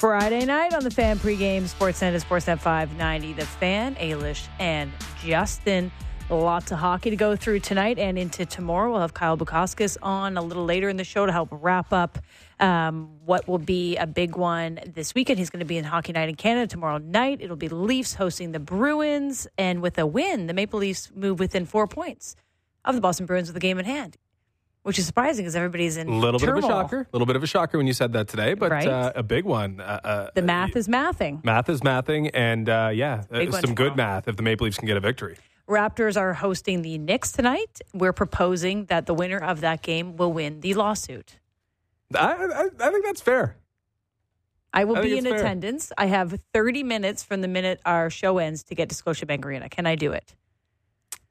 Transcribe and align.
Friday 0.00 0.46
night 0.46 0.72
on 0.72 0.82
the 0.82 0.90
Fan 0.90 1.18
pregame 1.18 1.64
Sportsnet 1.64 2.14
at 2.14 2.22
Sportsnet 2.22 2.58
590. 2.58 3.34
The 3.34 3.44
Fan, 3.44 3.96
Ailish, 3.96 4.48
and 4.58 4.90
Justin. 5.22 5.92
Lots 6.30 6.72
of 6.72 6.78
hockey 6.78 7.10
to 7.10 7.16
go 7.16 7.36
through 7.36 7.60
tonight 7.60 7.98
and 7.98 8.18
into 8.18 8.46
tomorrow. 8.46 8.92
We'll 8.92 9.02
have 9.02 9.12
Kyle 9.12 9.36
Bukauskas 9.36 9.98
on 10.00 10.38
a 10.38 10.42
little 10.42 10.64
later 10.64 10.88
in 10.88 10.96
the 10.96 11.04
show 11.04 11.26
to 11.26 11.32
help 11.32 11.50
wrap 11.52 11.92
up 11.92 12.18
um, 12.60 13.10
what 13.26 13.46
will 13.46 13.58
be 13.58 13.98
a 13.98 14.06
big 14.06 14.36
one 14.36 14.80
this 14.86 15.14
weekend. 15.14 15.38
He's 15.38 15.50
going 15.50 15.60
to 15.60 15.66
be 15.66 15.76
in 15.76 15.84
Hockey 15.84 16.14
Night 16.14 16.30
in 16.30 16.34
Canada 16.34 16.66
tomorrow 16.66 16.96
night. 16.96 17.42
It'll 17.42 17.56
be 17.56 17.68
Leafs 17.68 18.14
hosting 18.14 18.52
the 18.52 18.58
Bruins, 18.58 19.48
and 19.58 19.82
with 19.82 19.98
a 19.98 20.06
win, 20.06 20.46
the 20.46 20.54
Maple 20.54 20.78
Leafs 20.78 21.10
move 21.14 21.38
within 21.38 21.66
four 21.66 21.86
points 21.86 22.36
of 22.86 22.94
the 22.94 23.02
Boston 23.02 23.26
Bruins 23.26 23.48
with 23.48 23.54
the 23.54 23.60
game 23.60 23.78
in 23.78 23.84
hand 23.84 24.16
which 24.82 24.98
is 24.98 25.06
surprising 25.06 25.44
because 25.44 25.56
everybody's 25.56 25.96
in 25.96 26.08
A 26.08 26.12
little 26.12 26.40
turmoil. 26.40 26.54
bit 26.56 26.64
of 26.64 26.70
a 26.70 26.72
shocker. 26.72 27.00
A 27.00 27.06
little 27.12 27.26
bit 27.26 27.36
of 27.36 27.42
a 27.42 27.46
shocker 27.46 27.76
when 27.78 27.86
you 27.86 27.92
said 27.92 28.12
that 28.14 28.28
today, 28.28 28.54
but 28.54 28.70
Right. 28.70 28.86
uh, 28.88 29.12
a 29.14 29.22
big 29.22 29.44
one. 29.44 29.80
Uh, 29.80 30.00
uh, 30.04 30.30
The 30.34 30.42
math 30.42 30.74
is 30.76 30.88
mathing. 30.88 31.44
math 31.44 31.68
is 31.68 31.80
mathing, 31.82 32.30
and 32.34 32.68
uh, 32.68 32.90
yeah, 32.92 33.24
uh, 33.32 33.50
some 33.60 33.74
good 33.74 33.96
math 33.96 34.26
if 34.28 34.36
the 34.36 34.42
Maple 34.42 34.64
Leafs 34.64 34.78
can 34.78 34.86
get 34.86 34.96
a 34.96 35.00
victory. 35.00 35.36
Raptors 35.68 36.16
are 36.20 36.34
hosting 36.34 36.82
the 36.82 36.98
Knicks 36.98 37.30
tonight. 37.30 37.80
We're 37.94 38.12
proposing 38.12 38.86
that 38.86 39.06
the 39.06 39.14
winner 39.14 39.38
of 39.38 39.60
that 39.60 39.82
game 39.82 40.16
will 40.16 40.32
win 40.32 40.60
the 40.60 40.74
lawsuit. 40.74 41.38
I, 42.14 42.32
I, 42.32 42.64
I 42.80 42.90
think 42.90 43.04
that's 43.04 43.20
fair. 43.20 43.56
I 44.72 44.84
will 44.84 44.96
I 44.96 45.02
be 45.02 45.16
in 45.18 45.24
fair. 45.24 45.34
attendance. 45.36 45.92
I 45.98 46.06
have 46.06 46.40
30 46.54 46.82
minutes 46.82 47.22
from 47.22 47.40
the 47.40 47.48
minute 47.48 47.80
our 47.84 48.08
show 48.10 48.38
ends 48.38 48.62
to 48.64 48.74
get 48.74 48.88
to 48.88 48.94
Scotiabank 48.96 49.44
Arena. 49.44 49.68
Can 49.68 49.86
I 49.86 49.94
do 49.94 50.10
it? 50.12 50.34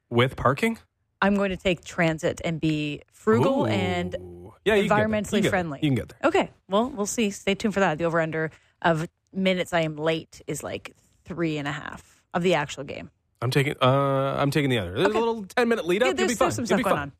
With 0.08 0.36
parking? 0.36 0.78
I'm 1.22 1.34
going 1.34 1.50
to 1.50 1.56
take 1.56 1.84
transit 1.84 2.40
and 2.44 2.60
be 2.60 3.02
frugal 3.12 3.62
Ooh. 3.62 3.66
and 3.66 4.16
yeah, 4.64 4.74
you 4.74 4.88
can 4.88 4.88
get 4.88 4.96
there. 4.96 5.08
environmentally 5.08 5.42
You 5.44 5.50
friendly. 5.50 5.78
You 5.82 5.88
can 5.90 5.94
get 5.96 6.08
there. 6.08 6.18
Okay. 6.24 6.50
Well, 6.68 6.90
we'll 6.90 7.06
see. 7.06 7.30
Stay 7.30 7.54
tuned 7.54 7.74
for 7.74 7.80
that. 7.80 7.98
The 7.98 8.04
over 8.04 8.20
under 8.20 8.50
of 8.82 9.06
minutes 9.32 9.72
I 9.72 9.80
am 9.82 9.96
late 9.96 10.40
is 10.46 10.62
like 10.62 10.94
three 11.24 11.58
and 11.58 11.68
a 11.68 11.72
half 11.72 12.22
of 12.34 12.42
the 12.42 12.54
actual 12.54 12.84
game. 12.84 13.10
I'm 13.42 13.50
taking. 13.50 13.74
Uh, 13.80 14.36
I'm 14.38 14.50
taking 14.50 14.70
the 14.70 14.78
other. 14.78 14.92
There's 14.92 15.08
Okay. 15.08 15.16
a 15.16 15.20
little 15.20 15.44
ten 15.44 15.68
minute 15.68 15.86
lead 15.86 16.02
up. 16.02 16.08
Yeah, 16.08 16.12
there's, 16.14 16.36
there's 16.36 16.54
some 16.54 16.66
stuff 16.66 16.82
going 16.82 16.94
fun. 16.94 16.98
on. 16.98 17.12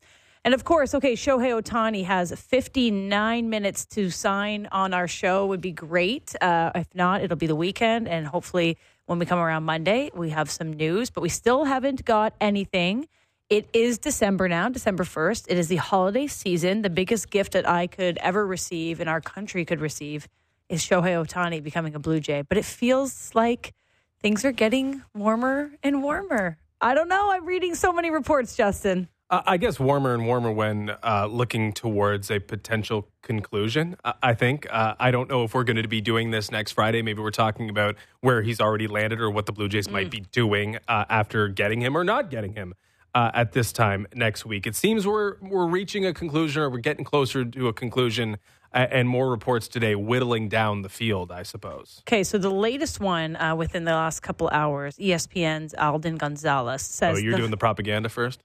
And 0.43 0.53
of 0.55 0.63
course, 0.63 0.95
okay, 0.95 1.13
Shohei 1.13 1.59
Ohtani 1.61 2.03
has 2.05 2.31
59 2.31 3.49
minutes 3.49 3.85
to 3.85 4.09
sign 4.09 4.67
on 4.71 4.91
our 4.93 5.07
show. 5.07 5.45
Would 5.45 5.61
be 5.61 5.71
great. 5.71 6.35
Uh, 6.41 6.71
if 6.73 6.87
not, 6.95 7.21
it'll 7.21 7.37
be 7.37 7.45
the 7.47 7.55
weekend, 7.55 8.07
and 8.07 8.25
hopefully, 8.25 8.77
when 9.05 9.19
we 9.19 9.25
come 9.27 9.37
around 9.39 9.63
Monday, 9.65 10.09
we 10.15 10.31
have 10.31 10.49
some 10.49 10.73
news. 10.73 11.11
But 11.11 11.21
we 11.21 11.29
still 11.29 11.65
haven't 11.65 12.05
got 12.05 12.33
anything. 12.41 13.07
It 13.51 13.67
is 13.73 13.97
December 13.97 14.47
now, 14.47 14.69
December 14.69 15.03
1st. 15.03 15.47
It 15.49 15.57
is 15.57 15.67
the 15.67 15.75
holiday 15.75 16.25
season. 16.27 16.83
The 16.83 16.89
biggest 16.89 17.29
gift 17.29 17.51
that 17.51 17.67
I 17.67 17.85
could 17.85 18.17
ever 18.19 18.47
receive 18.47 19.01
and 19.01 19.09
our 19.09 19.19
country 19.19 19.65
could 19.65 19.81
receive 19.81 20.29
is 20.69 20.81
Shohei 20.81 21.21
Ohtani 21.21 21.61
becoming 21.61 21.93
a 21.93 21.99
Blue 21.99 22.21
Jay. 22.21 22.43
But 22.43 22.57
it 22.57 22.63
feels 22.63 23.35
like 23.35 23.73
things 24.21 24.45
are 24.45 24.53
getting 24.53 25.03
warmer 25.13 25.73
and 25.83 26.01
warmer. 26.01 26.59
I 26.79 26.93
don't 26.93 27.09
know. 27.09 27.29
I'm 27.29 27.45
reading 27.45 27.75
so 27.75 27.91
many 27.91 28.09
reports, 28.09 28.55
Justin. 28.55 29.09
Uh, 29.29 29.41
I 29.45 29.57
guess 29.57 29.81
warmer 29.81 30.13
and 30.13 30.25
warmer 30.25 30.53
when 30.53 30.95
uh, 31.03 31.27
looking 31.29 31.73
towards 31.73 32.31
a 32.31 32.39
potential 32.39 33.09
conclusion. 33.21 33.97
I, 34.05 34.13
I 34.23 34.33
think. 34.33 34.65
Uh, 34.69 34.95
I 34.97 35.11
don't 35.11 35.29
know 35.29 35.43
if 35.43 35.53
we're 35.53 35.65
going 35.65 35.75
to 35.75 35.89
be 35.89 35.99
doing 35.99 36.31
this 36.31 36.51
next 36.51 36.71
Friday. 36.71 37.01
Maybe 37.01 37.21
we're 37.21 37.31
talking 37.31 37.69
about 37.69 37.97
where 38.21 38.43
he's 38.43 38.61
already 38.61 38.87
landed 38.87 39.19
or 39.19 39.29
what 39.29 39.45
the 39.45 39.51
Blue 39.51 39.67
Jays 39.67 39.89
might 39.89 40.09
be 40.09 40.21
doing 40.31 40.77
uh, 40.87 41.03
after 41.09 41.49
getting 41.49 41.81
him 41.81 41.97
or 41.97 42.05
not 42.05 42.29
getting 42.29 42.53
him 42.53 42.75
uh, 43.13 43.31
at 43.33 43.51
this 43.51 43.71
time 43.71 44.07
next 44.13 44.45
week. 44.45 44.65
It 44.67 44.75
seems 44.75 45.05
we're 45.05 45.35
we're 45.41 45.67
reaching 45.67 46.05
a 46.05 46.13
conclusion 46.13 46.61
or 46.61 46.69
we're 46.69 46.77
getting 46.79 47.05
closer 47.05 47.43
to 47.45 47.67
a 47.67 47.73
conclusion. 47.73 48.37
Uh, 48.73 48.87
and 48.89 49.09
more 49.09 49.29
reports 49.29 49.67
today 49.67 49.95
whittling 49.95 50.47
down 50.47 50.81
the 50.81 50.87
field, 50.87 51.29
I 51.29 51.43
suppose. 51.43 52.01
Okay, 52.07 52.23
so 52.23 52.37
the 52.37 52.49
latest 52.49 53.01
one 53.01 53.35
uh, 53.35 53.53
within 53.53 53.83
the 53.83 53.91
last 53.91 54.21
couple 54.21 54.47
hours, 54.47 54.95
ESPN's 54.95 55.73
Alden 55.73 56.15
Gonzalez 56.15 56.81
says. 56.81 57.17
Oh, 57.17 57.19
you're 57.19 57.31
the- 57.31 57.37
doing 57.39 57.51
the 57.51 57.57
propaganda 57.57 58.07
first? 58.07 58.41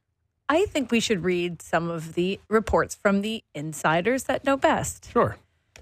I 0.48 0.64
think 0.66 0.90
we 0.90 0.98
should 0.98 1.22
read 1.22 1.62
some 1.62 1.88
of 1.88 2.14
the 2.14 2.40
reports 2.48 2.96
from 2.96 3.20
the 3.20 3.44
insiders 3.54 4.24
that 4.24 4.44
know 4.44 4.56
best. 4.56 5.12
Sure. 5.12 5.36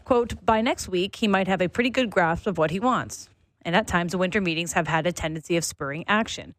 Quote, 0.05 0.45
by 0.45 0.61
next 0.61 0.89
week, 0.91 1.17
he 1.17 1.27
might 1.27 1.49
have 1.49 1.63
a 1.63 1.69
pretty 1.71 1.89
good 1.89 2.11
grasp 2.11 2.47
of 2.47 2.59
what 2.59 2.71
he 2.71 2.79
wants. 2.79 3.31
And 3.63 3.75
at 3.75 3.87
times, 3.87 4.13
the 4.13 4.19
winter 4.19 4.43
meetings 4.43 4.75
have 4.75 4.89
had 4.89 5.07
a 5.07 5.13
tendency 5.13 5.57
of 5.57 5.65
spurring 5.65 6.05
action. 6.07 6.55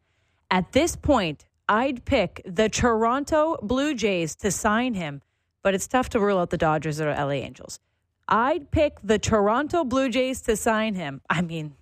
At 0.50 0.72
this 0.72 0.96
point, 0.96 1.46
I'd 1.68 2.04
pick 2.04 2.42
the 2.44 2.68
Toronto 2.68 3.56
Blue 3.62 3.94
Jays 3.94 4.36
to 4.36 4.50
sign 4.50 4.94
him, 4.94 5.22
but 5.62 5.74
it's 5.74 5.88
tough 5.88 6.08
to 6.10 6.20
rule 6.20 6.38
out 6.38 6.50
the 6.50 6.58
Dodgers 6.58 7.00
or 7.00 7.12
LA 7.12 7.30
Angels. 7.30 7.80
I'd 8.28 8.70
pick 8.70 8.98
the 9.02 9.18
Toronto 9.18 9.84
Blue 9.84 10.08
Jays 10.08 10.40
to 10.42 10.56
sign 10.56 10.94
him. 10.94 11.20
I 11.28 11.42
mean, 11.42 11.74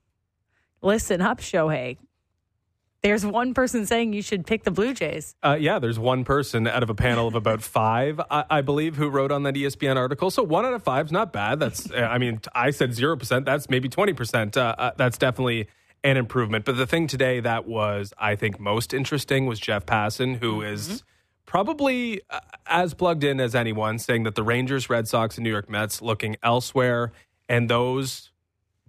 listen 0.82 1.20
up, 1.20 1.40
Shohei. 1.40 1.98
There's 3.02 3.26
one 3.26 3.52
person 3.52 3.84
saying 3.84 4.14
you 4.14 4.22
should 4.22 4.46
pick 4.46 4.64
the 4.64 4.70
Blue 4.70 4.94
Jays. 4.94 5.36
Uh, 5.42 5.58
yeah, 5.60 5.78
there's 5.78 5.98
one 5.98 6.24
person 6.24 6.66
out 6.66 6.82
of 6.82 6.88
a 6.88 6.94
panel 6.94 7.28
of 7.28 7.34
about 7.34 7.60
five, 7.62 8.18
I, 8.30 8.44
I 8.48 8.60
believe, 8.62 8.96
who 8.96 9.10
wrote 9.10 9.30
on 9.30 9.42
that 9.42 9.54
ESPN 9.54 9.96
article. 9.96 10.30
So 10.30 10.42
one 10.42 10.64
out 10.64 10.72
of 10.72 10.82
five 10.82 11.06
is 11.06 11.12
not 11.12 11.30
bad. 11.30 11.60
That's, 11.60 11.92
I 11.94 12.16
mean, 12.16 12.40
I 12.54 12.70
said 12.70 12.94
zero 12.94 13.18
percent. 13.18 13.44
That's 13.44 13.68
maybe 13.68 13.90
twenty 13.90 14.14
percent. 14.14 14.56
Uh, 14.56 14.74
uh, 14.78 14.90
that's 14.96 15.18
definitely 15.18 15.68
an 16.04 16.16
improvement. 16.16 16.64
But 16.64 16.76
the 16.76 16.86
thing 16.86 17.08
today 17.08 17.40
that 17.40 17.66
was, 17.66 18.12
I 18.16 18.36
think, 18.36 18.60
most 18.60 18.94
interesting 18.94 19.46
was 19.46 19.58
Jeff 19.58 19.86
Passan, 19.86 20.36
who 20.36 20.62
is 20.62 21.02
probably 21.46 22.20
uh, 22.30 22.40
as 22.66 22.94
plugged 22.94 23.24
in 23.24 23.40
as 23.40 23.54
anyone, 23.54 23.98
saying 23.98 24.22
that 24.24 24.36
the 24.36 24.44
Rangers, 24.44 24.88
Red 24.88 25.08
Sox, 25.08 25.36
and 25.36 25.44
New 25.44 25.50
York 25.50 25.68
Mets 25.68 26.02
looking 26.02 26.36
elsewhere, 26.42 27.10
and 27.48 27.68
those 27.68 28.30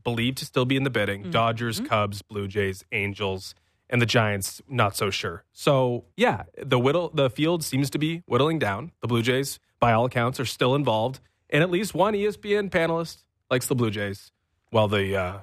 believed 0.04 0.38
to 0.40 0.46
still 0.46 0.66
be 0.66 0.76
in 0.76 0.84
the 0.84 0.90
bidding: 0.92 1.32
Dodgers, 1.32 1.80
Cubs, 1.80 2.22
Blue 2.22 2.48
Jays, 2.48 2.84
Angels 2.92 3.56
and 3.90 4.02
the 4.02 4.06
Giants 4.06 4.62
not 4.68 4.96
so 4.96 5.10
sure. 5.10 5.44
So 5.54 6.06
yeah, 6.18 6.44
the 6.62 6.80
whittle 6.80 7.12
the 7.14 7.30
field 7.30 7.64
seems 7.64 7.90
to 7.92 8.00
be 8.00 8.24
whittling 8.26 8.60
down. 8.60 8.92
The 9.02 9.08
Blue 9.08 9.22
Jays, 9.22 9.60
by 9.80 9.94
all 9.94 10.06
accounts, 10.06 10.40
are 10.40 10.46
still 10.46 10.76
involved, 10.76 11.20
and 11.50 11.64
at 11.64 11.70
least 11.70 11.94
one 11.94 12.14
ESPN 12.14 12.70
panelist 12.70 13.24
likes 13.50 13.68
the 13.68 13.76
Blue 13.76 13.92
Jays, 13.92 14.32
while 14.72 14.88
the 14.88 15.16
uh, 15.16 15.38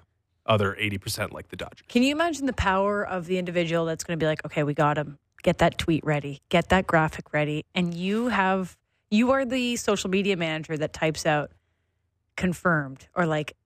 other 0.47 0.77
eighty 0.77 0.99
percent 0.99 1.33
like 1.33 1.49
the 1.49 1.57
Dodgers. 1.57 1.87
Can 1.89 2.03
you 2.03 2.13
imagine 2.13 2.47
the 2.47 2.53
power 2.53 3.07
of 3.07 3.27
the 3.27 3.39
individual 3.39 3.85
that's 3.85 4.05
going 4.05 4.19
to 4.19 4.23
be 4.23 4.27
like, 4.27 4.45
okay, 4.45 4.63
we 4.63 4.75
got 4.75 4.99
him. 4.99 5.19
Get 5.43 5.59
that 5.59 5.79
tweet 5.79 6.05
ready. 6.05 6.41
Get 6.49 6.69
that 6.69 6.87
graphic 6.87 7.33
ready. 7.33 7.65
And 7.75 7.95
you 7.95 8.29
have, 8.29 8.77
you 9.11 9.33
are 9.33 9.45
the 9.45 9.77
social 9.77 10.09
media 10.11 10.37
manager 10.37 10.77
that 10.77 10.93
types 10.93 11.27
out 11.27 11.51
confirmed 12.37 13.09
or 13.15 13.27
like, 13.27 13.57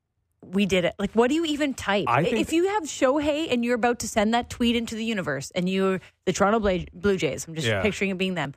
we 0.43 0.65
did 0.65 0.85
it. 0.85 0.95
Like, 0.99 1.13
what 1.13 1.29
do 1.29 1.35
you 1.35 1.45
even 1.45 1.75
type? 1.75 2.07
If 2.09 2.53
you 2.53 2.69
have 2.69 2.85
Shohei 2.85 3.53
and 3.53 3.65
you're 3.65 3.75
about 3.75 3.99
to 4.01 4.09
send 4.09 4.33
that 4.35 4.49
tweet 4.49 4.77
into 4.77 4.95
the 4.95 5.05
universe 5.05 5.51
and 5.55 5.69
you're 5.69 6.01
the 6.25 6.33
Toronto 6.33 6.61
Blue 6.93 7.17
Jays, 7.17 7.49
I'm 7.49 7.55
just 7.55 7.67
Yeah. 7.67 7.83
picturing 7.83 8.11
it 8.11 8.19
being 8.19 8.35
them. 8.35 8.55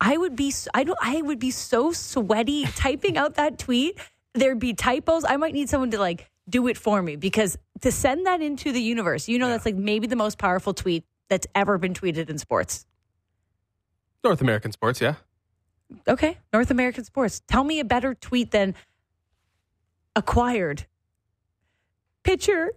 I 0.00 0.16
would 0.16 0.36
be, 0.36 0.52
I 0.74 0.84
don't, 0.84 0.98
I 1.00 1.22
would 1.22 1.38
be 1.38 1.50
so 1.50 1.92
sweaty 1.92 2.64
typing 2.64 3.16
out 3.16 3.34
that 3.34 3.58
tweet. 3.58 3.98
There'd 4.34 4.58
be 4.58 4.74
typos. 4.74 5.24
I 5.24 5.36
might 5.36 5.54
need 5.54 5.68
someone 5.68 5.90
to 5.92 5.98
like 5.98 6.28
do 6.48 6.66
it 6.68 6.76
for 6.76 7.02
me 7.02 7.16
because 7.16 7.58
to 7.80 7.92
send 7.92 8.26
that 8.26 8.40
into 8.40 8.72
the 8.72 8.80
universe, 8.80 9.28
you 9.28 9.38
know, 9.38 9.48
that's 9.48 9.66
like 9.66 9.76
maybe 9.76 10.06
the 10.06 10.16
most 10.16 10.38
powerful 10.38 10.74
tweet 10.74 11.04
that's 11.28 11.46
ever 11.54 11.78
been 11.78 11.94
tweeted 11.94 12.30
in 12.30 12.38
sports. 12.38 12.86
North 14.24 14.40
American 14.40 14.72
sports, 14.72 15.00
yeah. 15.00 15.14
Okay, 16.06 16.38
North 16.52 16.70
American 16.70 17.04
sports. 17.04 17.40
Tell 17.48 17.64
me 17.64 17.80
a 17.80 17.84
better 17.84 18.14
tweet 18.14 18.50
than 18.50 18.74
acquired 20.16 20.86
pitcher 22.24 22.72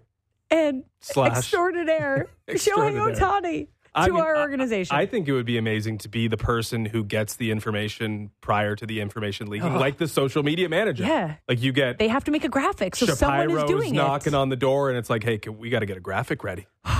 and 0.49 0.83
Slash. 1.01 1.37
extraordinaire 1.37 2.27
Shohei 2.47 2.53
Extraordinaire. 2.55 3.67
Ohtani 3.95 4.05
to 4.05 4.11
I 4.11 4.15
mean, 4.15 4.21
our 4.21 4.37
organization. 4.39 4.95
I 4.95 5.05
think 5.05 5.27
it 5.27 5.33
would 5.33 5.45
be 5.45 5.57
amazing 5.57 5.97
to 5.99 6.09
be 6.09 6.27
the 6.27 6.37
person 6.37 6.85
who 6.85 7.03
gets 7.03 7.35
the 7.35 7.51
information 7.51 8.31
prior 8.39 8.75
to 8.75 8.85
the 8.85 9.01
information 9.01 9.47
leaking, 9.47 9.73
like 9.75 9.97
the 9.97 10.07
social 10.07 10.43
media 10.43 10.69
manager. 10.69 11.03
Yeah. 11.03 11.35
like 11.47 11.61
you 11.61 11.71
get 11.71 11.99
they 11.99 12.07
have 12.07 12.23
to 12.25 12.31
make 12.31 12.43
a 12.43 12.49
graphic, 12.49 12.95
so 12.95 13.05
someone 13.07 13.51
is 13.51 13.63
doing 13.65 13.93
knocking 13.93 14.33
it. 14.33 14.37
on 14.37 14.49
the 14.49 14.55
door, 14.55 14.89
and 14.89 14.97
it's 14.97 15.09
like, 15.09 15.23
hey, 15.23 15.39
we 15.49 15.69
got 15.69 15.79
to 15.79 15.85
get 15.85 15.97
a 15.97 16.01
graphic 16.01 16.43
ready. 16.43 16.67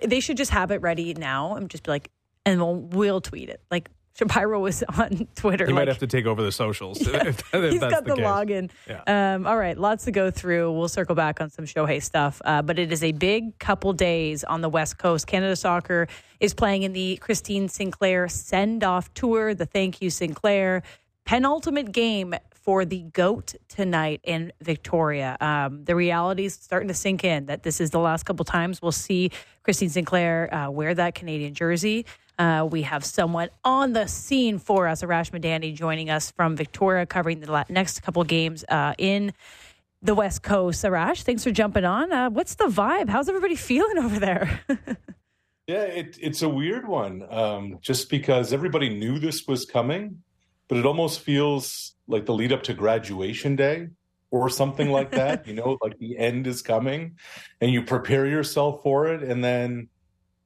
They 0.00 0.20
should 0.20 0.36
just 0.36 0.52
have 0.52 0.70
it 0.70 0.80
ready 0.80 1.12
now 1.12 1.56
and 1.56 1.68
just 1.68 1.82
be 1.82 1.90
like, 1.90 2.08
and 2.46 2.60
we'll, 2.60 2.76
we'll 2.76 3.20
tweet 3.20 3.48
it. 3.48 3.60
Like 3.68 3.90
Shapiro 4.14 4.60
was 4.60 4.82
on 4.98 5.28
Twitter. 5.34 5.64
You 5.64 5.70
like, 5.70 5.82
might 5.82 5.88
have 5.88 5.98
to 5.98 6.06
take 6.06 6.26
over 6.26 6.42
the 6.42 6.52
socials. 6.52 7.00
if, 7.06 7.54
if 7.54 7.72
He's 7.72 7.80
got 7.80 8.04
the, 8.04 8.14
case. 8.14 8.24
login. 8.24 8.70
Yeah. 8.88 9.34
Um, 9.34 9.46
all 9.46 9.56
right, 9.56 9.76
lots 9.76 10.04
to 10.04 10.10
go 10.10 10.30
through. 10.30 10.72
We'll 10.72 10.88
circle 10.88 11.14
back 11.14 11.40
on 11.40 11.50
some 11.50 11.64
Shohei 11.64 12.02
stuff, 12.02 12.40
uh, 12.44 12.62
but 12.62 12.78
it 12.78 12.92
is 12.92 13.02
a 13.02 13.12
big 13.12 13.58
couple 13.58 13.92
days 13.92 14.44
on 14.44 14.60
the 14.60 14.68
West 14.68 14.98
Coast. 14.98 15.26
Canada 15.26 15.56
Soccer 15.56 16.08
is 16.40 16.54
playing 16.54 16.82
in 16.82 16.92
the 16.92 17.16
Christine 17.18 17.68
Sinclair 17.68 18.28
send 18.28 18.84
off 18.84 19.12
tour, 19.14 19.54
the 19.54 19.66
Thank 19.66 20.02
You 20.02 20.10
Sinclair 20.10 20.82
penultimate 21.24 21.92
game 21.92 22.34
for 22.50 22.84
the 22.84 23.02
GOAT 23.02 23.54
tonight 23.68 24.20
in 24.22 24.52
Victoria. 24.60 25.36
Um, 25.40 25.84
the 25.84 25.96
reality 25.96 26.44
is 26.44 26.54
starting 26.54 26.88
to 26.88 26.94
sink 26.94 27.24
in 27.24 27.46
that 27.46 27.64
this 27.64 27.80
is 27.80 27.90
the 27.90 27.98
last 27.98 28.24
couple 28.24 28.44
times 28.44 28.80
we'll 28.80 28.92
see 28.92 29.30
Christine 29.64 29.88
Sinclair 29.88 30.52
uh, 30.54 30.70
wear 30.70 30.94
that 30.94 31.14
Canadian 31.14 31.54
jersey. 31.54 32.06
Uh, 32.38 32.66
we 32.70 32.82
have 32.82 33.04
someone 33.04 33.48
on 33.64 33.92
the 33.92 34.06
scene 34.06 34.58
for 34.58 34.88
us, 34.88 35.02
Arash 35.02 35.30
Madani, 35.30 35.74
joining 35.74 36.10
us 36.10 36.30
from 36.30 36.56
Victoria, 36.56 37.06
covering 37.06 37.40
the 37.40 37.64
next 37.68 38.00
couple 38.02 38.24
games 38.24 38.64
uh, 38.68 38.94
in 38.98 39.32
the 40.02 40.14
West 40.14 40.42
Coast. 40.42 40.84
Arash, 40.84 41.22
thanks 41.22 41.44
for 41.44 41.50
jumping 41.50 41.84
on. 41.84 42.12
Uh, 42.12 42.30
what's 42.30 42.54
the 42.56 42.64
vibe? 42.64 43.08
How's 43.08 43.28
everybody 43.28 43.54
feeling 43.54 43.98
over 44.04 44.18
there? 44.18 44.60
yeah, 45.66 45.82
it, 45.82 46.18
it's 46.20 46.42
a 46.42 46.48
weird 46.48 46.88
one. 46.88 47.24
Um, 47.30 47.78
just 47.80 48.10
because 48.10 48.52
everybody 48.52 48.88
knew 48.88 49.18
this 49.18 49.46
was 49.46 49.64
coming, 49.64 50.22
but 50.68 50.78
it 50.78 50.86
almost 50.86 51.20
feels 51.20 51.94
like 52.08 52.26
the 52.26 52.34
lead 52.34 52.52
up 52.52 52.62
to 52.64 52.74
graduation 52.74 53.56
day 53.56 53.88
or 54.30 54.48
something 54.48 54.90
like 54.90 55.10
that. 55.10 55.46
you 55.46 55.54
know, 55.54 55.78
like 55.82 55.98
the 55.98 56.18
end 56.18 56.46
is 56.46 56.62
coming, 56.62 57.16
and 57.60 57.70
you 57.70 57.82
prepare 57.82 58.26
yourself 58.26 58.82
for 58.82 59.06
it, 59.08 59.22
and 59.22 59.44
then 59.44 59.88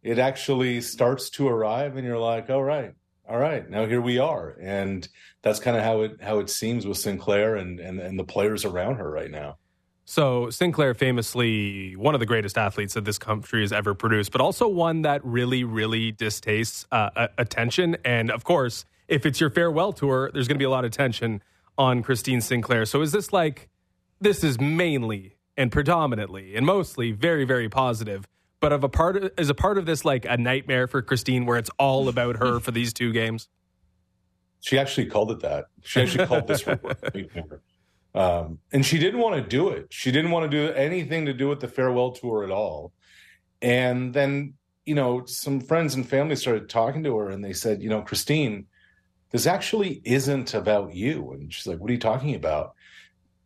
it 0.07 0.19
actually 0.21 0.81
starts 0.81 1.31
to 1.31 1.49
arrive, 1.49 1.97
and 1.97 2.07
you're 2.07 2.19
like, 2.19 2.49
all 2.49 2.63
right, 2.63 2.93
all 3.29 3.39
right, 3.39 3.69
now 3.69 3.87
here 3.87 4.01
we 4.01 4.19
are, 4.19 4.57
and 4.61 5.09
that's 5.43 5.59
kind 5.59 5.77
of 5.77 5.83
how 5.83 6.03
it 6.03 6.23
how 6.23 6.39
it 6.39 6.49
seems 6.49 6.87
with 6.87 6.97
Sinclair 6.97 7.57
and, 7.57 7.81
and 7.81 7.99
and 7.99 8.19
the 8.19 8.25
players 8.25 8.65
around 8.65 8.97
her 8.97 9.11
right 9.11 9.31
now. 9.31 9.57
So 10.05 10.51
Sinclair, 10.51 10.95
famously 10.95 11.97
one 11.97 12.15
of 12.15 12.21
the 12.21 12.27
greatest 12.27 12.57
athletes 12.57 12.95
that 12.95 13.05
this 13.05 13.19
country 13.19 13.63
has 13.63 13.73
ever 13.73 13.93
produced, 13.93 14.31
but 14.31 14.41
also 14.41 14.69
one 14.69 15.03
that 15.03 15.21
really, 15.25 15.65
really 15.65 16.13
distastes 16.13 16.87
uh, 16.93 17.27
attention. 17.37 17.97
And 18.05 18.31
of 18.31 18.45
course, 18.45 18.85
if 19.09 19.27
it's 19.27 19.41
your 19.41 19.51
farewell 19.51 19.93
tour, 19.93 20.31
there's 20.33 20.47
going 20.47 20.55
to 20.55 20.61
be 20.61 20.65
a 20.65 20.71
lot 20.71 20.85
of 20.85 20.93
tension 20.93 21.43
on 21.77 22.05
Christine 22.05 22.41
Sinclair. 22.41 22.87
So 22.87 23.03
is 23.03 23.11
this 23.11 23.33
like 23.33 23.69
this 24.21 24.45
is 24.45 24.61
mainly 24.61 25.35
and 25.57 25.73
predominantly 25.73 26.55
and 26.55 26.65
mostly 26.65 27.11
very, 27.11 27.45
very 27.45 27.69
positive? 27.69 28.29
But 28.61 28.73
of 28.73 28.85
a 28.85 28.89
part 28.89 29.17
of, 29.17 29.31
is 29.39 29.51
a 29.51 29.55
part 29.55 29.79
of 29.79 29.87
this 29.87 30.05
like 30.05 30.25
a 30.25 30.37
nightmare 30.37 30.87
for 30.87 31.03
Christine 31.03 31.47
where 31.47 31.59
it's 31.59 31.71
all 31.79 32.09
about 32.09 32.37
her 32.37 32.61
for 32.61 32.71
these 32.71 32.93
two 32.93 33.13
games? 33.13 33.49
She 34.61 34.79
actually 34.79 35.07
called 35.07 35.31
it 35.31 35.41
that. 35.41 35.67
She 35.83 36.01
actually 36.01 36.27
called 36.27 36.47
this 36.47 36.63
her 36.63 36.81
um, 38.15 38.59
and 38.73 38.85
she 38.85 38.99
didn't 38.99 39.21
want 39.21 39.37
to 39.37 39.49
do 39.49 39.69
it. 39.69 39.87
She 39.91 40.11
didn't 40.11 40.31
want 40.31 40.51
to 40.51 40.57
do 40.57 40.73
anything 40.73 41.27
to 41.27 41.33
do 41.33 41.49
with 41.49 41.61
the 41.61 41.69
farewell 41.69 42.13
tour 42.13 42.43
at 42.43 42.51
all. 42.51 42.93
And 43.61 44.13
then, 44.13 44.55
you 44.85 44.95
know, 44.95 45.25
some 45.27 45.61
friends 45.61 45.95
and 45.95 46.09
family 46.09 46.37
started 46.37 46.69
talking 46.69 47.05
to 47.05 47.17
her 47.17 47.31
and 47.31 47.45
they 47.45 47.53
said, 47.53 47.83
you 47.83 47.89
know, 47.89 48.03
Christine, 48.03 48.67
this 49.31 49.47
actually 49.47 50.01
isn't 50.05 50.55
about 50.55 50.95
you. 50.95 51.33
And 51.33 51.53
she's 51.53 51.67
like, 51.67 51.79
what 51.79 51.91
are 51.91 51.95
you 51.95 52.01
talking 52.01 52.35
about? 52.35 52.75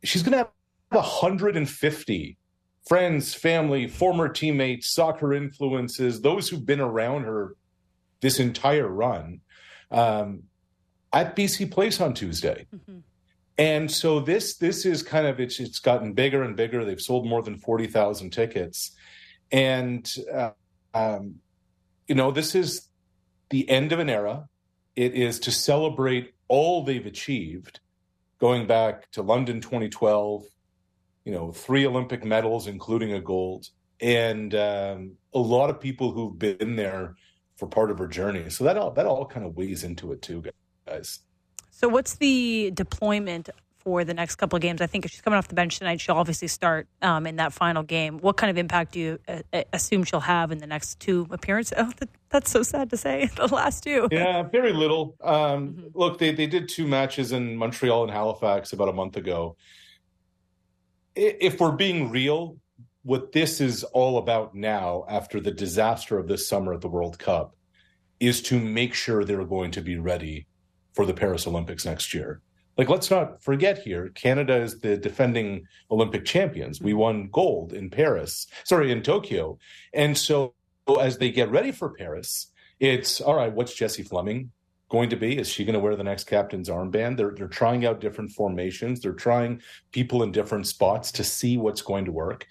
She's 0.04 0.22
going 0.22 0.32
to 0.32 0.38
have 0.38 0.50
150 0.90 2.38
friends, 2.90 3.32
family, 3.32 3.86
former 3.86 4.28
teammates, 4.28 4.92
soccer 4.92 5.32
influences, 5.32 6.22
those 6.22 6.48
who've 6.48 6.66
been 6.66 6.80
around 6.80 7.22
her 7.22 7.54
this 8.20 8.40
entire 8.40 8.88
run 8.88 9.40
um, 9.92 10.42
at 11.12 11.36
BC 11.36 11.70
Place 11.70 12.00
on 12.00 12.14
Tuesday. 12.14 12.66
Mm-hmm. 12.74 12.98
And 13.58 13.88
so 13.88 14.18
this 14.18 14.56
this 14.56 14.84
is 14.84 15.04
kind 15.04 15.28
of 15.28 15.38
it's 15.38 15.60
it's 15.60 15.78
gotten 15.78 16.14
bigger 16.14 16.42
and 16.42 16.56
bigger. 16.56 16.84
They've 16.84 17.00
sold 17.00 17.28
more 17.28 17.42
than 17.42 17.58
forty 17.58 17.86
thousand 17.86 18.30
tickets, 18.30 18.96
and 19.52 20.10
uh, 20.32 20.50
um, 20.92 21.36
you 22.08 22.16
know 22.16 22.32
this 22.32 22.56
is 22.56 22.88
the 23.50 23.68
end 23.70 23.92
of 23.92 24.00
an 24.00 24.10
era. 24.10 24.48
It 24.96 25.14
is 25.14 25.38
to 25.40 25.52
celebrate 25.52 26.32
all 26.48 26.82
they've 26.82 27.06
achieved, 27.06 27.78
going 28.40 28.66
back 28.66 29.10
to 29.12 29.22
London 29.22 29.60
2012, 29.60 30.42
you 31.24 31.32
know, 31.32 31.52
three 31.52 31.86
Olympic 31.86 32.24
medals, 32.24 32.66
including 32.66 33.12
a 33.12 33.20
gold, 33.20 33.68
and 34.00 34.54
um, 34.54 35.12
a 35.34 35.38
lot 35.38 35.70
of 35.70 35.80
people 35.80 36.12
who've 36.12 36.38
been 36.38 36.76
there 36.76 37.16
for 37.56 37.66
part 37.66 37.90
of 37.90 37.98
her 37.98 38.08
journey. 38.08 38.48
So 38.50 38.64
that 38.64 38.76
all 38.76 38.90
that 38.92 39.06
all 39.06 39.26
kind 39.26 39.44
of 39.44 39.56
weighs 39.56 39.84
into 39.84 40.12
it 40.12 40.22
too, 40.22 40.42
guys. 40.86 41.20
So 41.70 41.88
what's 41.88 42.16
the 42.16 42.70
deployment 42.74 43.50
for 43.78 44.04
the 44.04 44.12
next 44.12 44.36
couple 44.36 44.56
of 44.56 44.62
games? 44.62 44.80
I 44.80 44.86
think 44.86 45.04
if 45.04 45.10
she's 45.10 45.20
coming 45.20 45.38
off 45.38 45.48
the 45.48 45.54
bench 45.54 45.78
tonight, 45.78 46.00
she'll 46.00 46.16
obviously 46.16 46.48
start 46.48 46.88
um, 47.00 47.26
in 47.26 47.36
that 47.36 47.52
final 47.52 47.82
game. 47.82 48.18
What 48.18 48.36
kind 48.36 48.50
of 48.50 48.58
impact 48.58 48.92
do 48.92 49.00
you 49.00 49.18
uh, 49.28 49.40
uh 49.52 49.62
assume 49.72 50.04
she'll 50.04 50.20
have 50.20 50.52
in 50.52 50.58
the 50.58 50.66
next 50.66 51.00
two 51.00 51.26
appearances? 51.30 51.74
Oh, 51.78 51.92
that's 52.30 52.50
so 52.50 52.62
sad 52.62 52.90
to 52.90 52.96
say. 52.96 53.30
The 53.36 53.46
last 53.46 53.82
two. 53.82 54.08
Yeah, 54.10 54.42
very 54.42 54.72
little. 54.72 55.16
Um, 55.22 55.34
mm-hmm. 55.34 55.86
Look, 55.94 56.18
they 56.18 56.32
they 56.32 56.46
did 56.46 56.68
two 56.68 56.86
matches 56.86 57.32
in 57.32 57.56
Montreal 57.56 58.04
and 58.04 58.12
Halifax 58.12 58.72
about 58.72 58.88
a 58.88 58.92
month 58.92 59.16
ago 59.16 59.56
if 61.20 61.60
we're 61.60 61.72
being 61.72 62.10
real, 62.10 62.56
what 63.02 63.32
this 63.32 63.60
is 63.60 63.84
all 63.84 64.18
about 64.18 64.54
now, 64.54 65.04
after 65.08 65.38
the 65.38 65.50
disaster 65.50 66.18
of 66.18 66.28
this 66.28 66.48
summer 66.48 66.72
at 66.72 66.80
the 66.80 66.88
World 66.88 67.18
Cup, 67.18 67.54
is 68.20 68.40
to 68.42 68.58
make 68.58 68.94
sure 68.94 69.24
they're 69.24 69.44
going 69.44 69.70
to 69.72 69.82
be 69.82 69.98
ready 69.98 70.46
for 70.94 71.04
the 71.04 71.14
Paris 71.14 71.46
Olympics 71.46 71.84
next 71.84 72.14
year. 72.14 72.40
Like, 72.76 72.88
let's 72.88 73.10
not 73.10 73.42
forget 73.42 73.78
here, 73.78 74.08
Canada 74.10 74.56
is 74.56 74.80
the 74.80 74.96
defending 74.96 75.64
Olympic 75.90 76.24
champions. 76.24 76.80
We 76.80 76.94
won 76.94 77.28
gold 77.30 77.74
in 77.74 77.90
Paris, 77.90 78.46
sorry, 78.64 78.90
in 78.90 79.02
Tokyo. 79.02 79.58
And 79.92 80.16
so 80.16 80.54
as 81.00 81.18
they 81.18 81.30
get 81.30 81.50
ready 81.50 81.72
for 81.72 81.90
Paris, 81.90 82.50
it's 82.78 83.20
all 83.20 83.34
right, 83.34 83.52
what's 83.52 83.74
Jessie 83.74 84.02
Fleming 84.02 84.52
going 84.90 85.08
to 85.10 85.16
be? 85.16 85.38
Is 85.38 85.48
she 85.48 85.64
going 85.64 85.74
to 85.74 85.80
wear 85.80 85.96
the 85.96 86.04
next 86.04 86.24
captain's 86.24 86.68
armband? 86.68 87.16
They're 87.16 87.32
they're 87.34 87.48
trying 87.48 87.86
out 87.86 88.00
different 88.00 88.32
formations. 88.32 89.00
They're 89.00 89.12
trying 89.12 89.62
people 89.92 90.22
in 90.22 90.32
different 90.32 90.66
spots 90.66 91.12
to 91.12 91.24
see 91.24 91.56
what's 91.56 91.82
going 91.82 92.04
to 92.04 92.12
work. 92.12 92.46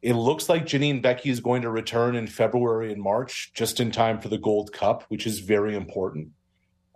It 0.00 0.14
looks 0.14 0.48
like 0.48 0.66
Janine 0.66 1.02
Beckie 1.02 1.30
is 1.30 1.40
going 1.40 1.62
to 1.62 1.70
return 1.70 2.16
in 2.16 2.26
February 2.26 2.92
and 2.92 3.02
March, 3.02 3.52
just 3.54 3.80
in 3.80 3.90
time 3.90 4.20
for 4.20 4.28
the 4.28 4.38
Gold 4.38 4.72
Cup, 4.72 5.04
which 5.08 5.26
is 5.26 5.40
very 5.40 5.74
important. 5.74 6.28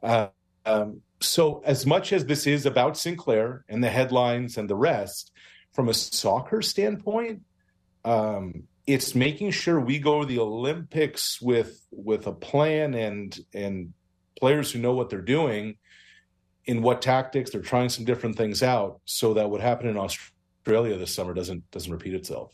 Uh, 0.02 0.28
um, 0.64 1.02
so, 1.20 1.62
as 1.64 1.84
much 1.84 2.12
as 2.12 2.24
this 2.26 2.46
is 2.46 2.66
about 2.66 2.96
Sinclair 2.96 3.64
and 3.68 3.82
the 3.82 3.90
headlines 3.90 4.56
and 4.56 4.70
the 4.70 4.76
rest, 4.76 5.32
from 5.72 5.88
a 5.88 5.94
soccer 5.94 6.62
standpoint, 6.62 7.42
um, 8.04 8.64
it's 8.86 9.14
making 9.14 9.50
sure 9.50 9.80
we 9.80 9.98
go 9.98 10.20
to 10.20 10.26
the 10.26 10.38
Olympics 10.38 11.40
with 11.40 11.84
with 11.90 12.26
a 12.26 12.32
plan 12.32 12.94
and 12.94 13.38
and 13.52 13.92
players 14.40 14.72
who 14.72 14.78
know 14.78 14.92
what 14.92 15.10
they're 15.10 15.20
doing 15.20 15.76
in 16.64 16.82
what 16.82 17.02
tactics 17.02 17.50
they're 17.50 17.60
trying 17.60 17.88
some 17.88 18.04
different 18.04 18.36
things 18.36 18.62
out 18.62 19.00
so 19.04 19.34
that 19.34 19.50
what 19.50 19.60
happened 19.60 19.90
in 19.90 19.96
Australia 19.96 20.96
this 20.96 21.14
summer 21.14 21.34
doesn't 21.34 21.70
doesn't 21.70 21.92
repeat 21.92 22.14
itself. 22.14 22.52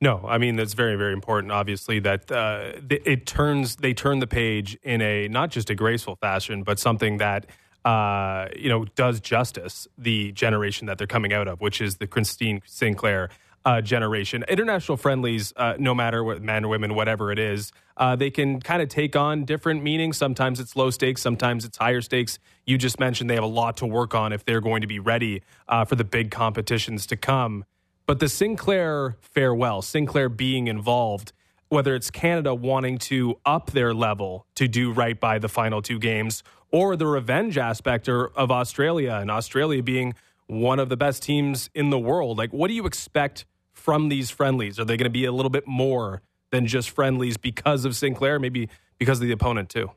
No, 0.00 0.24
I 0.28 0.38
mean 0.38 0.56
that's 0.56 0.74
very 0.74 0.96
very 0.96 1.12
important. 1.12 1.52
Obviously, 1.52 1.98
that 2.00 2.30
uh, 2.30 2.72
it 2.88 3.26
turns 3.26 3.76
they 3.76 3.94
turn 3.94 4.20
the 4.20 4.26
page 4.26 4.78
in 4.82 5.00
a 5.00 5.28
not 5.28 5.50
just 5.50 5.70
a 5.70 5.74
graceful 5.74 6.16
fashion, 6.16 6.62
but 6.62 6.78
something 6.78 7.18
that 7.18 7.46
uh, 7.84 8.48
you 8.56 8.68
know 8.68 8.84
does 8.94 9.20
justice 9.20 9.88
the 9.96 10.30
generation 10.32 10.86
that 10.86 10.98
they're 10.98 11.06
coming 11.06 11.32
out 11.32 11.48
of, 11.48 11.60
which 11.60 11.80
is 11.80 11.96
the 11.96 12.06
Christine 12.06 12.60
Sinclair 12.64 13.28
uh, 13.68 13.82
generation. 13.82 14.42
International 14.48 14.96
friendlies, 14.96 15.52
uh, 15.54 15.74
no 15.78 15.94
matter 15.94 16.24
what 16.24 16.40
men 16.40 16.64
or 16.64 16.68
women, 16.68 16.94
whatever 16.94 17.30
it 17.30 17.38
is, 17.38 17.70
uh, 17.98 18.16
they 18.16 18.30
can 18.30 18.62
kind 18.62 18.80
of 18.80 18.88
take 18.88 19.14
on 19.14 19.44
different 19.44 19.82
meanings. 19.82 20.16
Sometimes 20.16 20.58
it's 20.58 20.74
low 20.74 20.88
stakes, 20.88 21.20
sometimes 21.20 21.66
it's 21.66 21.76
higher 21.76 22.00
stakes. 22.00 22.38
You 22.64 22.78
just 22.78 22.98
mentioned 22.98 23.28
they 23.28 23.34
have 23.34 23.44
a 23.44 23.46
lot 23.46 23.76
to 23.78 23.86
work 23.86 24.14
on 24.14 24.32
if 24.32 24.42
they're 24.42 24.62
going 24.62 24.80
to 24.80 24.86
be 24.86 24.98
ready 24.98 25.42
uh, 25.68 25.84
for 25.84 25.96
the 25.96 26.04
big 26.04 26.30
competitions 26.30 27.06
to 27.08 27.16
come. 27.16 27.66
But 28.06 28.20
the 28.20 28.30
Sinclair 28.30 29.18
farewell, 29.20 29.82
Sinclair 29.82 30.30
being 30.30 30.66
involved, 30.66 31.34
whether 31.68 31.94
it's 31.94 32.10
Canada 32.10 32.54
wanting 32.54 32.96
to 32.96 33.38
up 33.44 33.72
their 33.72 33.92
level 33.92 34.46
to 34.54 34.66
do 34.66 34.92
right 34.92 35.20
by 35.20 35.38
the 35.38 35.48
final 35.48 35.82
two 35.82 35.98
games, 35.98 36.42
or 36.72 36.96
the 36.96 37.06
revenge 37.06 37.58
aspect 37.58 38.08
of 38.08 38.50
Australia 38.50 39.18
and 39.20 39.30
Australia 39.30 39.82
being 39.82 40.14
one 40.46 40.78
of 40.78 40.88
the 40.88 40.96
best 40.96 41.22
teams 41.22 41.68
in 41.74 41.90
the 41.90 41.98
world. 41.98 42.38
Like, 42.38 42.54
what 42.54 42.68
do 42.68 42.74
you 42.74 42.86
expect 42.86 43.44
from 43.88 44.10
these 44.10 44.28
friendlies? 44.28 44.78
Are 44.78 44.84
they 44.84 44.98
going 44.98 45.04
to 45.04 45.10
be 45.10 45.24
a 45.24 45.32
little 45.32 45.48
bit 45.48 45.66
more 45.66 46.20
than 46.50 46.66
just 46.66 46.90
friendlies 46.90 47.38
because 47.38 47.86
of 47.86 47.96
Sinclair, 47.96 48.38
maybe 48.38 48.68
because 48.98 49.18
of 49.18 49.26
the 49.26 49.32
opponent 49.32 49.70
too? 49.70 49.90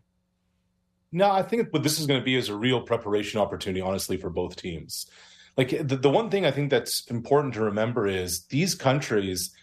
No, 1.12 1.30
I 1.30 1.44
think 1.44 1.74
what 1.74 1.84
this 1.84 2.00
is 2.00 2.08
going 2.08 2.22
to 2.22 2.24
be 2.24 2.36
is 2.38 2.48
a 2.48 2.56
real 2.56 2.80
preparation 2.84 3.42
opportunity, 3.42 3.82
honestly, 3.82 4.16
for 4.16 4.30
both 4.30 4.56
teams. 4.56 5.08
Like 5.58 5.72
the, 5.86 5.98
the 5.98 6.10
one 6.10 6.30
thing 6.30 6.46
I 6.46 6.52
think 6.52 6.70
that's 6.70 7.06
important 7.08 7.54
to 7.56 7.64
remember 7.64 8.08
is 8.08 8.46
these 8.46 8.76
countries, 8.76 9.54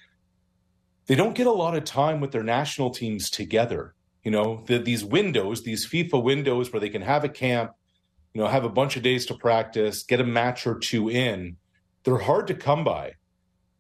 they 1.07 1.15
don't 1.15 1.35
get 1.35 1.47
a 1.47 1.51
lot 1.51 1.75
of 1.75 1.85
time 1.85 2.21
with 2.21 2.33
their 2.33 2.43
national 2.43 2.91
teams 2.91 3.31
together. 3.31 3.95
You 4.25 4.31
know, 4.31 4.63
the, 4.67 4.79
these 4.79 5.07
windows, 5.07 5.63
these 5.63 5.89
FIFA 5.89 6.23
windows 6.23 6.71
where 6.71 6.81
they 6.81 6.91
can 6.91 7.01
have 7.01 7.25
a 7.25 7.31
camp, 7.31 7.73
you 8.35 8.43
know, 8.43 8.49
have 8.49 8.65
a 8.65 8.69
bunch 8.69 8.99
of 8.99 9.03
days 9.03 9.25
to 9.25 9.35
practice, 9.39 10.03
get 10.03 10.21
a 10.21 10.25
match 10.25 10.67
or 10.67 10.79
two 10.79 11.09
in, 11.09 11.57
they're 12.05 12.19
hard 12.19 12.47
to 12.49 12.55
come 12.55 12.85
by 12.85 13.15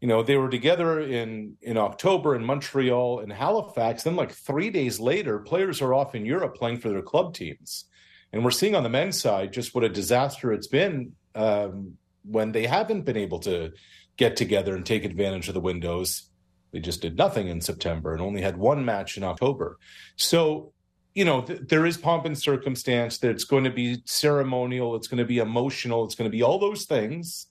you 0.00 0.06
know 0.06 0.22
they 0.22 0.36
were 0.36 0.48
together 0.48 1.00
in 1.00 1.56
in 1.60 1.76
october 1.76 2.34
in 2.34 2.44
montreal 2.44 3.20
and 3.20 3.32
halifax. 3.32 4.02
Then 4.02 4.16
like 4.16 4.32
three 4.32 4.70
days 4.70 5.00
later 5.00 5.38
players 5.38 5.82
are 5.82 5.94
off 5.94 6.14
in 6.14 6.24
europe 6.24 6.56
playing 6.56 6.78
for 6.78 6.88
their 6.88 7.02
club 7.02 7.34
teams. 7.34 7.84
And 8.32 8.44
we're 8.44 8.50
seeing 8.50 8.74
on 8.74 8.82
the 8.82 8.88
men's 8.88 9.20
side 9.20 9.52
just 9.52 9.74
what 9.74 9.84
a 9.84 9.88
disaster 9.88 10.52
it's 10.52 10.66
been 10.66 11.12
um, 11.34 11.94
when 12.24 12.52
they 12.52 12.66
haven't 12.66 13.02
been 13.02 13.16
able 13.16 13.38
to 13.40 13.72
get 14.16 14.36
together 14.36 14.76
and 14.76 14.84
take 14.84 15.04
advantage 15.04 15.48
of 15.48 15.54
the 15.54 15.60
windows. 15.60 16.28
They 16.72 16.80
just 16.80 17.00
did 17.00 17.16
nothing 17.16 17.48
in 17.48 17.60
september 17.60 18.12
and 18.12 18.22
only 18.22 18.42
had 18.42 18.56
one 18.56 18.84
match 18.84 19.16
in 19.16 19.24
october. 19.24 19.78
So 20.16 20.72
you 21.14 21.24
know 21.24 21.40
th- 21.42 21.62
there 21.66 21.86
is 21.86 21.96
pomp 21.96 22.24
and 22.24 22.38
circumstance. 22.38 23.18
That 23.18 23.30
it's 23.30 23.44
going 23.44 23.64
to 23.64 23.70
be 23.70 24.02
ceremonial. 24.04 24.94
It's 24.94 25.08
going 25.08 25.18
to 25.18 25.24
be 25.24 25.38
emotional. 25.38 26.04
It's 26.04 26.14
going 26.14 26.30
to 26.30 26.36
be 26.36 26.44
all 26.44 26.60
those 26.60 26.84
things 26.84 27.48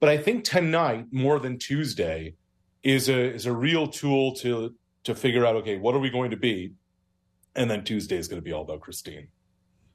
But 0.00 0.08
I 0.08 0.18
think 0.18 0.44
tonight, 0.44 1.06
more 1.12 1.38
than 1.38 1.58
Tuesday, 1.58 2.34
is 2.82 3.08
a 3.08 3.34
is 3.34 3.46
a 3.46 3.52
real 3.52 3.86
tool 3.86 4.34
to 4.36 4.74
to 5.04 5.14
figure 5.14 5.46
out 5.46 5.56
okay, 5.56 5.76
what 5.76 5.94
are 5.94 5.98
we 5.98 6.10
going 6.10 6.30
to 6.30 6.36
be? 6.36 6.72
And 7.54 7.70
then 7.70 7.84
Tuesday 7.84 8.16
is 8.16 8.26
going 8.28 8.40
to 8.40 8.44
be 8.44 8.52
all 8.52 8.62
about 8.62 8.80
Christine. 8.80 9.28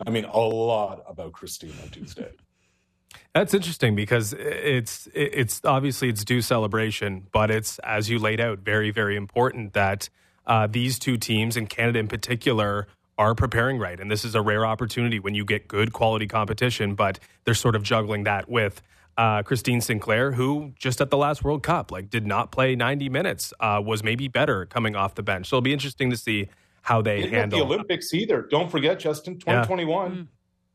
I 0.05 0.09
mean, 0.09 0.25
a 0.25 0.39
lot 0.39 1.03
about 1.07 1.31
Christine 1.33 1.73
on 1.83 1.89
Tuesday. 1.89 2.31
That's 3.33 3.53
interesting 3.53 3.95
because 3.95 4.33
it's 4.33 5.07
it's 5.13 5.61
obviously 5.63 6.09
it's 6.09 6.23
due 6.23 6.41
celebration, 6.41 7.27
but 7.31 7.49
it's 7.49 7.79
as 7.79 8.09
you 8.09 8.19
laid 8.19 8.39
out, 8.39 8.59
very 8.59 8.91
very 8.91 9.15
important 9.15 9.73
that 9.73 10.09
uh, 10.45 10.67
these 10.67 10.99
two 10.99 11.17
teams 11.17 11.57
and 11.57 11.69
Canada 11.69 11.99
in 11.99 12.07
particular 12.07 12.87
are 13.17 13.33
preparing 13.33 13.79
right, 13.79 13.99
and 13.99 14.11
this 14.11 14.23
is 14.25 14.35
a 14.35 14.41
rare 14.41 14.65
opportunity 14.65 15.19
when 15.19 15.33
you 15.33 15.45
get 15.45 15.67
good 15.67 15.93
quality 15.93 16.27
competition. 16.27 16.93
But 16.95 17.19
they're 17.45 17.53
sort 17.53 17.75
of 17.75 17.83
juggling 17.83 18.25
that 18.25 18.47
with 18.47 18.81
uh, 19.17 19.43
Christine 19.43 19.79
Sinclair, 19.81 20.31
who 20.33 20.73
just 20.77 20.99
at 21.01 21.09
the 21.09 21.17
last 21.17 21.43
World 21.43 21.63
Cup 21.63 21.91
like 21.91 22.09
did 22.09 22.25
not 22.27 22.51
play 22.51 22.75
90 22.75 23.09
minutes, 23.09 23.53
uh, 23.59 23.81
was 23.83 24.03
maybe 24.03 24.27
better 24.27 24.65
coming 24.65 24.95
off 24.95 25.15
the 25.15 25.23
bench. 25.23 25.47
So 25.47 25.55
it'll 25.55 25.61
be 25.63 25.73
interesting 25.73 26.09
to 26.11 26.17
see 26.17 26.49
how 26.81 27.01
they 27.01 27.21
Didn't 27.21 27.33
handle 27.33 27.59
the 27.59 27.65
Olympics 27.65 28.13
either. 28.13 28.41
Don't 28.43 28.69
forget, 28.69 28.99
Justin, 28.99 29.39
2021, 29.39 30.11
Yeah. 30.15 30.21
Mm. 30.21 30.27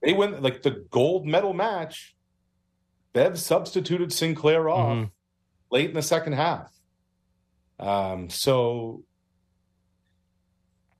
they 0.02 0.12
went 0.14 0.42
like 0.42 0.62
the 0.62 0.86
gold 0.90 1.26
medal 1.26 1.52
match. 1.52 2.16
Bev 3.12 3.38
substituted 3.38 4.12
Sinclair 4.12 4.68
off 4.68 4.96
Mhm. 4.96 5.10
late 5.70 5.90
in 5.90 5.94
the 5.94 6.02
second 6.02 6.32
half. 6.34 6.72
Um, 7.78 8.28
so 8.30 9.02
it, 9.02 9.09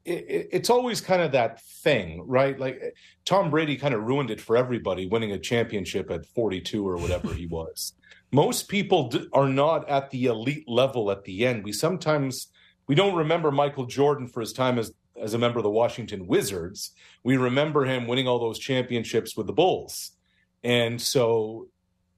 it, 0.04 0.48
it's 0.52 0.70
always 0.70 1.00
kind 1.00 1.22
of 1.22 1.32
that 1.32 1.60
thing, 1.62 2.22
right? 2.26 2.58
Like 2.58 2.78
eh, 2.82 2.90
Tom 3.24 3.50
Brady 3.50 3.76
kind 3.76 3.94
of 3.94 4.02
ruined 4.02 4.30
it 4.30 4.40
for 4.40 4.56
everybody, 4.56 5.06
winning 5.06 5.32
a 5.32 5.38
championship 5.38 6.10
at 6.10 6.26
42 6.26 6.86
or 6.86 6.96
whatever 6.96 7.32
he 7.34 7.46
was. 7.50 7.94
Most 8.32 8.68
people 8.68 9.08
d- 9.08 9.28
are 9.32 9.48
not 9.48 9.88
at 9.88 10.10
the 10.10 10.26
elite 10.26 10.68
level 10.68 11.10
at 11.10 11.24
the 11.24 11.46
end. 11.46 11.64
We 11.64 11.72
sometimes 11.72 12.48
we 12.86 12.94
don't 12.94 13.16
remember 13.16 13.50
Michael 13.50 13.86
Jordan 13.86 14.28
for 14.28 14.40
his 14.40 14.52
time 14.52 14.78
as 14.78 14.92
as 15.20 15.34
a 15.34 15.38
member 15.38 15.58
of 15.58 15.64
the 15.64 15.70
Washington 15.70 16.26
Wizards. 16.26 16.92
We 17.24 17.36
remember 17.36 17.84
him 17.84 18.06
winning 18.06 18.26
all 18.26 18.38
those 18.38 18.58
championships 18.58 19.36
with 19.36 19.46
the 19.46 19.52
Bulls. 19.52 20.12
And 20.62 21.00
so, 21.00 21.68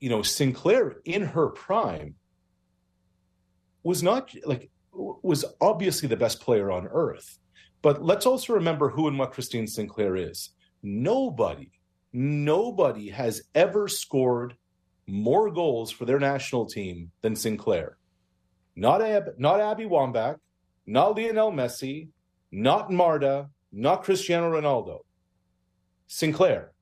you 0.01 0.09
know, 0.09 0.23
Sinclair 0.23 0.97
in 1.05 1.23
her 1.23 1.49
prime 1.49 2.15
was 3.83 4.03
not 4.03 4.33
like 4.45 4.71
was 4.93 5.45
obviously 5.61 6.09
the 6.09 6.17
best 6.17 6.41
player 6.41 6.71
on 6.71 6.87
earth. 6.87 7.39
But 7.83 8.03
let's 8.03 8.27
also 8.27 8.55
remember 8.55 8.89
who 8.89 9.09
and 9.09 9.19
what 9.19 9.33
Christine 9.33 9.67
Sinclair 9.67 10.17
is. 10.17 10.51
Nobody, 10.83 11.71
nobody 12.13 13.09
has 13.11 13.43
ever 13.55 13.89
scored 13.89 14.57
more 15.07 15.51
goals 15.51 15.91
for 15.91 16.05
their 16.05 16.21
national 16.21 16.67
team 16.67 17.11
than 17.23 17.35
Sinclair. 17.35 17.99
Not 18.77 19.03
Ab- 19.03 19.35
not 19.37 19.61
Abby 19.61 19.85
Wambach, 19.85 20.37
not 20.87 21.17
Lionel 21.17 21.53
Messi, 21.53 22.09
not 22.51 22.91
Marta, 22.91 23.49
not 23.73 24.05
Cristiano 24.05 24.51
Ronaldo. 24.51 25.01
Sinclair. 26.07 26.73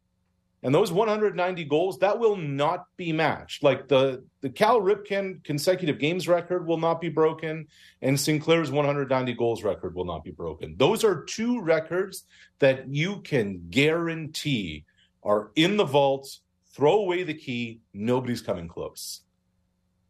And 0.62 0.74
those 0.74 0.92
190 0.92 1.64
goals, 1.64 1.98
that 2.00 2.18
will 2.18 2.36
not 2.36 2.84
be 2.96 3.12
matched. 3.12 3.62
Like 3.62 3.88
the, 3.88 4.24
the 4.42 4.50
Cal 4.50 4.80
Ripken 4.80 5.42
consecutive 5.42 5.98
games 5.98 6.28
record 6.28 6.66
will 6.66 6.76
not 6.76 7.00
be 7.00 7.08
broken, 7.08 7.66
and 8.02 8.20
Sinclair's 8.20 8.70
190 8.70 9.32
goals 9.34 9.64
record 9.64 9.94
will 9.94 10.04
not 10.04 10.22
be 10.22 10.30
broken. 10.30 10.74
Those 10.76 11.02
are 11.02 11.24
two 11.24 11.62
records 11.62 12.24
that 12.58 12.88
you 12.88 13.20
can 13.22 13.68
guarantee 13.70 14.84
are 15.22 15.50
in 15.56 15.76
the 15.76 15.84
vault. 15.84 16.38
Throw 16.72 17.00
away 17.00 17.22
the 17.22 17.34
key. 17.34 17.80
Nobody's 17.94 18.42
coming 18.42 18.68
close. 18.68 19.22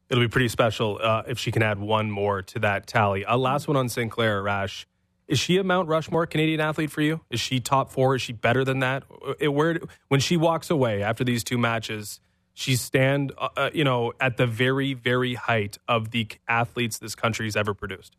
It'll 0.08 0.24
be 0.24 0.28
pretty 0.28 0.48
special 0.48 0.98
uh, 1.00 1.22
if 1.28 1.38
she 1.38 1.52
can 1.52 1.62
add 1.62 1.78
one 1.78 2.10
more 2.10 2.42
to 2.42 2.58
that 2.58 2.88
tally. 2.88 3.24
A 3.26 3.36
last 3.36 3.68
one 3.68 3.76
on 3.76 3.88
Sinclair, 3.88 4.42
Rash. 4.42 4.86
Is 5.30 5.38
she 5.38 5.58
a 5.58 5.64
Mount 5.64 5.88
Rushmore 5.88 6.26
Canadian 6.26 6.60
athlete 6.60 6.90
for 6.90 7.02
you? 7.02 7.20
Is 7.30 7.38
she 7.38 7.60
top 7.60 7.92
four? 7.92 8.16
Is 8.16 8.22
she 8.22 8.32
better 8.32 8.64
than 8.64 8.80
that? 8.80 9.04
It, 9.38 9.48
where 9.48 9.78
when 10.08 10.18
she 10.18 10.36
walks 10.36 10.70
away 10.70 11.04
after 11.04 11.22
these 11.22 11.44
two 11.44 11.56
matches, 11.56 12.18
she 12.52 12.74
stand 12.74 13.30
uh, 13.38 13.48
uh, 13.56 13.70
you 13.72 13.84
know 13.84 14.12
at 14.20 14.38
the 14.38 14.46
very 14.46 14.92
very 14.92 15.34
height 15.34 15.78
of 15.86 16.10
the 16.10 16.26
athletes 16.48 16.98
this 16.98 17.14
country's 17.14 17.54
ever 17.54 17.74
produced. 17.74 18.16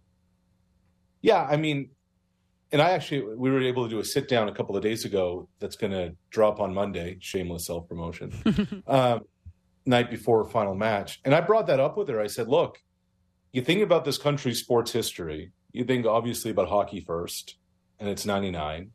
Yeah, 1.22 1.44
I 1.44 1.58
mean, 1.58 1.90
and 2.72 2.82
I 2.82 2.92
actually 2.92 3.36
we 3.36 3.52
were 3.52 3.62
able 3.62 3.84
to 3.84 3.90
do 3.90 4.00
a 4.00 4.06
sit 4.06 4.30
down 4.30 4.48
a 4.48 4.54
couple 4.54 4.78
of 4.78 4.82
days 4.82 5.04
ago. 5.04 5.50
That's 5.60 5.76
going 5.76 5.92
to 5.92 6.16
drop 6.30 6.62
on 6.62 6.74
Monday. 6.74 7.18
Shameless 7.20 7.66
self 7.66 7.90
promotion. 7.90 8.84
um, 8.88 9.26
night 9.86 10.10
before 10.10 10.46
final 10.46 10.76
match, 10.76 11.20
and 11.26 11.36
I 11.36 11.42
brought 11.42 11.68
that 11.68 11.82
up 11.82 11.98
with 11.98 12.08
her. 12.08 12.22
I 12.22 12.28
said, 12.28 12.48
"Look, 12.48 12.82
you 13.52 13.62
think 13.62 13.82
about 13.82 14.06
this 14.06 14.18
country's 14.18 14.60
sports 14.60 14.94
history. 14.94 15.52
You 15.74 15.84
think 15.86 16.06
obviously 16.06 16.52
about 16.52 16.70
hockey 16.70 17.00
first, 17.00 17.56
and 18.00 18.10
it's 18.10 18.26
'99, 18.26 18.92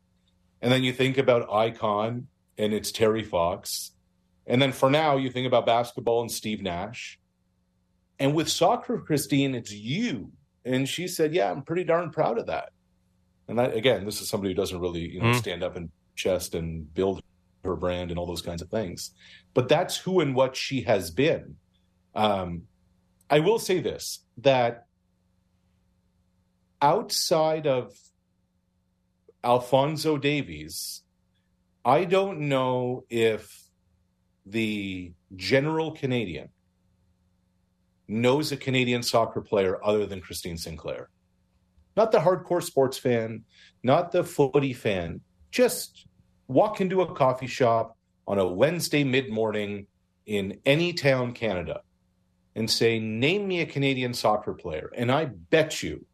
and 0.61 0.71
then 0.71 0.83
you 0.83 0.93
think 0.93 1.17
about 1.17 1.51
icon, 1.51 2.27
and 2.57 2.73
it's 2.73 2.91
Terry 2.91 3.23
Fox, 3.23 3.91
and 4.45 4.61
then 4.61 4.71
for 4.71 4.89
now 4.89 5.17
you 5.17 5.29
think 5.29 5.47
about 5.47 5.65
basketball 5.65 6.21
and 6.21 6.31
Steve 6.31 6.61
Nash, 6.61 7.19
and 8.19 8.33
with 8.35 8.49
soccer, 8.49 8.99
Christine, 8.99 9.55
it's 9.55 9.73
you." 9.73 10.31
And 10.65 10.87
she 10.87 11.07
said, 11.07 11.33
"Yeah, 11.33 11.51
I'm 11.51 11.61
pretty 11.63 11.83
darn 11.83 12.11
proud 12.11 12.37
of 12.37 12.47
that." 12.47 12.71
And 13.47 13.57
that, 13.57 13.73
again, 13.73 14.03
this 14.03 14.21
is 14.21 14.27
somebody 14.27 14.51
who 14.51 14.57
doesn't 14.57 14.79
really, 14.79 15.09
you 15.09 15.21
know, 15.21 15.27
Mm. 15.27 15.35
stand 15.35 15.63
up 15.63 15.77
and 15.77 15.89
chest 16.15 16.53
and 16.55 16.93
build 16.93 17.23
her 17.63 17.75
brand 17.75 18.11
and 18.11 18.19
all 18.19 18.25
those 18.25 18.41
kinds 18.41 18.61
of 18.61 18.69
things. 18.69 19.13
But 19.53 19.69
that's 19.69 19.97
who 19.97 20.19
and 20.19 20.35
what 20.35 20.55
she 20.55 20.81
has 20.81 21.11
been. 21.11 21.57
Um, 22.13 22.67
I 23.29 23.39
will 23.39 23.59
say 23.59 23.79
this: 23.79 24.25
that 24.39 24.86
outside 26.81 27.67
of 27.67 27.93
Alfonso 29.43 30.17
Davies, 30.17 31.03
I 31.85 32.03
don't 32.03 32.41
know 32.49 33.05
if 33.09 33.63
the 34.45 35.13
general 35.35 35.91
Canadian 35.91 36.49
knows 38.07 38.51
a 38.51 38.57
Canadian 38.57 39.03
soccer 39.03 39.41
player 39.41 39.83
other 39.83 40.05
than 40.05 40.21
Christine 40.21 40.57
Sinclair. 40.57 41.09
Not 41.95 42.11
the 42.11 42.19
hardcore 42.19 42.63
sports 42.63 42.97
fan, 42.97 43.43
not 43.83 44.11
the 44.11 44.23
footy 44.23 44.73
fan. 44.73 45.21
Just 45.51 46.07
walk 46.47 46.79
into 46.79 47.01
a 47.01 47.13
coffee 47.13 47.47
shop 47.47 47.97
on 48.27 48.39
a 48.39 48.47
Wednesday 48.47 49.03
mid 49.03 49.29
morning 49.29 49.87
in 50.25 50.59
any 50.65 50.93
town, 50.93 51.31
Canada, 51.33 51.81
and 52.55 52.69
say, 52.69 52.99
Name 52.99 53.47
me 53.47 53.61
a 53.61 53.65
Canadian 53.65 54.13
soccer 54.13 54.53
player. 54.53 54.91
And 54.95 55.11
I 55.11 55.25
bet 55.25 55.81
you 55.81 56.05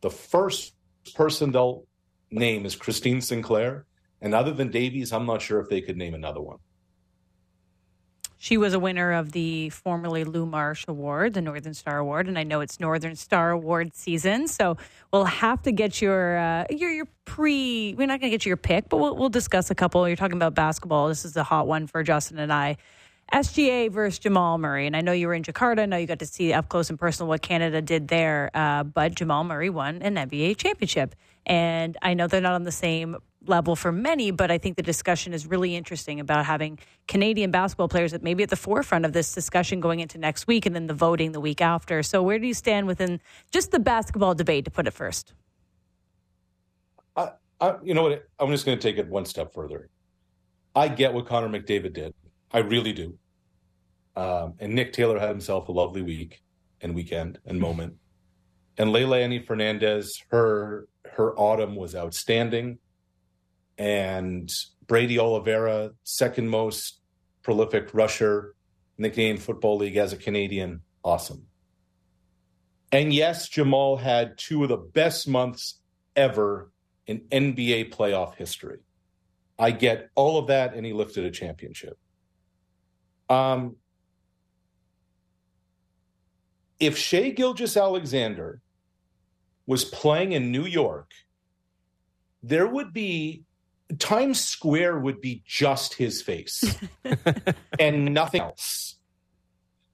the 0.00 0.10
first 0.10 0.74
person 1.14 1.52
they'll 1.52 1.86
name 2.30 2.66
is 2.66 2.76
Christine 2.76 3.20
Sinclair. 3.20 3.86
And 4.20 4.34
other 4.34 4.52
than 4.52 4.70
Davies, 4.70 5.12
I'm 5.12 5.26
not 5.26 5.42
sure 5.42 5.60
if 5.60 5.68
they 5.68 5.80
could 5.80 5.96
name 5.96 6.14
another 6.14 6.40
one. 6.40 6.58
She 8.40 8.56
was 8.56 8.72
a 8.72 8.78
winner 8.78 9.12
of 9.12 9.32
the 9.32 9.68
formerly 9.70 10.22
Lou 10.22 10.46
Marsh 10.46 10.84
Award, 10.86 11.34
the 11.34 11.42
Northern 11.42 11.74
Star 11.74 11.98
Award, 11.98 12.28
and 12.28 12.38
I 12.38 12.44
know 12.44 12.60
it's 12.60 12.78
Northern 12.78 13.16
Star 13.16 13.50
Award 13.50 13.96
season, 13.96 14.46
so 14.46 14.76
we'll 15.12 15.24
have 15.24 15.60
to 15.62 15.72
get 15.72 16.00
your 16.00 16.38
uh, 16.38 16.64
your 16.70 16.90
your 16.90 17.08
pre. 17.24 17.94
We're 17.94 18.06
not 18.06 18.20
going 18.20 18.30
to 18.30 18.34
get 18.34 18.46
you 18.46 18.50
your 18.50 18.56
pick, 18.56 18.88
but 18.88 18.98
we'll 18.98 19.16
we'll 19.16 19.28
discuss 19.28 19.72
a 19.72 19.74
couple. 19.74 20.06
You're 20.06 20.16
talking 20.16 20.36
about 20.36 20.54
basketball. 20.54 21.08
This 21.08 21.24
is 21.24 21.36
a 21.36 21.42
hot 21.42 21.66
one 21.66 21.88
for 21.88 22.04
Justin 22.04 22.38
and 22.38 22.52
I. 22.52 22.76
SGA 23.32 23.90
versus 23.90 24.18
Jamal 24.18 24.58
Murray, 24.58 24.86
and 24.86 24.96
I 24.96 25.02
know 25.02 25.12
you 25.12 25.26
were 25.26 25.34
in 25.34 25.42
Jakarta. 25.42 25.80
I 25.80 25.86
know 25.86 25.96
you 25.96 26.06
got 26.06 26.20
to 26.20 26.26
see 26.26 26.52
up 26.52 26.68
close 26.68 26.88
and 26.88 26.98
personal 26.98 27.28
what 27.28 27.42
Canada 27.42 27.82
did 27.82 28.08
there, 28.08 28.50
uh, 28.54 28.84
but 28.84 29.14
Jamal 29.14 29.44
Murray 29.44 29.68
won 29.68 30.00
an 30.02 30.14
NBA 30.14 30.56
championship, 30.56 31.14
and 31.44 31.96
I 32.00 32.14
know 32.14 32.26
they're 32.26 32.40
not 32.40 32.54
on 32.54 32.62
the 32.62 32.72
same 32.72 33.16
level 33.46 33.76
for 33.76 33.92
many, 33.92 34.30
but 34.30 34.50
I 34.50 34.58
think 34.58 34.76
the 34.76 34.82
discussion 34.82 35.32
is 35.32 35.46
really 35.46 35.76
interesting 35.76 36.20
about 36.20 36.44
having 36.46 36.78
Canadian 37.06 37.50
basketball 37.50 37.88
players 37.88 38.12
that 38.12 38.22
maybe 38.22 38.42
at 38.42 38.50
the 38.50 38.56
forefront 38.56 39.04
of 39.04 39.12
this 39.12 39.32
discussion 39.32 39.80
going 39.80 40.00
into 40.00 40.18
next 40.18 40.46
week 40.46 40.66
and 40.66 40.74
then 40.74 40.86
the 40.86 40.94
voting 40.94 41.32
the 41.32 41.40
week 41.40 41.60
after. 41.60 42.02
So, 42.02 42.22
where 42.22 42.38
do 42.38 42.46
you 42.46 42.54
stand 42.54 42.86
within 42.86 43.20
just 43.50 43.70
the 43.70 43.78
basketball 43.78 44.34
debate, 44.34 44.64
to 44.64 44.70
put 44.70 44.86
it 44.86 44.92
first? 44.92 45.34
I, 47.16 47.32
I, 47.60 47.74
you 47.82 47.94
know 47.94 48.04
what? 48.04 48.26
I'm 48.38 48.50
just 48.50 48.64
going 48.64 48.78
to 48.78 48.82
take 48.82 48.98
it 48.98 49.08
one 49.08 49.24
step 49.24 49.52
further. 49.52 49.88
I 50.74 50.88
get 50.88 51.12
what 51.12 51.26
Connor 51.26 51.48
McDavid 51.48 51.92
did. 51.92 52.14
I 52.52 52.58
really 52.58 52.92
do. 52.92 53.18
Um, 54.16 54.54
and 54.58 54.74
Nick 54.74 54.92
Taylor 54.92 55.18
had 55.18 55.28
himself 55.28 55.68
a 55.68 55.72
lovely 55.72 56.02
week 56.02 56.42
and 56.80 56.94
weekend 56.94 57.38
and 57.44 57.60
moment. 57.60 57.94
And 58.76 58.90
Leylah 58.90 59.22
Annie 59.22 59.44
Fernandez, 59.44 60.22
her 60.30 60.88
her 61.12 61.36
autumn 61.38 61.74
was 61.74 61.94
outstanding. 61.94 62.78
And 63.76 64.50
Brady 64.86 65.18
Oliveira, 65.18 65.90
second 66.04 66.48
most 66.48 67.00
prolific 67.42 67.92
rusher 67.92 68.54
in 68.96 69.02
the 69.02 69.10
Canadian 69.10 69.38
Football 69.38 69.78
League 69.78 69.96
as 69.96 70.12
a 70.12 70.16
Canadian, 70.16 70.80
awesome. 71.04 71.46
And 72.90 73.12
yes, 73.12 73.48
Jamal 73.48 73.96
had 73.96 74.38
two 74.38 74.62
of 74.62 74.70
the 74.70 74.76
best 74.76 75.28
months 75.28 75.80
ever 76.16 76.72
in 77.06 77.20
NBA 77.30 77.92
playoff 77.92 78.34
history. 78.34 78.78
I 79.58 79.72
get 79.72 80.10
all 80.14 80.38
of 80.38 80.46
that, 80.48 80.74
and 80.74 80.86
he 80.86 80.92
lifted 80.92 81.24
a 81.24 81.30
championship. 81.30 81.98
Um, 83.28 83.76
if 86.80 86.96
Shai 86.96 87.30
Gilgeous-Alexander 87.30 88.60
was 89.66 89.84
playing 89.84 90.32
in 90.32 90.50
New 90.50 90.64
York, 90.64 91.10
there 92.42 92.66
would 92.66 92.92
be 92.92 93.44
Times 93.98 94.40
Square 94.40 95.00
would 95.00 95.20
be 95.20 95.42
just 95.46 95.94
his 95.94 96.22
face 96.22 96.76
and 97.78 98.12
nothing 98.12 98.42
else. 98.42 98.96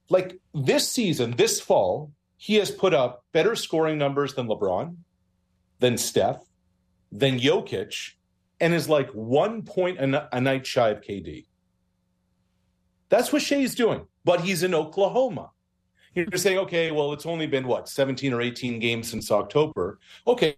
Like 0.09 0.39
this 0.53 0.89
season, 0.89 1.31
this 1.31 1.59
fall, 1.59 2.11
he 2.37 2.55
has 2.55 2.69
put 2.69 2.93
up 2.93 3.23
better 3.31 3.55
scoring 3.55 3.97
numbers 3.97 4.35
than 4.35 4.47
LeBron, 4.47 4.97
than 5.79 5.97
Steph, 5.97 6.43
than 7.11 7.39
Jokic, 7.39 8.11
and 8.59 8.73
is 8.73 8.87
like 8.87 9.09
one 9.11 9.63
point 9.63 9.99
a, 9.99 10.35
a 10.35 10.41
night 10.41 10.67
shy 10.67 10.89
of 10.89 11.01
KD. 11.01 11.45
That's 13.09 13.31
what 13.31 13.41
Shai's 13.41 13.75
doing, 13.75 14.05
but 14.23 14.41
he's 14.41 14.63
in 14.63 14.73
Oklahoma. 14.73 15.51
You're 16.13 16.27
saying, 16.35 16.59
okay, 16.59 16.91
well, 16.91 17.11
it's 17.11 17.25
only 17.25 17.45
been 17.45 17.67
what, 17.67 17.89
17 17.89 18.33
or 18.33 18.41
18 18.41 18.79
games 18.79 19.09
since 19.09 19.31
October. 19.31 19.99
Okay, 20.25 20.55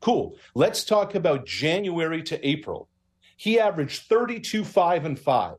cool. 0.00 0.36
Let's 0.54 0.84
talk 0.84 1.14
about 1.14 1.46
January 1.46 2.22
to 2.24 2.48
April. 2.48 2.88
He 3.36 3.60
averaged 3.60 4.04
32, 4.08 4.64
5, 4.64 5.04
and 5.04 5.18
5 5.18 5.56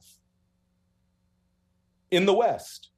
in 2.10 2.25
the 2.25 2.34
West. 2.34 2.89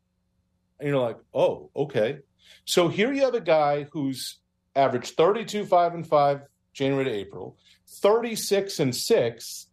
And 0.79 0.88
you're 0.88 0.98
like, 0.98 1.17
oh, 1.33 1.69
okay. 1.75 2.19
So 2.63 2.88
here 2.88 3.12
you 3.12 3.24
have 3.24 3.33
a 3.33 3.41
guy 3.41 3.88
who's 3.91 4.39
averaged 4.75 5.17
32, 5.17 5.65
5, 5.65 5.93
and 5.93 6.07
5 6.07 6.41
January 6.71 7.05
to 7.05 7.12
April, 7.12 7.57
36 7.88 8.79
and 8.79 8.95
6 8.95 9.67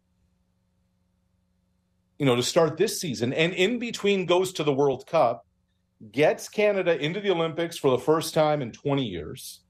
you 2.19 2.25
know 2.25 2.35
to 2.35 2.43
start 2.43 2.77
this 2.77 2.99
season 2.99 3.33
and 3.33 3.53
in 3.53 3.79
between 3.79 4.25
goes 4.25 4.53
to 4.53 4.63
the 4.63 4.73
World 4.73 5.05
Cup 5.07 5.45
gets 6.11 6.47
Canada 6.47 6.99
into 6.99 7.19
the 7.19 7.31
Olympics 7.31 7.77
for 7.77 7.91
the 7.91 7.97
first 7.97 8.33
time 8.33 8.61
in 8.61 8.71
20 8.71 9.03
years 9.03 9.61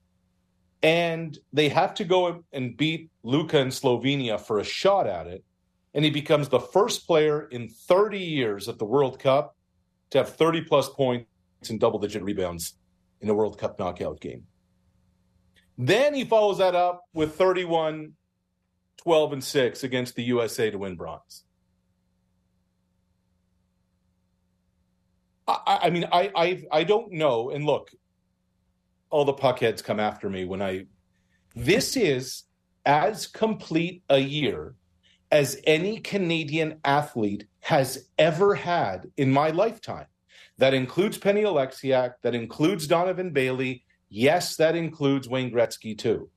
and 0.84 1.38
they 1.54 1.70
have 1.70 1.94
to 1.96 2.04
go 2.04 2.44
and 2.54 2.78
beat 2.78 3.10
Luka 3.24 3.60
in 3.60 3.70
Slovenia 3.70 4.40
for 4.40 4.60
a 4.60 4.64
shot 4.64 5.08
at 5.08 5.28
it 5.28 5.44
and 5.94 6.06
he 6.06 6.12
becomes 6.12 6.50
the 6.50 6.60
first 6.60 7.08
player 7.08 7.48
in 7.50 7.70
30 7.70 8.20
years 8.20 8.68
at 8.68 8.78
the 8.78 8.86
World 8.86 9.20
Cup 9.20 9.56
to 10.12 10.20
have 10.20 10.36
30 10.36 10.62
plus 10.62 10.90
points 10.90 11.28
and 11.70 11.80
double 11.80 12.00
digit 12.00 12.24
rebounds 12.24 12.76
in 13.22 13.30
a 13.30 13.34
World 13.34 13.58
Cup 13.58 13.80
knockout 13.80 14.20
game. 14.22 14.44
Then 15.78 16.14
he 16.14 16.24
follows 16.24 16.60
that 16.60 16.76
up 16.76 17.04
with 17.14 17.36
31 17.36 18.14
12 18.98 19.34
and 19.34 19.44
6 19.44 19.84
against 19.84 20.16
the 20.16 20.24
USA 20.24 20.70
to 20.70 20.78
win 20.78 20.96
bronze. 20.96 21.44
I, 25.48 25.80
I 25.84 25.90
mean, 25.90 26.06
I, 26.12 26.32
I 26.36 26.64
I 26.72 26.84
don't 26.84 27.12
know. 27.12 27.50
And 27.50 27.66
look, 27.66 27.92
all 29.10 29.26
the 29.26 29.34
puckheads 29.34 29.84
come 29.84 30.00
after 30.00 30.30
me 30.30 30.46
when 30.46 30.62
I. 30.62 30.86
This 31.56 31.98
is 31.98 32.44
as 32.86 33.28
complete 33.28 34.04
a 34.10 34.20
year 34.20 34.76
as 35.32 35.60
any 35.66 36.00
Canadian 36.00 36.80
athlete 36.86 37.48
has 37.62 38.08
ever 38.18 38.56
had 38.56 39.08
in 39.18 39.32
my 39.32 39.50
lifetime. 39.50 40.06
That 40.58 40.74
includes 40.74 41.18
Penny 41.18 41.44
Oleksiak. 41.44 42.14
That 42.24 42.36
includes 42.36 42.88
Donovan 42.88 43.32
Bailey. 43.32 43.84
Yes, 44.10 44.56
that 44.58 44.76
includes 44.76 45.28
Wayne 45.28 45.52
Gretzky 45.52 45.98
too. 45.98 46.30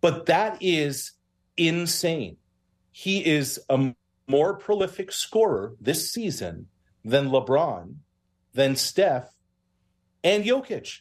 But 0.00 0.26
that 0.26 0.58
is 0.60 1.12
insane. 1.56 2.36
He 2.92 3.24
is 3.24 3.60
a 3.68 3.94
more 4.28 4.58
prolific 4.58 5.12
scorer 5.12 5.74
this 5.80 6.12
season 6.12 6.66
than 7.04 7.30
LeBron, 7.30 7.94
than 8.56 8.74
Steph, 8.74 9.30
and 10.24 10.42
Jokic. 10.42 11.00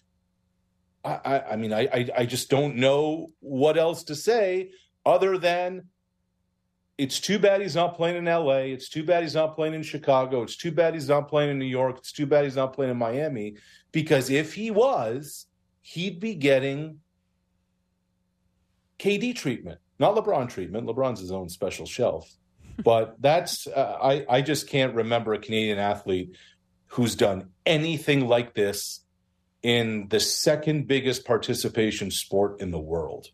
I, 1.03 1.19
I, 1.25 1.51
I 1.51 1.55
mean, 1.55 1.73
I, 1.73 1.87
I, 1.91 2.09
I 2.17 2.25
just 2.25 2.49
don't 2.49 2.75
know 2.75 3.31
what 3.39 3.77
else 3.77 4.03
to 4.05 4.15
say 4.15 4.71
other 5.05 5.37
than 5.37 5.85
it's 6.97 7.19
too 7.19 7.39
bad 7.39 7.61
he's 7.61 7.75
not 7.75 7.95
playing 7.95 8.17
in 8.17 8.25
LA. 8.25 8.71
It's 8.75 8.89
too 8.89 9.03
bad 9.03 9.23
he's 9.23 9.35
not 9.35 9.55
playing 9.55 9.73
in 9.73 9.83
Chicago. 9.83 10.43
It's 10.43 10.57
too 10.57 10.71
bad 10.71 10.93
he's 10.93 11.09
not 11.09 11.27
playing 11.27 11.49
in 11.51 11.59
New 11.59 11.65
York. 11.65 11.97
It's 11.97 12.11
too 12.11 12.25
bad 12.25 12.43
he's 12.43 12.55
not 12.55 12.73
playing 12.73 12.91
in 12.91 12.97
Miami. 12.97 13.55
Because 13.91 14.29
if 14.29 14.53
he 14.53 14.71
was, 14.71 15.45
he'd 15.81 16.19
be 16.19 16.35
getting 16.35 16.99
KD 18.99 19.35
treatment, 19.35 19.79
not 19.99 20.15
LeBron 20.15 20.49
treatment. 20.49 20.87
LeBron's 20.87 21.19
his 21.19 21.31
own 21.31 21.49
special 21.49 21.85
shelf. 21.85 22.29
But 22.83 23.15
that's, 23.21 23.67
uh, 23.67 23.97
I, 24.03 24.25
I 24.29 24.41
just 24.41 24.67
can't 24.67 24.95
remember 24.95 25.33
a 25.33 25.39
Canadian 25.39 25.77
athlete 25.79 26.35
who's 26.95 27.15
done 27.15 27.49
anything 27.65 28.27
like 28.27 28.53
this 28.53 29.01
in 29.61 30.07
the 30.09 30.19
second 30.19 30.87
biggest 30.87 31.25
participation 31.25 32.09
sport 32.11 32.61
in 32.61 32.71
the 32.71 32.79
world. 32.79 33.27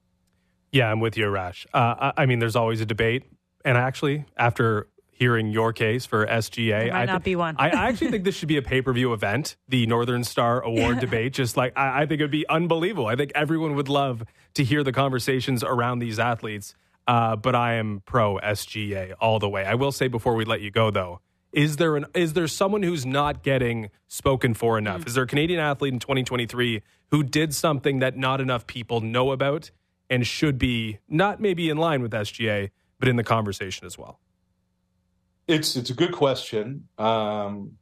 Yeah, 0.71 0.89
I'm 0.89 0.99
with 0.99 1.17
you, 1.17 1.27
Rash. 1.29 1.67
Uh, 1.73 2.11
I, 2.17 2.23
I 2.23 2.25
mean, 2.25 2.39
there's 2.39 2.55
always 2.55 2.81
a 2.81 2.85
debate. 2.85 3.23
And 3.63 3.77
actually, 3.77 4.25
after 4.35 4.87
hearing 5.11 5.51
your 5.51 5.71
case 5.71 6.07
for 6.07 6.25
SGA. 6.25 6.69
There 6.69 6.91
might 6.93 7.01
I 7.01 7.05
not 7.05 7.17
th- 7.17 7.25
be 7.25 7.35
one. 7.35 7.55
I 7.59 7.69
I 7.69 7.89
actually 7.89 8.09
think 8.09 8.23
this 8.23 8.33
should 8.33 8.47
be 8.47 8.57
a 8.57 8.63
pay 8.63 8.81
per 8.81 8.91
view 8.91 9.13
event, 9.13 9.55
the 9.67 9.85
Northern 9.85 10.23
Star 10.23 10.61
Award 10.65 10.99
debate. 10.99 11.33
Just 11.33 11.55
like 11.55 11.73
I, 11.77 12.01
I 12.01 12.05
think 12.07 12.21
it 12.21 12.23
would 12.23 12.31
be 12.31 12.49
unbelievable. 12.49 13.05
I 13.05 13.15
think 13.15 13.31
everyone 13.35 13.75
would 13.75 13.87
love 13.89 14.23
to 14.55 14.63
hear 14.63 14.83
the 14.83 14.91
conversations 14.91 15.63
around 15.63 15.99
these 15.99 16.17
athletes. 16.17 16.73
Uh, 17.07 17.35
but 17.35 17.53
I 17.53 17.73
am 17.73 18.01
pro 18.05 18.39
SGA 18.39 19.13
all 19.19 19.37
the 19.37 19.49
way. 19.49 19.63
I 19.63 19.75
will 19.75 19.91
say 19.91 20.07
before 20.07 20.33
we 20.33 20.45
let 20.45 20.61
you 20.61 20.71
go, 20.71 20.89
though, 20.89 21.21
is 21.53 21.77
there 21.77 21.95
an 21.97 22.05
is 22.13 22.33
there 22.33 22.47
someone 22.47 22.83
who's 22.83 23.05
not 23.05 23.43
getting 23.43 23.89
spoken 24.07 24.53
for 24.53 24.77
enough? 24.77 25.01
Mm. 25.01 25.07
Is 25.07 25.13
there 25.15 25.23
a 25.23 25.27
Canadian 25.27 25.59
athlete 25.59 25.93
in 25.93 25.99
2023 25.99 26.81
who 27.11 27.23
did 27.23 27.53
something 27.53 27.99
that 27.99 28.17
not 28.17 28.39
enough 28.41 28.65
people 28.67 29.01
know 29.01 29.31
about 29.31 29.71
and 30.09 30.25
should 30.25 30.57
be 30.57 30.99
not 31.07 31.39
maybe 31.41 31.69
in 31.69 31.77
line 31.77 32.01
with 32.01 32.11
SGA, 32.11 32.69
but 32.99 33.07
in 33.09 33.15
the 33.15 33.23
conversation 33.23 33.85
as 33.85 33.97
well? 33.97 34.19
It's 35.47 35.75
it's 35.75 35.89
a 35.89 35.93
good 35.93 36.13
question. 36.13 36.87
Um, 36.97 37.77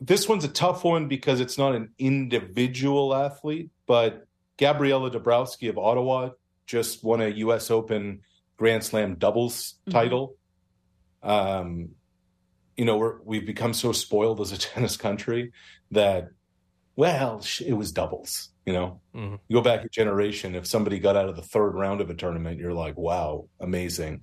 this 0.00 0.28
one's 0.28 0.44
a 0.44 0.48
tough 0.48 0.84
one 0.84 1.08
because 1.08 1.40
it's 1.40 1.56
not 1.56 1.74
an 1.74 1.90
individual 1.98 3.14
athlete, 3.14 3.70
but 3.86 4.26
Gabriela 4.58 5.10
Dabrowski 5.10 5.68
of 5.70 5.78
Ottawa 5.78 6.30
just 6.66 7.02
won 7.04 7.20
a 7.22 7.28
U.S. 7.28 7.70
Open 7.70 8.20
Grand 8.56 8.84
Slam 8.84 9.14
doubles 9.14 9.74
Mhm. 9.88 9.92
title. 9.92 10.36
Um, 11.24 11.90
you 12.76 12.84
know, 12.84 12.96
we're, 12.98 13.20
we've 13.22 13.46
become 13.46 13.72
so 13.72 13.92
spoiled 13.92 14.40
as 14.40 14.52
a 14.52 14.58
tennis 14.68 14.96
country 14.96 15.52
that, 15.90 16.28
well, 16.96 17.42
it 17.64 17.72
was 17.74 17.92
doubles. 17.92 18.50
You 18.66 18.72
know, 18.72 19.00
Mhm. 19.14 19.38
you 19.48 19.56
go 19.56 19.62
back 19.62 19.84
a 19.84 19.88
generation. 19.88 20.54
If 20.54 20.66
somebody 20.66 20.98
got 20.98 21.16
out 21.16 21.28
of 21.28 21.36
the 21.36 21.42
third 21.42 21.74
round 21.74 22.00
of 22.00 22.10
a 22.10 22.14
tournament, 22.14 22.58
you're 22.60 22.72
like, 22.72 22.96
wow, 22.96 23.48
amazing. 23.60 24.22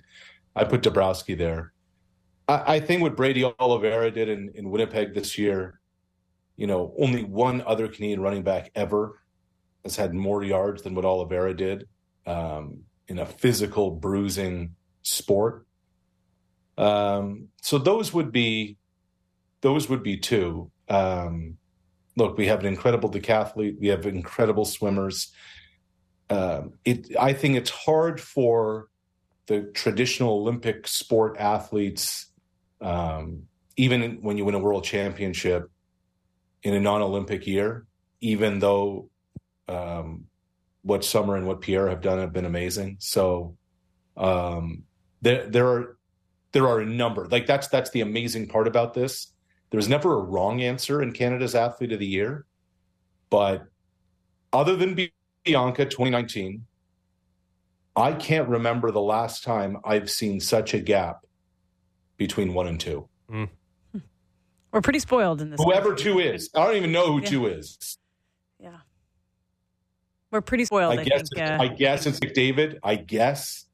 I 0.56 0.64
put 0.64 0.82
Dabrowski 0.82 1.36
there. 1.38 1.72
I, 2.48 2.74
I 2.76 2.80
think 2.80 3.02
what 3.02 3.16
Brady 3.16 3.44
Oliveira 3.44 4.10
did 4.10 4.28
in, 4.28 4.50
in 4.54 4.70
Winnipeg 4.70 5.14
this 5.14 5.38
year, 5.38 5.80
you 6.56 6.66
know, 6.66 6.94
only 6.98 7.24
one 7.24 7.62
other 7.62 7.88
Canadian 7.88 8.20
running 8.20 8.42
back 8.42 8.70
ever 8.74 9.20
has 9.84 9.96
had 9.96 10.12
more 10.14 10.42
yards 10.42 10.82
than 10.82 10.94
what 10.94 11.04
Oliveira 11.04 11.54
did 11.54 11.88
um, 12.26 12.82
in 13.08 13.18
a 13.18 13.26
physical 13.26 13.90
bruising 13.92 14.74
sport. 15.02 15.66
Um, 16.78 17.48
so 17.60 17.78
those 17.78 18.12
would 18.12 18.32
be 18.32 18.76
those 19.60 19.88
would 19.88 20.02
be 20.02 20.16
two. 20.16 20.70
Um, 20.88 21.56
look, 22.16 22.36
we 22.36 22.46
have 22.48 22.60
an 22.60 22.66
incredible 22.66 23.10
decathlete. 23.10 23.78
We 23.78 23.88
have 23.88 24.06
incredible 24.06 24.64
swimmers. 24.64 25.32
Um, 26.28 26.74
it, 26.84 27.16
I 27.18 27.32
think 27.32 27.56
it's 27.56 27.70
hard 27.70 28.20
for 28.20 28.88
the 29.46 29.62
traditional 29.74 30.40
Olympic 30.40 30.86
sport 30.86 31.36
athletes, 31.38 32.26
um, 32.80 33.42
even 33.76 34.18
when 34.22 34.36
you 34.36 34.44
win 34.44 34.54
a 34.54 34.58
world 34.58 34.84
championship 34.84 35.70
in 36.62 36.74
a 36.74 36.80
non-Olympic 36.80 37.46
year, 37.46 37.86
even 38.20 38.58
though 38.58 39.10
um, 39.68 40.26
what 40.82 41.04
Summer 41.04 41.36
and 41.36 41.46
what 41.46 41.60
Pierre 41.60 41.88
have 41.88 42.00
done 42.00 42.18
have 42.18 42.32
been 42.32 42.44
amazing. 42.44 42.96
So 42.98 43.56
um, 44.16 44.84
there, 45.20 45.46
there 45.46 45.68
are 45.68 45.96
there 46.52 46.66
are 46.68 46.80
a 46.80 46.86
number. 46.86 47.26
Like 47.28 47.46
that's 47.46 47.68
that's 47.68 47.90
the 47.90 48.00
amazing 48.02 48.48
part 48.48 48.66
about 48.68 48.94
this. 48.94 49.28
There's 49.70 49.88
never 49.88 50.14
a 50.18 50.22
wrong 50.22 50.60
answer 50.60 51.02
in 51.02 51.12
Canada's 51.12 51.54
Athlete 51.54 51.92
of 51.92 51.98
the 51.98 52.06
Year, 52.06 52.44
but 53.30 53.64
other 54.52 54.76
than 54.76 54.94
Bianca 55.44 55.86
2019, 55.86 56.66
I 57.96 58.12
can't 58.12 58.48
remember 58.48 58.90
the 58.90 59.00
last 59.00 59.44
time 59.44 59.78
I've 59.84 60.10
seen 60.10 60.40
such 60.40 60.74
a 60.74 60.78
gap 60.80 61.24
between 62.18 62.52
one 62.52 62.66
and 62.66 62.78
two. 62.78 63.08
We're 64.72 64.80
pretty 64.82 64.98
spoiled 65.00 65.40
in 65.42 65.50
this. 65.50 65.60
Whoever 65.62 65.90
country. 65.90 66.12
two 66.12 66.18
is, 66.18 66.50
I 66.54 66.66
don't 66.66 66.76
even 66.76 66.92
know 66.92 67.06
who 67.12 67.20
Yeah. 67.22 67.28
two 67.28 67.46
is. 67.46 67.98
Yeah. 68.58 68.78
We're 70.30 70.40
pretty 70.40 70.64
spoiled, 70.64 70.98
I, 70.98 71.02
I 71.02 71.04
guess 71.04 71.22
think. 71.34 71.46
uh, 71.46 71.58
I 71.62 71.68
guess 71.68 72.06
it's 72.06 72.20
McDavid. 72.20 72.78
I 72.82 72.94
guess. 72.96 73.66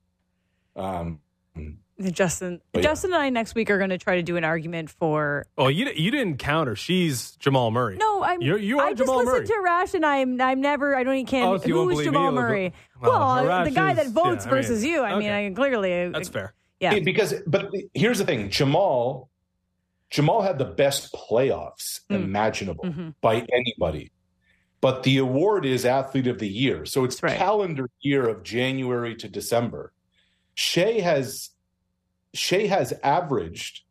Um, 0.74 1.20
Justin, 2.12 2.61
But 2.72 2.82
yeah. 2.82 2.90
Justin 2.90 3.12
and 3.12 3.20
I 3.22 3.28
next 3.30 3.54
week 3.56 3.70
are 3.70 3.78
going 3.78 3.90
to 3.90 3.98
try 3.98 4.16
to 4.16 4.22
do 4.22 4.37
an 4.37 4.44
argument 4.44 4.88
for. 4.90 5.46
Oh, 5.56 5.66
you 5.68 5.88
you 5.94 6.11
didn't 6.12 6.37
counter. 6.38 6.76
She's 6.76 7.32
Jamal 7.37 7.70
Murray. 7.72 7.96
No, 7.96 8.22
I'm. 8.22 8.40
You're, 8.40 8.58
you 8.58 8.78
are 8.78 8.87
I 8.87 8.90
just 8.92 9.00
Jamal 9.02 9.18
listen 9.18 9.32
Murray. 9.32 9.46
to 9.48 9.61
Rash, 9.64 9.94
and 9.94 10.06
I'm. 10.06 10.40
I'm 10.40 10.61
never. 10.61 10.94
I 10.94 11.02
don't 11.02 11.14
even 11.14 11.26
can. 11.26 11.48
Oh, 11.48 11.58
so 11.58 11.68
who's 11.88 12.04
Jamal 12.04 12.30
me? 12.30 12.37
Murray? 12.37 12.72
well, 13.02 13.44
Well, 13.44 13.64
the 13.64 13.70
guy 13.72 13.94
that 13.94 14.08
votes 14.08 14.44
yeah, 14.44 14.50
I 14.52 14.54
mean, 14.54 14.62
versus 14.62 14.84
you. 14.84 15.02
I 15.02 15.18
mean, 15.18 15.28
okay. 15.28 15.46
I 15.48 15.50
clearly. 15.50 16.08
That's 16.11 16.28
fair. 16.28 16.54
Yeah. 16.80 16.94
Yeah, 16.94 17.00
because 17.00 17.34
but 17.46 17.70
here's 17.94 18.18
the 18.18 18.24
thing, 18.24 18.50
Jamal 18.50 19.28
Jamal 20.11 20.40
had 20.42 20.58
the 20.58 20.64
best 20.64 21.12
playoffs 21.12 22.00
Mm. 22.08 22.22
imaginable 22.24 22.84
Mhm. 22.84 23.14
by 23.20 23.44
anybody. 23.52 24.12
But 24.80 25.02
the 25.02 25.18
award 25.18 25.66
is 25.66 25.84
athlete 25.84 26.28
of 26.28 26.38
the 26.38 26.46
year. 26.48 26.87
So 26.87 27.02
it's 27.04 27.20
right. 27.22 27.37
calendar 27.37 27.90
year 28.00 28.28
of 28.28 28.44
January 28.44 29.16
to 29.16 29.28
December. 29.28 29.92
Shai 30.54 31.00
has 31.00 31.50
Shai 32.34 32.66
has 32.66 32.92
averaged 33.02 33.82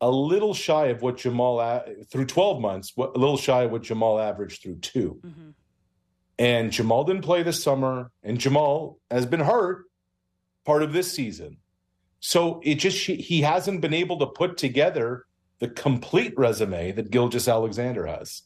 a 0.00 0.10
little 0.10 0.52
shy 0.52 0.86
of 0.86 1.00
what 1.00 1.16
Jamal 1.16 1.84
through 2.10 2.26
12 2.26 2.60
months, 2.60 2.92
a 2.96 3.02
little 3.02 3.36
shy 3.36 3.62
of 3.62 3.70
what 3.70 3.82
Jamal 3.82 4.18
averaged 4.18 4.62
through 4.62 4.78
2. 4.78 5.20
Mhm. 5.24 5.54
And 6.38 6.72
Jamal 6.72 7.04
didn't 7.04 7.22
play 7.22 7.44
this 7.44 7.62
summer, 7.62 8.10
and 8.22 8.38
Jamal 8.38 8.98
has 9.10 9.26
been 9.26 9.40
hurt 9.40 9.84
part 10.64 10.82
of 10.82 10.92
this 10.92 11.12
season. 11.12 11.58
So 12.18 12.60
it 12.64 12.76
just 12.76 12.98
he 13.06 13.42
hasn't 13.42 13.80
been 13.80 13.94
able 13.94 14.18
to 14.18 14.26
put 14.26 14.56
together 14.56 15.26
the 15.60 15.68
complete 15.68 16.36
resume 16.36 16.90
that 16.92 17.10
Gilgeous-Alexander 17.10 18.06
has. 18.06 18.42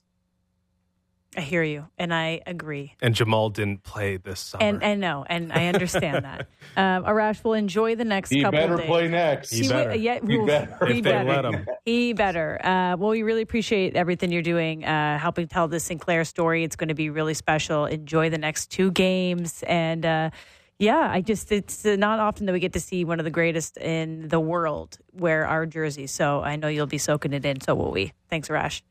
I 1.37 1.42
hear 1.42 1.62
you, 1.62 1.87
and 1.99 2.14
I 2.14 2.40
agree. 2.46 2.94
And 3.03 3.14
Jamal 3.14 3.51
didn't 3.51 3.83
play 3.83 4.16
this 4.16 4.40
summer. 4.40 4.64
And 4.64 4.83
and 4.83 5.01
no, 5.03 5.25
and 5.29 5.53
I 5.53 5.66
understand 5.66 6.25
that. 6.25 6.49
Um, 6.79 7.05
Arash 7.05 7.42
will 7.42 7.55
enjoy 7.55 7.94
the 7.94 8.05
next 8.05 8.29
He 8.29 8.42
couple 8.42 8.59
better 8.61 8.77
days. 8.77 8.87
play 8.87 9.09
next. 9.09 9.51
He 9.51 9.62
wi- 9.66 9.85
better. 9.87 9.96
yeah, 9.99 10.18
He 10.27 10.35
oof, 10.37 10.46
better. 10.46 10.87
he 10.87 10.99
If 10.99 11.05
they 11.05 11.11
better. 11.11 11.29
let 11.31 11.44
him. 11.46 11.66
He 11.87 12.12
better. 12.12 12.61
Uh, 12.62 12.96
well, 12.99 13.11
we 13.11 13.22
really 13.22 13.40
appreciate 13.40 13.96
everything 13.96 14.31
you're 14.31 14.42
doing, 14.42 14.85
uh, 14.85 15.18
helping 15.18 15.49
tell 15.49 15.68
the 15.68 15.81
Sinclair 15.81 16.25
story. 16.27 16.64
It's 16.64 16.77
going 16.77 16.88
to 16.88 16.94
be 16.94 17.09
really 17.09 17.33
special. 17.33 17.87
Enjoy 17.87 18.29
the 18.29 18.37
next 18.37 18.70
two 18.70 18.90
games. 18.90 19.62
And 19.66 20.05
uh, 20.05 20.31
yeah, 20.79 21.09
I 21.11 21.22
just, 21.22 21.51
it's 21.51 21.87
uh, 21.87 21.96
not 21.96 22.18
often 22.18 22.44
that 22.44 22.53
we 22.53 22.61
get 22.61 22.75
to 22.75 22.81
see 22.81 23.07
one 23.07 23.20
of 23.20 23.25
the 23.25 23.31
greatest 23.31 23.79
in 23.79 24.29
the 24.29 24.40
world 24.40 24.99
wear 25.14 25.46
our 25.46 25.64
jersey. 25.64 26.07
So 26.07 26.42
I 26.42 26.57
know 26.57 26.68
you'll 26.68 26.87
be 26.87 26.99
soaking 26.99 27.33
it 27.33 27.46
in. 27.46 27.62
So 27.62 27.75
will 27.75 27.90
we. 27.90 28.12
Thanks, 28.29 28.49
Arash. 28.49 28.83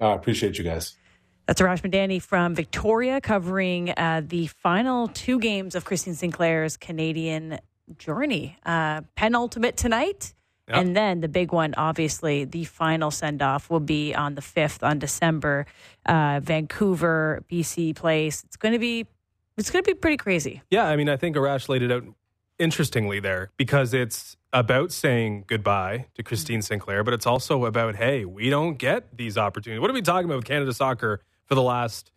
I 0.00 0.12
appreciate 0.14 0.58
you 0.58 0.64
guys. 0.64 0.96
That's 1.50 1.60
Arash 1.60 1.80
Madani 1.80 2.22
from 2.22 2.54
Victoria 2.54 3.20
covering 3.20 3.90
uh, 3.90 4.22
the 4.24 4.46
final 4.46 5.08
two 5.08 5.40
games 5.40 5.74
of 5.74 5.84
Christine 5.84 6.14
Sinclair's 6.14 6.76
Canadian 6.76 7.58
journey. 7.98 8.56
Uh, 8.64 9.00
penultimate 9.16 9.76
tonight. 9.76 10.32
Yep. 10.68 10.76
And 10.78 10.96
then 10.96 11.20
the 11.22 11.26
big 11.26 11.50
one, 11.50 11.74
obviously, 11.76 12.44
the 12.44 12.62
final 12.62 13.10
send 13.10 13.42
off 13.42 13.68
will 13.68 13.80
be 13.80 14.14
on 14.14 14.36
the 14.36 14.40
5th 14.40 14.86
on 14.86 15.00
December. 15.00 15.66
Uh, 16.06 16.38
Vancouver, 16.40 17.42
BC 17.50 17.96
place. 17.96 18.44
It's 18.44 18.56
going 18.56 18.74
to 18.74 18.78
be. 18.78 19.08
It's 19.56 19.72
going 19.72 19.82
to 19.82 19.90
be 19.90 19.94
pretty 19.94 20.18
crazy. 20.18 20.62
Yeah, 20.70 20.84
I 20.84 20.94
mean, 20.94 21.08
I 21.08 21.16
think 21.16 21.34
Arash 21.34 21.68
laid 21.68 21.82
it 21.82 21.90
out 21.90 22.04
interestingly 22.60 23.18
there 23.18 23.50
because 23.56 23.92
it's 23.92 24.36
about 24.52 24.92
saying 24.92 25.46
goodbye 25.48 26.06
to 26.14 26.22
Christine 26.22 26.62
Sinclair, 26.62 27.02
but 27.02 27.12
it's 27.12 27.26
also 27.26 27.64
about, 27.64 27.96
hey, 27.96 28.24
we 28.24 28.50
don't 28.50 28.78
get 28.78 29.16
these 29.16 29.36
opportunities. 29.36 29.80
What 29.80 29.90
are 29.90 29.94
we 29.94 30.02
talking 30.02 30.26
about 30.26 30.36
with 30.36 30.44
Canada 30.44 30.72
soccer 30.72 31.22
for 31.50 31.56
the 31.56 31.62
last 31.62 32.12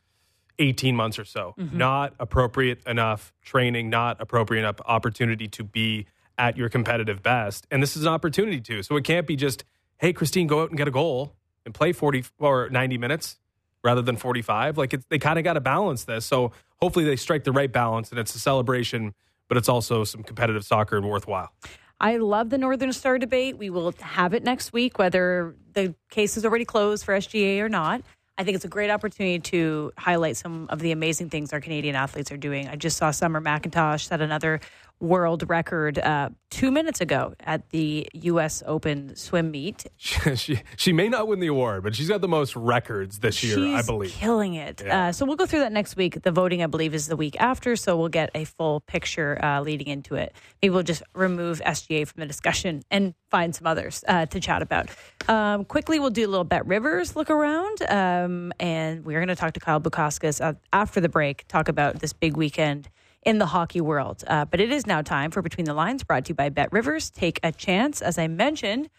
18 0.60 0.96
months 0.96 1.18
or 1.18 1.26
so? 1.26 1.56
Mm-hmm. 1.58 1.76
Not 1.76 2.14
appropriate 2.20 2.84
enough 2.86 3.34
training, 3.42 3.90
not 3.90 4.22
appropriate 4.22 4.62
enough 4.62 4.80
opportunity 4.86 5.48
to 5.48 5.64
be 5.64 6.06
at 6.38 6.56
your 6.56 6.70
competitive 6.70 7.24
best. 7.24 7.66
And 7.72 7.82
this 7.82 7.98
is 7.98 8.04
an 8.04 8.10
opportunity 8.10 8.62
to. 8.62 8.84
So 8.84 8.96
it 8.96 9.04
can't 9.04 9.26
be 9.26 9.36
just, 9.36 9.64
hey, 9.98 10.14
Christine, 10.14 10.46
go 10.46 10.62
out 10.62 10.70
and 10.70 10.78
get 10.78 10.88
a 10.88 10.92
goal 10.92 11.34
and 11.66 11.74
play 11.74 11.94
40 11.94 12.26
or 12.38 12.70
90 12.70 13.00
minutes 13.00 13.38
rather 13.84 14.04
than 14.04 14.18
45. 14.18 14.78
Like 14.78 14.94
it's, 14.94 15.06
they 15.10 15.18
kind 15.18 15.40
of 15.40 15.44
got 15.44 15.54
to 15.54 15.62
balance 15.62 16.04
this. 16.04 16.26
So 16.26 16.52
hopefully 16.80 17.06
they 17.06 17.16
strike 17.16 17.44
the 17.44 17.52
right 17.52 17.72
balance 17.72 18.12
and 18.12 18.20
it's 18.20 18.36
a 18.36 18.40
celebration, 18.40 19.16
but 19.48 19.58
it's 19.58 19.70
also 19.70 20.04
some 20.04 20.22
competitive 20.22 20.64
soccer 20.64 20.96
and 20.96 21.10
worthwhile. 21.10 21.52
I 22.00 22.18
love 22.18 22.50
the 22.50 22.58
Northern 22.60 22.94
Star 22.94 23.18
debate. 23.18 23.58
We 23.58 23.70
will 23.70 23.94
have 24.00 24.34
it 24.34 24.44
next 24.44 24.74
week, 24.74 25.00
whether 25.00 25.56
the 25.74 25.96
case 26.10 26.38
is 26.38 26.46
already 26.46 26.66
closed 26.66 27.06
for 27.06 27.16
SGA 27.18 27.60
or 27.62 27.70
not. 27.70 28.02
I 28.38 28.44
think 28.44 28.56
it's 28.56 28.66
a 28.66 28.70
great 28.70 28.90
opportunity 28.90 29.40
to 29.52 29.92
highlight 29.96 30.38
some 30.38 30.68
of 30.70 30.80
the 30.80 30.92
amazing 30.92 31.30
things 31.30 31.54
our 31.54 31.62
Canadian 31.62 31.96
athletes 31.96 32.32
are 32.32 32.38
doing. 32.38 32.68
I 32.68 32.76
just 32.76 32.98
saw 32.98 33.12
Summer 33.12 33.40
McIntosh 33.40 34.08
set 34.08 34.22
another 34.22 34.60
world 35.00 35.50
record 35.50 36.00
uh, 36.00 36.30
two 36.50 36.72
minutes 36.72 37.02
ago 37.02 37.34
at 37.42 37.70
the 37.70 38.08
U.S. 38.14 38.64
Open 38.66 39.16
swim 39.16 39.52
meet. 39.52 39.86
She, 39.98 40.36
she, 40.36 40.62
she 40.78 40.94
may 40.94 41.10
not 41.10 41.28
win 41.28 41.40
the 41.40 41.48
award, 41.48 41.84
but 41.84 41.96
she's 41.96 42.08
got 42.08 42.22
the 42.22 42.28
most 42.28 42.56
records 42.56 43.20
this 43.20 43.44
year, 43.44 43.76
I 43.76 43.82
believe. 43.82 44.12
killing 44.12 44.54
it. 44.54 44.82
Yeah. 44.86 45.08
Uh, 45.08 45.12
so 45.12 45.26
we'll 45.26 45.36
go 45.36 45.46
through 45.46 45.60
that 45.60 45.72
next 45.72 45.96
week. 45.96 46.22
The 46.22 46.32
voting, 46.32 46.64
I 46.64 46.68
believe, 46.68 46.94
is 46.94 47.08
the 47.08 47.18
week 47.18 47.36
after, 47.40 47.76
so 47.76 47.98
we'll 47.98 48.10
get 48.10 48.30
a 48.34 48.46
full 48.46 48.82
picture 48.82 49.44
uh, 49.44 49.62
leading 49.62 49.88
into 49.88 50.16
it. 50.16 50.34
Maybe 50.62 50.74
we'll 50.74 50.84
just 50.84 51.04
remove 51.14 51.60
SGA 51.62 52.08
from 52.08 52.22
the 52.22 52.28
discussion 52.28 52.84
and 52.90 53.14
find 53.30 53.54
some 53.54 53.68
others 53.68 54.04
uh, 54.08 54.26
to 54.28 54.40
chat 54.40 54.62
about. 54.62 54.90
Um, 55.28 55.66
quickly, 55.66 56.00
we'll 56.00 56.12
do 56.12 56.26
a 56.26 56.30
little 56.30 56.44
Bet 56.44 56.66
Rivers 56.66 57.16
look 57.16 57.30
around, 57.30 57.82
um, 57.90 58.54
and 58.60 59.04
we're 59.06 59.20
going 59.20 59.28
to 59.28 59.36
talk 59.36 59.54
to 59.54 59.60
Kyle 59.60 59.82
Bukauskas 59.82 60.40
uh, 60.44 60.54
after 60.72 61.02
the 61.02 61.10
break. 61.10 61.48
Talk 61.48 61.68
about 61.68 62.00
this 62.00 62.14
big 62.14 62.38
weekend 62.38 62.90
in 63.26 63.38
the 63.38 63.48
hockey 63.48 63.82
world. 63.82 64.24
Uh, 64.28 64.46
but 64.46 64.60
it 64.60 64.72
is 64.72 64.86
now 64.86 65.02
time 65.02 65.32
for 65.32 65.42
Between 65.42 65.66
the 65.66 65.74
Lines, 65.74 66.04
brought 66.04 66.26
to 66.26 66.30
you 66.30 66.36
by 66.36 66.50
Bet 66.50 66.72
Rivers. 66.72 67.10
Take 67.10 67.40
a 67.44 67.52
chance, 67.52 68.02
as 68.02 68.18
I 68.18 68.28
mentioned. 68.28 68.90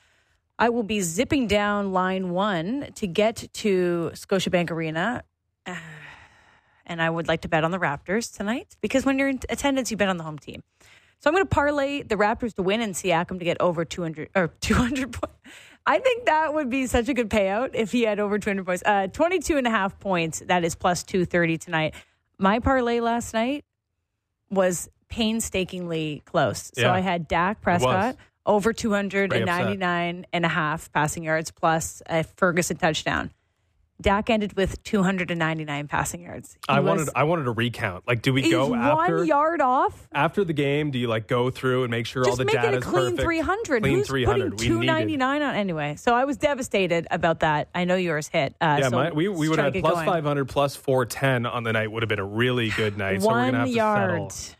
I 0.58 0.68
will 0.68 0.82
be 0.82 1.00
zipping 1.00 1.46
down 1.46 1.92
line 1.92 2.30
one 2.30 2.92
to 2.94 3.06
get 3.06 3.48
to 3.52 4.10
Scotiabank 4.14 4.70
Arena. 4.70 5.24
And 6.86 7.00
I 7.00 7.08
would 7.08 7.28
like 7.28 7.40
to 7.40 7.48
bet 7.48 7.64
on 7.64 7.70
the 7.70 7.78
Raptors 7.78 8.36
tonight 8.36 8.76
because 8.82 9.06
when 9.06 9.18
you're 9.18 9.30
in 9.30 9.40
attendance, 9.48 9.90
you 9.90 9.96
bet 9.96 10.10
on 10.10 10.18
the 10.18 10.22
home 10.22 10.38
team. 10.38 10.62
So 11.18 11.30
I'm 11.30 11.34
going 11.34 11.46
to 11.46 11.48
parlay 11.48 12.02
the 12.02 12.16
Raptors 12.16 12.52
to 12.56 12.62
win 12.62 12.82
and 12.82 12.94
Siakam 12.94 13.38
to 13.38 13.44
get 13.46 13.56
over 13.58 13.86
200 13.86 14.28
or 14.34 14.48
200 14.60 15.10
points. 15.10 15.34
I 15.86 15.98
think 15.98 16.26
that 16.26 16.52
would 16.52 16.68
be 16.68 16.86
such 16.86 17.08
a 17.08 17.14
good 17.14 17.30
payout 17.30 17.70
if 17.72 17.90
he 17.92 18.02
had 18.02 18.20
over 18.20 18.38
200 18.38 18.66
points. 18.66 18.82
Uh, 18.84 19.06
22 19.06 19.56
and 19.56 19.66
a 19.66 19.70
half 19.70 19.98
points. 19.98 20.40
That 20.40 20.62
is 20.62 20.74
plus 20.74 21.02
230 21.04 21.56
tonight. 21.56 21.94
My 22.38 22.58
parlay 22.58 23.00
last 23.00 23.32
night 23.32 23.64
was 24.54 24.88
painstakingly 25.08 26.22
close. 26.24 26.70
So 26.74 26.82
Yeah. 26.82 26.92
I 26.92 27.00
had 27.00 27.28
Dak 27.28 27.60
Prescott 27.60 28.16
over 28.46 28.72
299 28.72 30.26
and 30.32 30.44
a 30.44 30.48
half 30.48 30.92
passing 30.92 31.22
yards 31.24 31.50
plus 31.50 32.02
a 32.06 32.24
Ferguson 32.24 32.76
touchdown. 32.76 33.30
Dak 34.00 34.28
ended 34.28 34.56
with 34.56 34.82
299 34.82 35.86
passing 35.88 36.22
yards. 36.22 36.54
He 36.54 36.58
I 36.68 36.80
was- 36.80 36.88
wanted 36.88 37.08
I 37.14 37.22
wanted 37.24 37.46
a 37.46 37.52
recount. 37.52 38.06
Like, 38.08 38.22
do 38.22 38.32
we 38.32 38.50
go 38.50 38.74
after 38.74 39.18
one 39.18 39.26
yard 39.26 39.60
off. 39.60 40.08
after 40.12 40.44
the 40.44 40.52
game? 40.52 40.90
Do 40.90 40.98
you 40.98 41.06
like 41.06 41.28
go 41.28 41.48
through 41.50 41.84
and 41.84 41.90
make 41.92 42.06
sure 42.06 42.22
all 42.22 42.26
Just 42.26 42.38
the 42.38 42.44
make 42.44 42.54
data 42.56 42.72
it 42.72 42.78
a 42.78 42.80
clean 42.80 43.10
perfect? 43.12 43.22
300. 43.22 43.82
Clean 43.82 43.94
Who's 43.98 44.06
300. 44.08 44.50
putting 44.56 44.68
We 44.74 44.80
needed- 44.80 44.86
299 44.86 45.42
on 45.42 45.54
anyway? 45.54 45.94
So 45.96 46.14
I 46.14 46.24
was 46.24 46.36
devastated 46.36 47.06
about 47.10 47.40
that. 47.40 47.68
I 47.74 47.84
know 47.84 47.94
yours 47.94 48.26
hit. 48.28 48.54
Uh, 48.60 48.78
Yeah, 48.80 48.88
so 48.88 48.96
my, 48.96 49.12
we, 49.12 49.28
we 49.28 49.48
would 49.48 49.58
have 49.60 49.72
to 49.72 49.80
get 49.80 49.84
plus 49.84 49.94
going. 49.94 50.06
500 50.06 50.44
plus 50.46 50.74
410 50.76 51.46
on 51.46 51.62
the 51.62 51.72
night 51.72 51.90
would 51.92 52.02
have 52.02 52.08
been 52.08 52.18
a 52.18 52.24
really 52.26 52.70
good 52.70 52.98
night. 52.98 53.22
so 53.22 53.28
we're 53.28 53.44
gonna 53.46 53.58
have 53.58 53.68
to 53.68 53.72
yard. 53.74 54.32
settle 54.32 54.56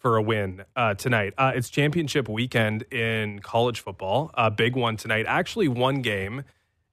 for 0.00 0.16
a 0.16 0.22
win 0.22 0.64
uh, 0.74 0.94
tonight. 0.94 1.32
Uh, 1.38 1.52
it's 1.54 1.70
championship 1.70 2.28
weekend 2.28 2.82
in 2.92 3.38
college 3.38 3.78
football. 3.78 4.32
A 4.34 4.50
big 4.50 4.74
one 4.74 4.96
tonight. 4.96 5.26
Actually, 5.28 5.68
one 5.68 6.02
game 6.02 6.42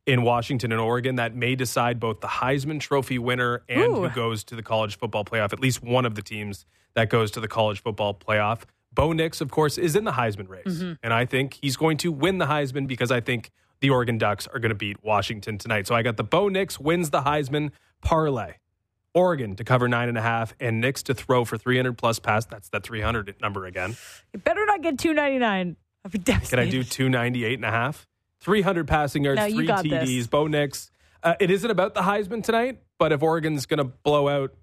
in 0.09 0.23
Washington 0.23 0.71
and 0.71 0.81
Oregon 0.81 1.15
that 1.15 1.35
may 1.35 1.55
decide 1.55 1.99
both 1.99 2.19
the 2.21 2.27
Heisman 2.27 2.79
Trophy 2.79 3.19
winner 3.19 3.61
and 3.69 3.95
Ooh. 3.95 4.01
who 4.03 4.09
goes 4.09 4.43
to 4.45 4.55
the 4.55 4.63
college 4.63 4.97
football 4.97 5.23
playoff. 5.23 5.53
At 5.53 5.59
least 5.59 5.83
one 5.83 6.05
of 6.05 6.15
the 6.15 6.21
teams 6.21 6.65
that 6.95 7.09
goes 7.09 7.31
to 7.31 7.39
the 7.39 7.47
college 7.47 7.81
football 7.81 8.13
playoff. 8.13 8.63
Bo 8.91 9.13
Nix, 9.13 9.39
of 9.39 9.51
course, 9.51 9.77
is 9.77 9.95
in 9.95 10.03
the 10.03 10.11
Heisman 10.13 10.49
race, 10.49 10.65
Mm-hmm. 10.65 10.93
and 11.03 11.13
I 11.13 11.25
think 11.25 11.57
he's 11.61 11.77
going 11.77 11.97
to 11.97 12.11
win 12.11 12.39
the 12.39 12.47
Heisman 12.47 12.87
because 12.87 13.11
I 13.11 13.21
think 13.21 13.51
the 13.81 13.91
Oregon 13.91 14.17
Ducks 14.17 14.47
are 14.47 14.59
going 14.59 14.69
to 14.71 14.75
beat 14.75 15.03
Washington 15.03 15.57
tonight. 15.59 15.85
So 15.87 15.93
I 15.95 16.01
got 16.01 16.17
the 16.17 16.23
Bo 16.23 16.49
Nix 16.49 16.79
wins 16.79 17.11
the 17.11 17.21
Heisman 17.21 17.69
parlay. 18.01 18.53
Oregon 19.13 19.55
to 19.55 19.63
cover 19.63 19.87
nine 19.87 20.09
and 20.09 20.17
a 20.17 20.21
half, 20.21 20.53
and 20.59 20.81
Nix 20.81 21.03
to 21.03 21.13
throw 21.13 21.45
for 21.45 21.57
300 21.57 21.97
plus 21.97 22.19
pass. 22.19 22.45
That's 22.45 22.69
that 22.69 22.83
300 22.83 23.35
number 23.41 23.65
again. 23.65 23.95
You 24.33 24.39
better 24.39 24.65
not 24.65 24.81
get 24.81 24.97
299. 24.99 25.75
I'd 26.05 26.11
be 26.11 26.17
devastated. 26.17 26.49
Can 26.49 26.59
I 26.67 26.69
do 26.71 26.83
298 26.83 27.53
and 27.55 27.65
a 27.65 27.71
half? 27.71 28.07
300 28.41 28.87
passing 28.87 29.23
yards, 29.23 29.39
No, 29.39 29.49
three 29.49 29.67
TDs. 29.67 30.05
this. 30.05 30.27
Bo 30.27 30.47
Nix. 30.47 30.91
Uh, 31.21 31.35
it 31.39 31.51
isn't 31.51 31.69
about 31.69 31.93
the 31.93 32.01
Heisman 32.01 32.43
tonight, 32.43 32.79
but 32.97 33.11
if 33.11 33.21
Oregon's 33.21 33.65
going 33.65 33.79
to 33.79 33.83
blow 33.83 34.29
out 34.29 34.53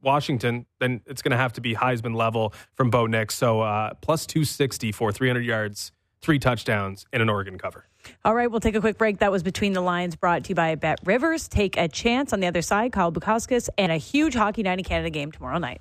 Washington, 0.00 0.66
then 0.78 1.00
it's 1.06 1.22
going 1.22 1.32
to 1.32 1.36
have 1.36 1.54
to 1.54 1.60
be 1.60 1.74
Heisman 1.74 2.14
level 2.14 2.52
from 2.74 2.90
Bo 2.90 3.06
Nix. 3.06 3.34
So 3.34 3.60
uh, 3.60 3.94
plus 3.94 4.26
260 4.26 4.92
for 4.92 5.10
300 5.10 5.40
yards, 5.44 5.92
three 6.22 6.38
touchdowns, 6.38 7.06
and 7.12 7.20
an 7.22 7.28
Oregon 7.28 7.58
cover. 7.58 7.86
All 8.24 8.34
right, 8.34 8.50
we'll 8.50 8.60
take 8.60 8.74
a 8.74 8.80
quick 8.80 8.98
break. 8.98 9.18
That 9.18 9.32
was 9.32 9.42
Between 9.42 9.72
the 9.72 9.80
Lines 9.80 10.14
brought 10.14 10.44
to 10.44 10.48
you 10.50 10.54
by 10.54 10.74
Bet 10.74 10.98
Rivers. 11.04 11.48
Take 11.48 11.76
a 11.78 11.88
chance 11.88 12.32
on 12.34 12.40
the 12.40 12.46
other 12.46 12.62
side, 12.62 12.92
Kyle 12.92 13.10
Bukauskas, 13.10 13.68
and 13.78 13.90
a 13.90 13.96
huge 13.96 14.34
Hockey 14.34 14.62
Night 14.62 14.78
in 14.78 14.84
Canada 14.84 15.10
game 15.10 15.32
tomorrow 15.32 15.58
night. 15.58 15.80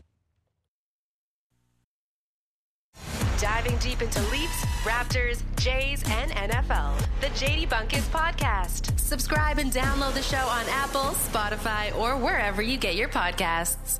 Diving 3.43 3.75
deep 3.79 4.01
into 4.01 4.21
Leafs, 4.32 4.63
Raptors, 4.86 5.43
Jays, 5.58 6.01
and 6.08 6.32
NFL. 6.32 6.97
The 7.19 7.27
JD 7.27 7.67
Bunkis 7.67 8.08
Podcast. 8.08 8.97
Subscribe 8.97 9.58
and 9.58 9.69
download 9.69 10.13
the 10.13 10.21
show 10.21 10.38
on 10.38 10.65
Apple, 10.69 11.12
Spotify, 11.12 11.93
or 11.99 12.15
wherever 12.15 12.62
you 12.62 12.77
get 12.77 12.95
your 12.95 13.10
podcasts. 13.10 13.99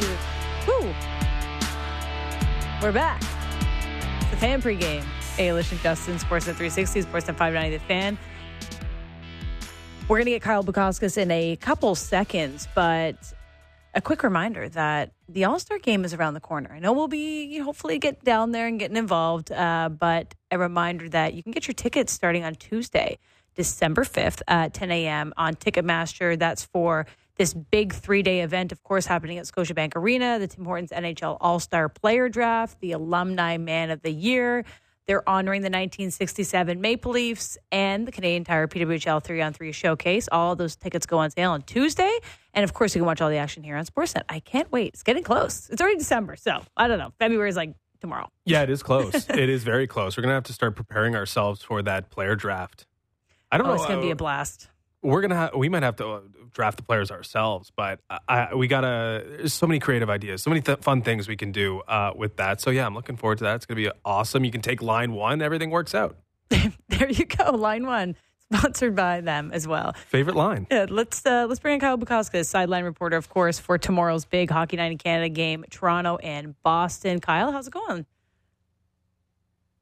Do! 0.00 0.27
We're 2.80 2.92
back. 2.92 3.20
It's 4.20 4.30
the 4.30 4.36
fan 4.36 4.62
pregame. 4.62 5.02
Ailish 5.36 5.72
and 5.72 5.80
Justin, 5.80 6.14
Sportsnet 6.14 6.54
360, 6.54 7.02
Sportsnet 7.02 7.34
590, 7.36 7.76
the 7.76 7.84
fan. 7.84 8.16
We're 10.06 10.18
gonna 10.18 10.30
get 10.30 10.42
Kyle 10.42 10.62
Bukauskas 10.62 11.18
in 11.18 11.28
a 11.32 11.56
couple 11.56 11.96
seconds, 11.96 12.68
but 12.76 13.16
a 13.94 14.00
quick 14.00 14.22
reminder 14.22 14.68
that 14.68 15.10
the 15.28 15.44
All 15.44 15.58
Star 15.58 15.80
game 15.80 16.04
is 16.04 16.14
around 16.14 16.34
the 16.34 16.40
corner. 16.40 16.70
I 16.72 16.78
know 16.78 16.92
we'll 16.92 17.08
be 17.08 17.58
hopefully 17.58 17.98
get 17.98 18.22
down 18.22 18.52
there 18.52 18.68
and 18.68 18.78
getting 18.78 18.96
involved, 18.96 19.50
uh, 19.50 19.88
but 19.88 20.36
a 20.52 20.58
reminder 20.58 21.08
that 21.08 21.34
you 21.34 21.42
can 21.42 21.50
get 21.50 21.66
your 21.66 21.74
tickets 21.74 22.12
starting 22.12 22.44
on 22.44 22.54
Tuesday, 22.54 23.18
December 23.56 24.04
5th 24.04 24.40
at 24.46 24.72
10 24.72 24.92
a.m. 24.92 25.34
on 25.36 25.56
Ticketmaster. 25.56 26.38
That's 26.38 26.64
for 26.64 27.06
this 27.38 27.54
big 27.54 27.92
three 27.94 28.22
day 28.22 28.42
event, 28.42 28.72
of 28.72 28.82
course, 28.82 29.06
happening 29.06 29.38
at 29.38 29.46
Scotiabank 29.46 29.92
Arena, 29.96 30.38
the 30.38 30.46
Tim 30.48 30.64
Hortons 30.64 30.90
NHL 30.90 31.38
All 31.40 31.60
Star 31.60 31.88
Player 31.88 32.28
Draft, 32.28 32.80
the 32.80 32.92
Alumni 32.92 33.56
Man 33.56 33.90
of 33.90 34.02
the 34.02 34.10
Year. 34.10 34.64
They're 35.06 35.26
honoring 35.26 35.62
the 35.62 35.66
1967 35.70 36.80
Maple 36.82 37.12
Leafs 37.12 37.56
and 37.72 38.06
the 38.06 38.12
Canadian 38.12 38.44
Tire 38.44 38.66
PWHL 38.68 39.24
3 39.24 39.40
on 39.40 39.52
3 39.54 39.72
showcase. 39.72 40.28
All 40.30 40.54
those 40.54 40.76
tickets 40.76 41.06
go 41.06 41.16
on 41.16 41.30
sale 41.30 41.52
on 41.52 41.62
Tuesday. 41.62 42.12
And 42.52 42.62
of 42.62 42.74
course, 42.74 42.94
you 42.94 43.00
can 43.00 43.06
watch 43.06 43.22
all 43.22 43.30
the 43.30 43.38
action 43.38 43.62
here 43.62 43.76
on 43.76 43.86
Sportsnet. 43.86 44.24
I 44.28 44.40
can't 44.40 44.70
wait. 44.70 44.88
It's 44.92 45.02
getting 45.02 45.22
close. 45.22 45.70
It's 45.70 45.80
already 45.80 45.96
December. 45.96 46.36
So 46.36 46.60
I 46.76 46.88
don't 46.88 46.98
know. 46.98 47.12
February 47.18 47.48
is 47.48 47.56
like 47.56 47.72
tomorrow. 48.02 48.28
Yeah, 48.44 48.62
it 48.64 48.70
is 48.70 48.82
close. 48.82 49.14
it 49.30 49.48
is 49.48 49.64
very 49.64 49.86
close. 49.86 50.16
We're 50.16 50.22
gonna 50.24 50.34
have 50.34 50.44
to 50.44 50.52
start 50.52 50.76
preparing 50.76 51.16
ourselves 51.16 51.62
for 51.62 51.80
that 51.82 52.10
player 52.10 52.36
draft. 52.36 52.84
I 53.50 53.56
don't 53.56 53.66
Oh, 53.66 53.70
know. 53.70 53.74
it's 53.76 53.86
going 53.86 53.98
to 54.00 54.04
be 54.04 54.10
uh, 54.10 54.12
a 54.12 54.16
blast. 54.16 54.68
We're 55.08 55.22
gonna 55.22 55.36
have, 55.36 55.54
we 55.54 55.68
might 55.68 55.82
have 55.82 55.96
to 55.96 56.06
uh, 56.08 56.20
draft 56.52 56.76
the 56.76 56.82
players 56.82 57.10
ourselves, 57.10 57.72
but 57.74 58.00
I, 58.10 58.18
I, 58.28 58.54
we 58.54 58.68
gotta. 58.68 59.24
There's 59.26 59.54
so 59.54 59.66
many 59.66 59.80
creative 59.80 60.10
ideas, 60.10 60.42
so 60.42 60.50
many 60.50 60.60
th- 60.60 60.80
fun 60.80 61.02
things 61.02 61.28
we 61.28 61.36
can 61.36 61.50
do 61.50 61.80
uh, 61.88 62.12
with 62.14 62.36
that. 62.36 62.60
So 62.60 62.70
yeah, 62.70 62.84
I'm 62.86 62.94
looking 62.94 63.16
forward 63.16 63.38
to 63.38 63.44
that. 63.44 63.56
It's 63.56 63.66
gonna 63.66 63.76
be 63.76 63.90
awesome. 64.04 64.44
You 64.44 64.50
can 64.50 64.60
take 64.60 64.82
line 64.82 65.12
one, 65.12 65.40
everything 65.42 65.70
works 65.70 65.94
out. 65.94 66.16
There 66.88 67.10
you 67.10 67.26
go. 67.26 67.52
Line 67.52 67.86
one, 67.86 68.16
sponsored 68.52 68.96
by 68.96 69.20
them 69.20 69.50
as 69.52 69.68
well. 69.68 69.94
Favorite 70.08 70.34
line. 70.36 70.66
Yeah, 70.70 70.86
let's 70.88 71.24
uh, 71.24 71.46
let's 71.48 71.60
bring 71.60 71.74
in 71.74 71.80
Kyle 71.80 71.96
Bukauskas, 71.96 72.46
sideline 72.46 72.84
reporter, 72.84 73.16
of 73.16 73.28
course, 73.28 73.58
for 73.58 73.78
tomorrow's 73.78 74.24
big 74.24 74.50
Hockey 74.50 74.76
Night 74.76 74.90
in 74.92 74.98
Canada 74.98 75.28
game, 75.28 75.64
Toronto 75.70 76.16
and 76.16 76.60
Boston. 76.62 77.20
Kyle, 77.20 77.52
how's 77.52 77.68
it 77.68 77.72
going? 77.72 78.04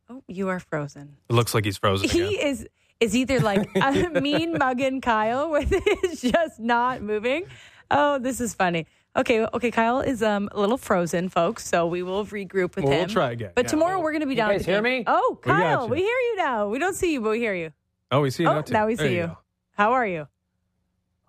Oh, 0.08 0.22
you 0.28 0.48
are 0.48 0.60
frozen. 0.60 1.16
It 1.28 1.32
looks 1.32 1.54
like 1.54 1.64
he's 1.64 1.78
frozen. 1.78 2.08
He 2.08 2.36
again. 2.36 2.48
is 2.48 2.68
is 3.00 3.14
either 3.16 3.40
like 3.40 3.68
a 3.76 4.20
mean 4.20 4.56
mugging 4.58 5.00
Kyle, 5.00 5.50
where 5.50 5.64
it's 5.70 6.20
just 6.22 6.58
not 6.60 7.02
moving. 7.02 7.44
Oh, 7.90 8.18
this 8.18 8.40
is 8.40 8.54
funny. 8.54 8.86
Okay, 9.16 9.46
okay, 9.54 9.70
Kyle 9.70 10.00
is 10.00 10.22
um 10.22 10.48
a 10.52 10.60
little 10.60 10.76
frozen, 10.76 11.28
folks. 11.28 11.66
So 11.66 11.86
we 11.86 12.02
will 12.02 12.24
regroup 12.26 12.76
with 12.76 12.84
Well, 12.84 12.92
him. 12.92 12.98
we'll 13.00 13.08
try 13.08 13.30
again. 13.32 13.52
But 13.54 13.64
Yeah, 13.66 13.70
tomorrow 13.70 13.94
we'll- 13.96 14.04
we're 14.04 14.12
going 14.12 14.20
to 14.22 14.26
be 14.26 14.34
down. 14.34 14.50
at 14.50 14.54
guys 14.58 14.66
the 14.66 14.72
hear 14.72 14.82
me? 14.82 15.04
Oh, 15.06 15.38
Kyle, 15.42 15.84
you. 15.84 15.90
we 15.90 15.98
hear 15.98 16.06
you 16.08 16.36
now. 16.36 16.68
We 16.68 16.78
don't 16.78 16.94
see 16.94 17.12
you, 17.12 17.20
but 17.20 17.30
we 17.30 17.38
hear 17.38 17.54
you. 17.54 17.72
Oh, 18.10 18.20
we 18.20 18.30
see 18.30 18.42
you 18.42 18.48
oh, 18.50 18.54
now 18.56 18.60
too. 18.62 18.72
now 18.72 18.86
we 18.86 18.94
There 18.94 19.06
see 19.08 19.16
you. 19.16 19.26
go. 19.28 19.38
How 19.72 19.92
are 19.92 20.06
you? 20.06 20.28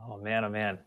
Oh 0.10 0.18
man, 0.18 0.46
oh 0.46 0.50
man, 0.50 0.80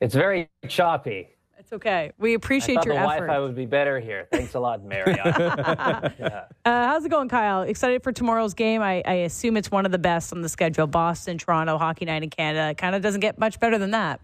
it's 0.00 0.14
very 0.14 0.48
choppy. 0.68 1.28
It's 1.70 1.76
okay. 1.76 2.10
We 2.18 2.32
I 2.32 2.34
appreciate 2.34 2.74
thought 2.74 2.86
your 2.86 2.94
the 2.94 3.00
effort. 3.00 3.26
Wi-Fi 3.26 3.38
would 3.38 3.54
be 3.54 3.64
better 3.64 4.00
here. 4.00 4.26
Thanks 4.32 4.54
a 4.54 4.58
lot, 4.58 4.82
Marion. 4.82 5.18
yeah. 5.24 6.46
Uh, 6.64 6.86
how's 6.86 7.04
it 7.04 7.10
going, 7.10 7.28
Kyle? 7.28 7.62
Excited 7.62 8.02
for 8.02 8.10
tomorrow's 8.10 8.54
game? 8.54 8.82
I, 8.82 9.04
I 9.06 9.12
assume 9.12 9.56
it's 9.56 9.70
one 9.70 9.86
of 9.86 9.92
the 9.92 9.98
best 9.98 10.32
on 10.32 10.42
the 10.42 10.48
schedule. 10.48 10.88
Boston, 10.88 11.38
Toronto, 11.38 11.78
Hockey 11.78 12.06
Night 12.06 12.24
in 12.24 12.30
Canada. 12.30 12.70
It 12.70 12.76
kind 12.76 12.96
of 12.96 13.02
doesn't 13.02 13.20
get 13.20 13.38
much 13.38 13.60
better 13.60 13.78
than 13.78 13.92
that. 13.92 14.20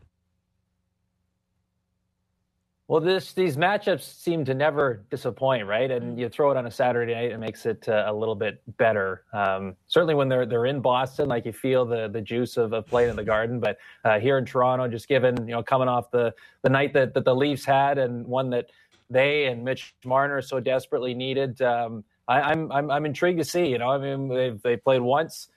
Well, 2.89 3.01
this 3.01 3.33
these 3.33 3.57
matchups 3.57 4.03
seem 4.23 4.45
to 4.45 4.55
never 4.55 5.05
disappoint, 5.11 5.67
right? 5.67 5.91
And 5.91 6.17
you 6.21 6.29
throw 6.29 6.53
it 6.53 6.57
on 6.57 6.67
a 6.67 6.71
Saturday 6.71 7.15
night, 7.15 7.33
it 7.33 7.39
makes 7.39 7.67
it 7.67 7.89
uh, 7.89 8.05
a 8.07 8.15
little 8.15 8.37
bit 8.37 8.63
better. 8.77 9.25
Um, 9.33 9.75
certainly, 9.89 10.15
when 10.15 10.29
they're 10.29 10.47
they're 10.47 10.67
in 10.67 10.81
Boston, 10.81 11.29
like 11.29 11.47
you 11.47 11.53
feel 11.53 11.85
the 11.85 12.07
the 12.07 12.21
juice 12.21 12.57
of, 12.57 12.73
of 12.73 12.87
playing 12.87 13.11
in 13.11 13.17
the 13.17 13.25
Garden. 13.25 13.59
But 13.59 13.79
uh, 14.05 14.21
here 14.21 14.39
in 14.39 14.45
Toronto, 14.45 14.87
just 14.87 15.09
given 15.09 15.37
you 15.49 15.55
know 15.55 15.65
coming 15.65 15.89
off 15.89 16.13
the 16.13 16.33
the 16.63 16.69
night 16.69 16.93
that, 16.93 17.13
that 17.15 17.25
the 17.25 17.35
Leafs 17.35 17.65
had 17.65 17.99
and 17.99 18.25
one 18.25 18.51
that 18.51 18.71
they 19.11 19.47
and 19.47 19.65
Mitch 19.65 19.97
Marner 20.05 20.41
so 20.41 20.61
desperately 20.61 21.13
needed, 21.13 21.61
um, 21.63 22.05
I, 22.29 22.41
I'm 22.41 22.71
I'm 22.71 22.89
I'm 22.93 23.05
intrigued 23.05 23.39
to 23.39 23.45
see. 23.45 23.67
You 23.67 23.79
know, 23.79 23.91
I 23.91 23.99
mean, 23.99 24.29
they've 24.29 24.63
they 24.63 24.77
played 24.77 25.01
once 25.03 25.49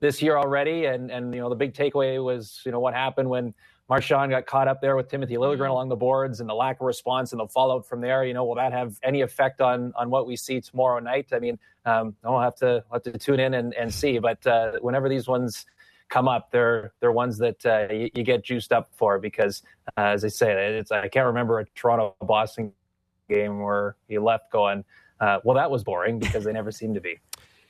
this 0.00 0.22
year 0.22 0.38
already, 0.38 0.86
and 0.86 1.10
and 1.10 1.34
you 1.34 1.42
know 1.42 1.50
the 1.50 1.56
big 1.56 1.74
takeaway 1.74 2.24
was 2.24 2.62
you 2.64 2.72
know 2.72 2.80
what 2.80 2.94
happened 2.94 3.28
when 3.28 3.52
Marchand 3.88 4.30
got 4.30 4.46
caught 4.46 4.66
up 4.66 4.80
there 4.80 4.96
with 4.96 5.10
Timothy 5.10 5.34
Liljegren 5.34 5.68
along 5.68 5.90
the 5.90 5.96
boards 5.96 6.40
and 6.40 6.48
the 6.48 6.54
lack 6.54 6.80
of 6.80 6.86
response 6.86 7.32
and 7.32 7.40
the 7.40 7.48
fallout 7.48 7.86
from 7.86 8.00
there. 8.00 8.24
You 8.24 8.32
know, 8.32 8.44
will 8.44 8.54
that 8.54 8.72
have 8.72 8.98
any 9.02 9.20
effect 9.20 9.60
on 9.60 9.92
on 9.96 10.08
what 10.10 10.26
we 10.26 10.36
see 10.36 10.60
tomorrow 10.60 10.98
night? 11.00 11.28
I 11.32 11.38
mean, 11.38 11.58
um, 11.84 12.16
I'll 12.24 12.40
have 12.40 12.56
to 12.56 12.84
I'll 12.90 12.94
have 12.94 13.02
to 13.02 13.18
tune 13.18 13.40
in 13.40 13.54
and, 13.54 13.74
and 13.74 13.92
see. 13.92 14.18
But 14.18 14.46
uh, 14.46 14.78
whenever 14.80 15.08
these 15.08 15.28
ones 15.28 15.66
come 16.08 16.28
up, 16.28 16.50
they're 16.50 16.92
they're 17.00 17.12
ones 17.12 17.38
that 17.38 17.66
uh, 17.66 17.92
you, 17.92 18.10
you 18.14 18.22
get 18.22 18.42
juiced 18.42 18.72
up 18.72 18.88
for 18.94 19.18
because, 19.18 19.62
uh, 19.98 20.02
as 20.02 20.24
I 20.24 20.28
say, 20.28 20.78
it's 20.78 20.90
I 20.90 21.08
can't 21.08 21.26
remember 21.26 21.58
a 21.58 21.66
Toronto 21.74 22.16
Boston 22.22 22.72
game 23.28 23.60
where 23.60 23.96
he 24.08 24.18
left 24.18 24.50
going. 24.50 24.84
Uh, 25.20 25.38
well, 25.44 25.56
that 25.56 25.70
was 25.70 25.84
boring 25.84 26.18
because 26.18 26.44
they 26.44 26.52
never 26.52 26.72
seem 26.72 26.94
to 26.94 27.00
be. 27.00 27.18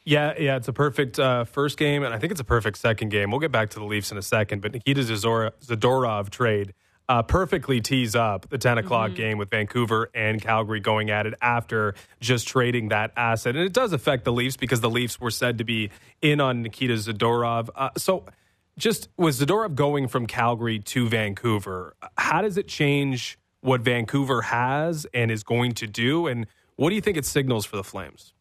Yeah, 0.04 0.34
yeah, 0.38 0.56
it's 0.56 0.68
a 0.68 0.72
perfect 0.72 1.18
uh, 1.18 1.44
first 1.44 1.78
game, 1.78 2.02
and 2.02 2.12
I 2.12 2.18
think 2.18 2.30
it's 2.30 2.40
a 2.40 2.44
perfect 2.44 2.76
second 2.76 3.08
game. 3.08 3.30
We'll 3.30 3.40
get 3.40 3.52
back 3.52 3.70
to 3.70 3.78
the 3.78 3.86
Leafs 3.86 4.12
in 4.12 4.18
a 4.18 4.22
second, 4.22 4.60
but 4.60 4.72
Nikita 4.72 5.00
Zadorov, 5.00 6.30
trade 6.30 6.74
uh, 7.08 7.22
perfectly 7.22 7.80
tees 7.80 8.14
up 8.14 8.48
the 8.48 8.58
10 8.58 8.78
o'clock 8.78 9.14
game 9.14 9.38
with 9.38 9.50
Vancouver 9.50 10.10
and 10.14 10.40
Calgary 10.40 10.80
going 10.80 11.10
at 11.10 11.26
it 11.26 11.34
after 11.40 11.94
just 12.20 12.48
trading 12.48 12.88
that 12.88 13.12
asset. 13.16 13.56
And 13.56 13.64
it 13.64 13.72
does 13.72 13.92
affect 13.92 14.24
the 14.24 14.32
Leafs 14.32 14.56
because 14.56 14.80
the 14.80 14.90
Leafs 14.90 15.20
were 15.20 15.30
said 15.30 15.58
to 15.58 15.64
be 15.64 15.90
in 16.22 16.40
on 16.40 16.62
Nikita 16.62 16.94
Zadorov. 16.94 17.68
Uh, 17.74 17.90
so, 17.96 18.24
just 18.76 19.08
with 19.16 19.38
Zadorov 19.38 19.74
going 19.74 20.08
from 20.08 20.26
Calgary 20.26 20.80
to 20.80 21.08
Vancouver, 21.08 21.94
how 22.18 22.42
does 22.42 22.58
it 22.58 22.66
change 22.66 23.38
what 23.60 23.82
Vancouver 23.82 24.42
has 24.42 25.06
and 25.14 25.30
is 25.30 25.44
going 25.44 25.72
to 25.72 25.86
do? 25.86 26.26
And 26.26 26.46
what 26.76 26.88
do 26.88 26.96
you 26.96 27.00
think 27.00 27.16
it 27.16 27.24
signals 27.24 27.64
for 27.64 27.76
the 27.76 27.84
Flames? 27.84 28.33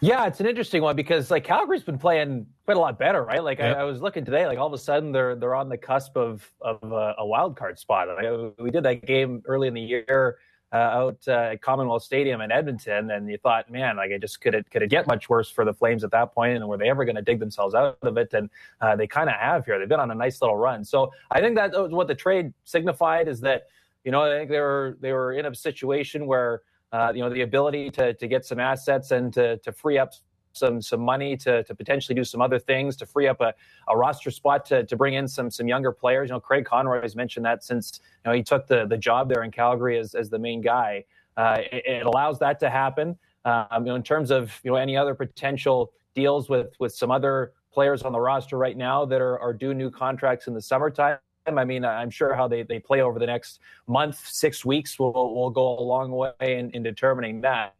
Yeah, 0.00 0.26
it's 0.26 0.40
an 0.40 0.46
interesting 0.46 0.82
one 0.82 0.96
because 0.96 1.30
like 1.30 1.44
Calgary's 1.44 1.82
been 1.82 1.98
playing 1.98 2.46
quite 2.64 2.76
a 2.76 2.80
lot 2.80 2.98
better, 2.98 3.22
right? 3.24 3.42
Like 3.42 3.58
Yep. 3.58 3.76
I, 3.76 3.80
I 3.80 3.84
was 3.84 4.00
looking 4.00 4.24
today, 4.24 4.46
like 4.46 4.58
all 4.58 4.66
of 4.66 4.72
a 4.72 4.78
sudden 4.78 5.12
they're 5.12 5.34
they're 5.36 5.54
on 5.54 5.68
the 5.68 5.78
cusp 5.78 6.16
of 6.16 6.50
of 6.60 6.80
uh, 6.92 7.14
a 7.18 7.26
wild 7.26 7.56
card 7.56 7.78
spot. 7.78 8.08
Like, 8.08 8.24
uh, 8.24 8.50
we 8.58 8.70
did 8.70 8.82
that 8.84 9.06
game 9.06 9.42
early 9.46 9.68
in 9.68 9.74
the 9.74 9.80
year 9.80 10.38
uh, 10.72 10.76
out 10.76 11.18
uh, 11.26 11.50
at 11.52 11.62
Commonwealth 11.62 12.02
Stadium 12.02 12.40
in 12.40 12.52
Edmonton, 12.52 13.10
and 13.10 13.28
you 13.28 13.38
thought, 13.38 13.70
man, 13.70 13.96
like 13.96 14.10
it 14.10 14.20
just 14.20 14.40
could 14.40 14.54
it 14.54 14.70
could 14.70 14.82
it 14.82 14.88
get 14.88 15.06
much 15.06 15.28
worse 15.28 15.50
for 15.50 15.64
the 15.64 15.74
Flames 15.74 16.04
at 16.04 16.10
that 16.12 16.32
point, 16.32 16.56
and 16.56 16.68
were 16.68 16.76
they 16.76 16.88
ever 16.88 17.04
going 17.04 17.16
to 17.16 17.22
dig 17.22 17.40
themselves 17.40 17.74
out 17.74 17.98
of 18.02 18.16
it? 18.16 18.32
And 18.34 18.48
uh, 18.80 18.94
they 18.94 19.06
kind 19.06 19.28
of 19.28 19.34
have 19.36 19.64
here. 19.64 19.78
They've 19.78 19.88
been 19.88 20.00
on 20.00 20.10
a 20.10 20.14
nice 20.14 20.40
little 20.40 20.56
run. 20.56 20.84
So 20.84 21.12
I 21.30 21.40
think 21.40 21.56
that 21.56 21.72
was 21.72 21.90
what 21.90 22.06
the 22.06 22.14
trade 22.14 22.52
signified 22.64 23.26
is 23.26 23.40
that 23.40 23.66
you 24.04 24.12
know 24.12 24.22
I 24.22 24.38
think 24.38 24.50
they 24.50 24.60
were 24.60 24.96
they 25.00 25.12
were 25.12 25.32
in 25.32 25.46
a 25.46 25.54
situation 25.54 26.26
where 26.26 26.62
uh, 26.92 27.12
you 27.14 27.20
know 27.20 27.30
the 27.30 27.42
ability 27.42 27.90
to 27.90 28.14
to 28.14 28.26
get 28.26 28.44
some 28.44 28.58
assets 28.58 29.10
and 29.10 29.32
to 29.32 29.56
to 29.58 29.72
free 29.72 29.98
up 29.98 30.12
some 30.52 30.82
some 30.82 31.00
money 31.00 31.36
to 31.36 31.62
to 31.64 31.74
potentially 31.74 32.14
do 32.14 32.24
some 32.24 32.40
other 32.40 32.58
things 32.58 32.96
to 32.96 33.06
free 33.06 33.28
up 33.28 33.40
a, 33.40 33.54
a 33.88 33.96
roster 33.96 34.30
spot 34.30 34.64
to 34.66 34.84
to 34.84 34.96
bring 34.96 35.14
in 35.14 35.28
some 35.28 35.50
some 35.50 35.68
younger 35.68 35.92
players. 35.92 36.28
You 36.28 36.34
know, 36.34 36.40
Craig 36.40 36.64
Conroy 36.64 37.02
has 37.02 37.14
mentioned 37.14 37.44
that 37.46 37.62
since 37.62 38.00
you 38.24 38.30
know 38.30 38.36
he 38.36 38.42
took 38.42 38.66
the 38.66 38.86
the 38.86 38.96
job 38.96 39.28
there 39.28 39.42
in 39.42 39.50
Calgary 39.50 39.98
as 39.98 40.14
as 40.14 40.30
the 40.30 40.38
main 40.38 40.60
guy. 40.60 41.04
Uh, 41.36 41.58
it, 41.72 41.86
it 41.86 42.06
allows 42.06 42.38
that 42.40 42.58
to 42.60 42.68
happen. 42.68 43.16
Um, 43.44 43.66
you 43.80 43.86
know, 43.86 43.94
in 43.94 44.02
terms 44.02 44.30
of 44.30 44.52
you 44.64 44.72
know 44.72 44.76
any 44.76 44.96
other 44.96 45.14
potential 45.14 45.92
deals 46.14 46.48
with 46.48 46.74
with 46.80 46.92
some 46.92 47.10
other 47.10 47.52
players 47.72 48.02
on 48.02 48.12
the 48.12 48.20
roster 48.20 48.58
right 48.58 48.76
now 48.76 49.04
that 49.04 49.20
are, 49.20 49.38
are 49.38 49.52
due 49.52 49.74
new 49.74 49.90
contracts 49.90 50.48
in 50.48 50.54
the 50.54 50.60
summertime. 50.60 51.18
I 51.58 51.64
mean, 51.64 51.84
I'm 51.84 52.10
sure 52.10 52.34
how 52.34 52.48
they, 52.48 52.62
they 52.62 52.78
play 52.78 53.00
over 53.00 53.18
the 53.18 53.26
next 53.26 53.60
month, 53.86 54.26
six 54.26 54.64
weeks 54.64 54.98
will 54.98 55.34
will 55.34 55.50
go 55.50 55.78
a 55.78 55.82
long 55.82 56.10
way 56.12 56.32
in, 56.40 56.70
in 56.70 56.82
determining 56.82 57.40
that. 57.42 57.74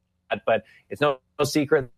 But 0.47 0.65
it's 0.89 1.01
no, 1.01 1.19
no 1.39 1.45
secret 1.45 1.91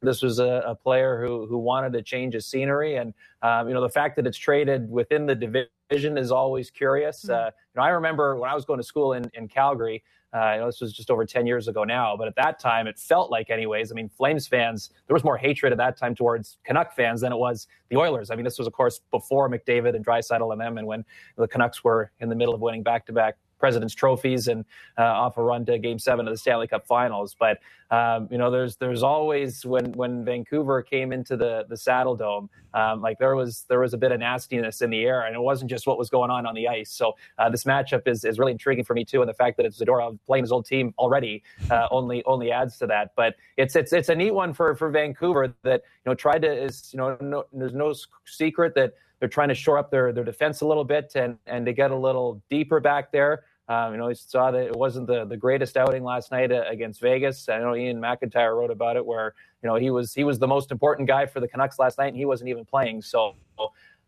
this 0.00 0.22
was 0.22 0.38
a, 0.38 0.62
a, 0.66 0.74
player 0.74 1.24
who 1.24 1.46
who 1.46 1.58
wanted 1.58 1.92
to 1.92 2.02
change 2.02 2.34
his 2.34 2.46
scenery, 2.46 2.96
and 2.96 3.14
um, 3.42 3.68
you 3.68 3.74
know 3.74 3.80
the 3.80 3.88
fact 3.88 4.16
that 4.16 4.26
it's 4.26 4.38
traded 4.38 4.90
within 4.90 5.26
the 5.26 5.34
division 5.34 5.70
is 5.90 6.30
always 6.30 6.70
curious. 6.70 7.24
Mm-hmm. 7.24 7.34
Uh, 7.34 7.46
you 7.46 7.76
know, 7.76 7.82
I 7.82 7.90
remember 7.90 8.36
when 8.36 8.50
I 8.50 8.54
was 8.54 8.64
going 8.64 8.78
to 8.78 8.84
school 8.84 9.14
in 9.14 9.30
in 9.34 9.48
Calgary. 9.48 10.02
Uh, 10.34 10.52
you 10.52 10.60
know, 10.60 10.66
this 10.66 10.80
was 10.82 10.92
just 10.92 11.10
over 11.10 11.24
10 11.24 11.46
years 11.46 11.68
ago 11.68 11.84
now, 11.84 12.14
but 12.14 12.28
at 12.28 12.36
that 12.36 12.58
time, 12.58 12.86
it 12.86 12.98
felt 12.98 13.30
like, 13.30 13.48
anyways. 13.48 13.90
I 13.90 13.94
mean, 13.94 14.10
Flames 14.10 14.46
fans, 14.46 14.90
there 15.06 15.14
was 15.14 15.24
more 15.24 15.38
hatred 15.38 15.72
at 15.72 15.78
that 15.78 15.96
time 15.96 16.14
towards 16.14 16.58
Canuck 16.66 16.94
fans 16.94 17.22
than 17.22 17.32
it 17.32 17.38
was 17.38 17.66
the 17.88 17.96
Oilers. 17.96 18.30
I 18.30 18.34
mean, 18.34 18.44
this 18.44 18.58
was, 18.58 18.66
of 18.66 18.74
course, 18.74 19.00
before 19.10 19.48
McDavid 19.48 19.96
and 19.96 20.04
Draisaitl 20.04 20.52
and 20.52 20.60
them, 20.60 20.76
and 20.76 20.86
when 20.86 21.02
the 21.38 21.48
Canucks 21.48 21.82
were 21.82 22.12
in 22.20 22.28
the 22.28 22.34
middle 22.34 22.54
of 22.54 22.60
winning 22.60 22.82
back 22.82 23.06
to 23.06 23.12
back 23.14 23.38
President's 23.58 23.94
trophies 23.94 24.48
and 24.48 24.64
uh, 24.96 25.02
off 25.02 25.36
a 25.36 25.42
run 25.42 25.64
to 25.66 25.78
Game 25.78 25.98
Seven 25.98 26.26
of 26.26 26.32
the 26.32 26.38
Stanley 26.38 26.66
Cup 26.66 26.86
Finals. 26.86 27.36
But 27.38 27.58
um, 27.90 28.28
you 28.30 28.36
know, 28.36 28.50
there's 28.50 28.76
there's 28.76 29.02
always 29.02 29.64
when 29.64 29.92
when 29.92 30.24
Vancouver 30.24 30.82
came 30.82 31.12
into 31.12 31.36
the 31.36 31.64
the 31.68 31.74
Saddledome, 31.74 32.48
um, 32.74 33.00
like 33.00 33.18
there 33.18 33.34
was 33.34 33.64
there 33.68 33.80
was 33.80 33.94
a 33.94 33.98
bit 33.98 34.12
of 34.12 34.20
nastiness 34.20 34.82
in 34.82 34.90
the 34.90 35.04
air, 35.04 35.22
and 35.22 35.34
it 35.34 35.40
wasn't 35.40 35.70
just 35.70 35.86
what 35.86 35.98
was 35.98 36.10
going 36.10 36.30
on 36.30 36.44
on 36.44 36.54
the 36.54 36.68
ice. 36.68 36.90
So 36.90 37.16
uh, 37.38 37.48
this 37.48 37.64
matchup 37.64 38.06
is 38.06 38.24
is 38.24 38.38
really 38.38 38.52
intriguing 38.52 38.84
for 38.84 38.94
me 38.94 39.04
too, 39.04 39.22
and 39.22 39.28
the 39.28 39.34
fact 39.34 39.56
that 39.56 39.64
it's 39.64 39.78
Zadorov 39.78 40.18
playing 40.26 40.44
his 40.44 40.52
old 40.52 40.66
team 40.66 40.92
already 40.98 41.42
uh, 41.70 41.88
only 41.90 42.22
only 42.24 42.52
adds 42.52 42.78
to 42.78 42.86
that. 42.88 43.12
But 43.16 43.36
it's 43.56 43.74
it's 43.74 43.92
it's 43.92 44.10
a 44.10 44.14
neat 44.14 44.32
one 44.32 44.52
for 44.52 44.74
for 44.74 44.90
Vancouver 44.90 45.54
that 45.62 45.82
you 46.04 46.10
know 46.10 46.14
tried 46.14 46.42
to 46.42 46.52
is 46.52 46.90
you 46.92 46.98
know 46.98 47.16
no, 47.20 47.44
there's 47.52 47.74
no 47.74 47.94
secret 48.26 48.74
that 48.74 48.92
they're 49.18 49.28
trying 49.28 49.48
to 49.48 49.54
shore 49.54 49.78
up 49.78 49.90
their, 49.90 50.12
their 50.12 50.24
defense 50.24 50.60
a 50.60 50.66
little 50.66 50.84
bit 50.84 51.12
and, 51.14 51.38
and 51.46 51.66
to 51.66 51.72
get 51.72 51.90
a 51.90 51.96
little 51.96 52.42
deeper 52.48 52.80
back 52.80 53.10
there. 53.10 53.44
Um, 53.68 53.92
you 53.92 53.98
know, 53.98 54.08
he 54.08 54.14
saw 54.14 54.50
that 54.50 54.62
it 54.62 54.76
wasn't 54.76 55.06
the, 55.06 55.26
the 55.26 55.36
greatest 55.36 55.76
outing 55.76 56.02
last 56.02 56.32
night 56.32 56.50
uh, 56.50 56.64
against 56.68 57.00
Vegas. 57.00 57.48
I 57.48 57.58
know 57.58 57.74
Iain 57.74 58.00
MacIntyre 58.00 58.56
wrote 58.56 58.70
about 58.70 58.96
it, 58.96 59.04
where 59.04 59.34
you 59.62 59.68
know 59.68 59.76
he 59.76 59.90
was 59.90 60.14
he 60.14 60.24
was 60.24 60.38
the 60.38 60.46
most 60.46 60.70
important 60.70 61.06
guy 61.06 61.26
for 61.26 61.40
the 61.40 61.48
Canucks 61.48 61.78
last 61.78 61.98
night, 61.98 62.08
and 62.08 62.16
he 62.16 62.24
wasn't 62.24 62.48
even 62.48 62.64
playing. 62.64 63.02
So, 63.02 63.34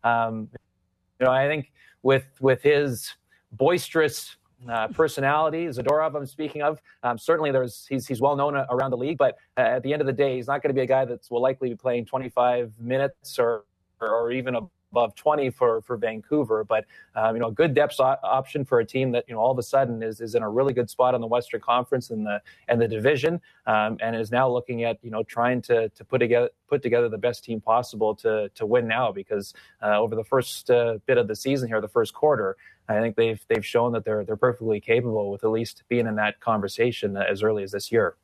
um, 0.03 0.49
you 1.19 1.25
know, 1.25 1.31
I 1.31 1.47
think 1.47 1.71
with 2.01 2.25
with 2.39 2.63
his 2.63 3.13
boisterous 3.51 4.35
uh, 4.67 4.87
personality, 4.87 5.67
Zadorov, 5.67 6.15
I'm 6.15 6.25
speaking 6.25 6.63
of. 6.63 6.81
Um, 7.03 7.19
certainly, 7.19 7.51
there's 7.51 7.85
he's 7.87 8.07
he's 8.07 8.19
well 8.19 8.35
known 8.35 8.55
around 8.55 8.89
the 8.89 8.97
league, 8.97 9.19
but 9.19 9.37
uh, 9.57 9.61
at 9.61 9.83
the 9.83 9.93
end 9.93 10.01
of 10.01 10.07
the 10.07 10.13
day, 10.13 10.37
he's 10.37 10.47
not 10.47 10.63
going 10.63 10.69
to 10.69 10.73
be 10.73 10.81
a 10.81 10.87
guy 10.87 11.05
that 11.05 11.19
will 11.29 11.41
likely 11.41 11.69
be 11.69 11.75
playing 11.75 12.05
25 12.07 12.71
minutes 12.79 13.37
or 13.37 13.65
or, 13.99 14.09
or 14.09 14.31
even 14.31 14.55
a 14.55 14.61
above 14.91 15.15
20 15.15 15.49
for 15.51 15.81
for 15.81 15.97
Vancouver. 15.97 16.63
But 16.63 16.85
um, 17.15 17.35
you 17.35 17.41
know, 17.41 17.47
a 17.47 17.51
good 17.51 17.73
depth 17.73 17.99
option 17.99 18.65
for 18.65 18.79
a 18.79 18.85
team 18.85 19.11
that 19.11 19.25
you 19.27 19.33
know 19.33 19.39
all 19.39 19.51
of 19.51 19.57
a 19.57 19.63
sudden 19.63 20.03
is 20.03 20.21
is 20.21 20.35
in 20.35 20.43
a 20.43 20.49
really 20.49 20.73
good 20.73 20.89
spot 20.89 21.15
in 21.15 21.21
the 21.21 21.27
Western 21.27 21.61
Conference 21.61 22.09
and 22.09 22.25
the 22.25 22.41
and 22.67 22.81
the 22.81 22.87
division, 22.87 23.41
um, 23.65 23.97
and 24.01 24.15
is 24.15 24.31
now 24.31 24.49
looking 24.49 24.83
at 24.83 24.97
you 25.01 25.11
know 25.11 25.23
trying 25.23 25.61
to 25.63 25.89
to 25.89 26.05
put 26.05 26.19
together 26.19 26.49
put 26.67 26.81
together 26.81 27.09
the 27.09 27.17
best 27.17 27.43
team 27.43 27.61
possible 27.61 28.15
to 28.15 28.49
to 28.55 28.65
win 28.65 28.87
now 28.87 29.11
because 29.11 29.53
uh, 29.81 29.99
over 29.99 30.15
the 30.15 30.23
first 30.23 30.69
uh, 30.69 30.97
bit 31.05 31.17
of 31.17 31.27
the 31.27 31.35
season 31.35 31.67
here, 31.67 31.81
the 31.81 31.87
first 31.87 32.13
quarter. 32.13 32.57
I 32.89 32.99
think 32.99 33.15
they've 33.15 33.43
they've 33.47 33.65
shown 33.65 33.93
that 33.93 34.03
they're 34.03 34.25
they're 34.25 34.35
perfectly 34.35 34.81
capable 34.81 35.31
with 35.31 35.43
at 35.43 35.49
least 35.49 35.83
being 35.87 36.07
in 36.07 36.15
that 36.15 36.39
conversation 36.41 37.15
as 37.15 37.41
early 37.41 37.63
as 37.63 37.71
this 37.71 37.91
year. 37.91 38.15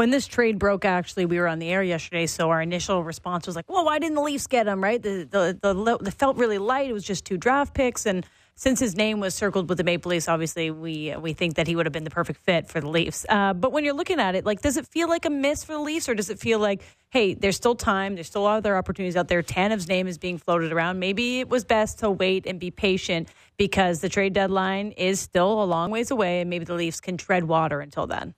When 0.00 0.08
this 0.08 0.26
trade 0.26 0.58
broke, 0.58 0.86
actually, 0.86 1.26
we 1.26 1.38
were 1.38 1.46
on 1.46 1.58
the 1.58 1.68
air 1.68 1.82
yesterday, 1.82 2.24
so 2.24 2.48
our 2.48 2.62
initial 2.62 3.04
response 3.04 3.46
was 3.46 3.54
like, 3.54 3.70
"Well, 3.70 3.84
why 3.84 3.98
didn't 3.98 4.14
the 4.14 4.22
Leafs 4.22 4.46
get 4.46 4.66
him?" 4.66 4.82
Right? 4.82 5.02
The 5.02 5.28
the 5.30 5.58
the, 5.60 5.98
the 6.00 6.10
felt 6.10 6.38
really 6.38 6.56
light. 6.56 6.88
It 6.88 6.94
was 6.94 7.04
just 7.04 7.26
two 7.26 7.36
draft 7.36 7.74
picks, 7.74 8.06
and 8.06 8.24
since 8.54 8.80
his 8.80 8.96
name 8.96 9.20
was 9.20 9.34
circled 9.34 9.68
with 9.68 9.76
the 9.76 9.84
Maple 9.84 10.08
Leafs, 10.08 10.26
obviously 10.26 10.70
we 10.70 11.14
we 11.20 11.34
think 11.34 11.56
that 11.56 11.66
he 11.66 11.76
would 11.76 11.84
have 11.84 11.92
been 11.92 12.04
the 12.04 12.10
perfect 12.10 12.40
fit 12.40 12.66
for 12.66 12.80
the 12.80 12.88
Leafs. 12.88 13.26
Uh, 13.28 13.52
but 13.52 13.72
when 13.72 13.84
you're 13.84 13.92
looking 13.92 14.20
at 14.20 14.34
it, 14.34 14.46
like, 14.46 14.62
does 14.62 14.78
it 14.78 14.86
feel 14.86 15.06
like 15.06 15.26
a 15.26 15.30
miss 15.30 15.64
for 15.64 15.74
the 15.74 15.80
Leafs, 15.80 16.08
or 16.08 16.14
does 16.14 16.30
it 16.30 16.38
feel 16.38 16.58
like, 16.58 16.80
hey, 17.10 17.34
there's 17.34 17.56
still 17.56 17.74
time, 17.74 18.14
there's 18.14 18.28
still 18.28 18.46
other 18.46 18.78
opportunities 18.78 19.16
out 19.18 19.28
there? 19.28 19.42
Tanev's 19.42 19.86
name 19.86 20.06
is 20.06 20.16
being 20.16 20.38
floated 20.38 20.72
around. 20.72 20.98
Maybe 20.98 21.40
it 21.40 21.50
was 21.50 21.66
best 21.66 21.98
to 21.98 22.10
wait 22.10 22.46
and 22.46 22.58
be 22.58 22.70
patient 22.70 23.28
because 23.58 24.00
the 24.00 24.08
trade 24.08 24.32
deadline 24.32 24.92
is 24.92 25.20
still 25.20 25.62
a 25.62 25.66
long 25.66 25.90
ways 25.90 26.10
away, 26.10 26.40
and 26.40 26.48
maybe 26.48 26.64
the 26.64 26.72
Leafs 26.72 27.02
can 27.02 27.18
tread 27.18 27.44
water 27.44 27.80
until 27.82 28.06
then. 28.06 28.34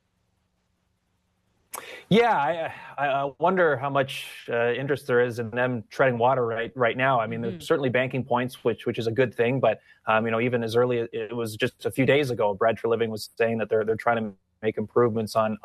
Yeah, 2.08 2.36
I, 2.98 3.06
I 3.06 3.30
wonder 3.38 3.76
how 3.78 3.88
much 3.88 4.46
uh, 4.50 4.72
interest 4.72 5.06
there 5.06 5.22
is 5.22 5.38
in 5.38 5.50
them 5.50 5.84
treading 5.88 6.18
water 6.18 6.46
right 6.46 6.70
right 6.74 6.96
now. 6.96 7.18
I 7.18 7.26
mean, 7.26 7.40
mm-hmm. 7.40 7.50
there's 7.52 7.66
certainly 7.66 7.88
banking 7.88 8.24
points, 8.24 8.62
which 8.62 8.84
which 8.84 8.98
is 8.98 9.06
a 9.06 9.10
good 9.10 9.34
thing. 9.34 9.58
But 9.58 9.80
um, 10.06 10.26
you 10.26 10.30
know, 10.30 10.40
even 10.40 10.62
as 10.62 10.76
early 10.76 11.00
as 11.00 11.08
it 11.12 11.34
was 11.34 11.56
just 11.56 11.86
a 11.86 11.90
few 11.90 12.04
days 12.04 12.30
ago, 12.30 12.52
Brad 12.52 12.76
Treliving 12.76 13.08
was 13.08 13.30
saying 13.38 13.58
that 13.58 13.70
they're 13.70 13.84
they're 13.84 13.96
trying 13.96 14.22
to 14.22 14.32
make 14.60 14.76
improvements 14.76 15.34
on 15.34 15.56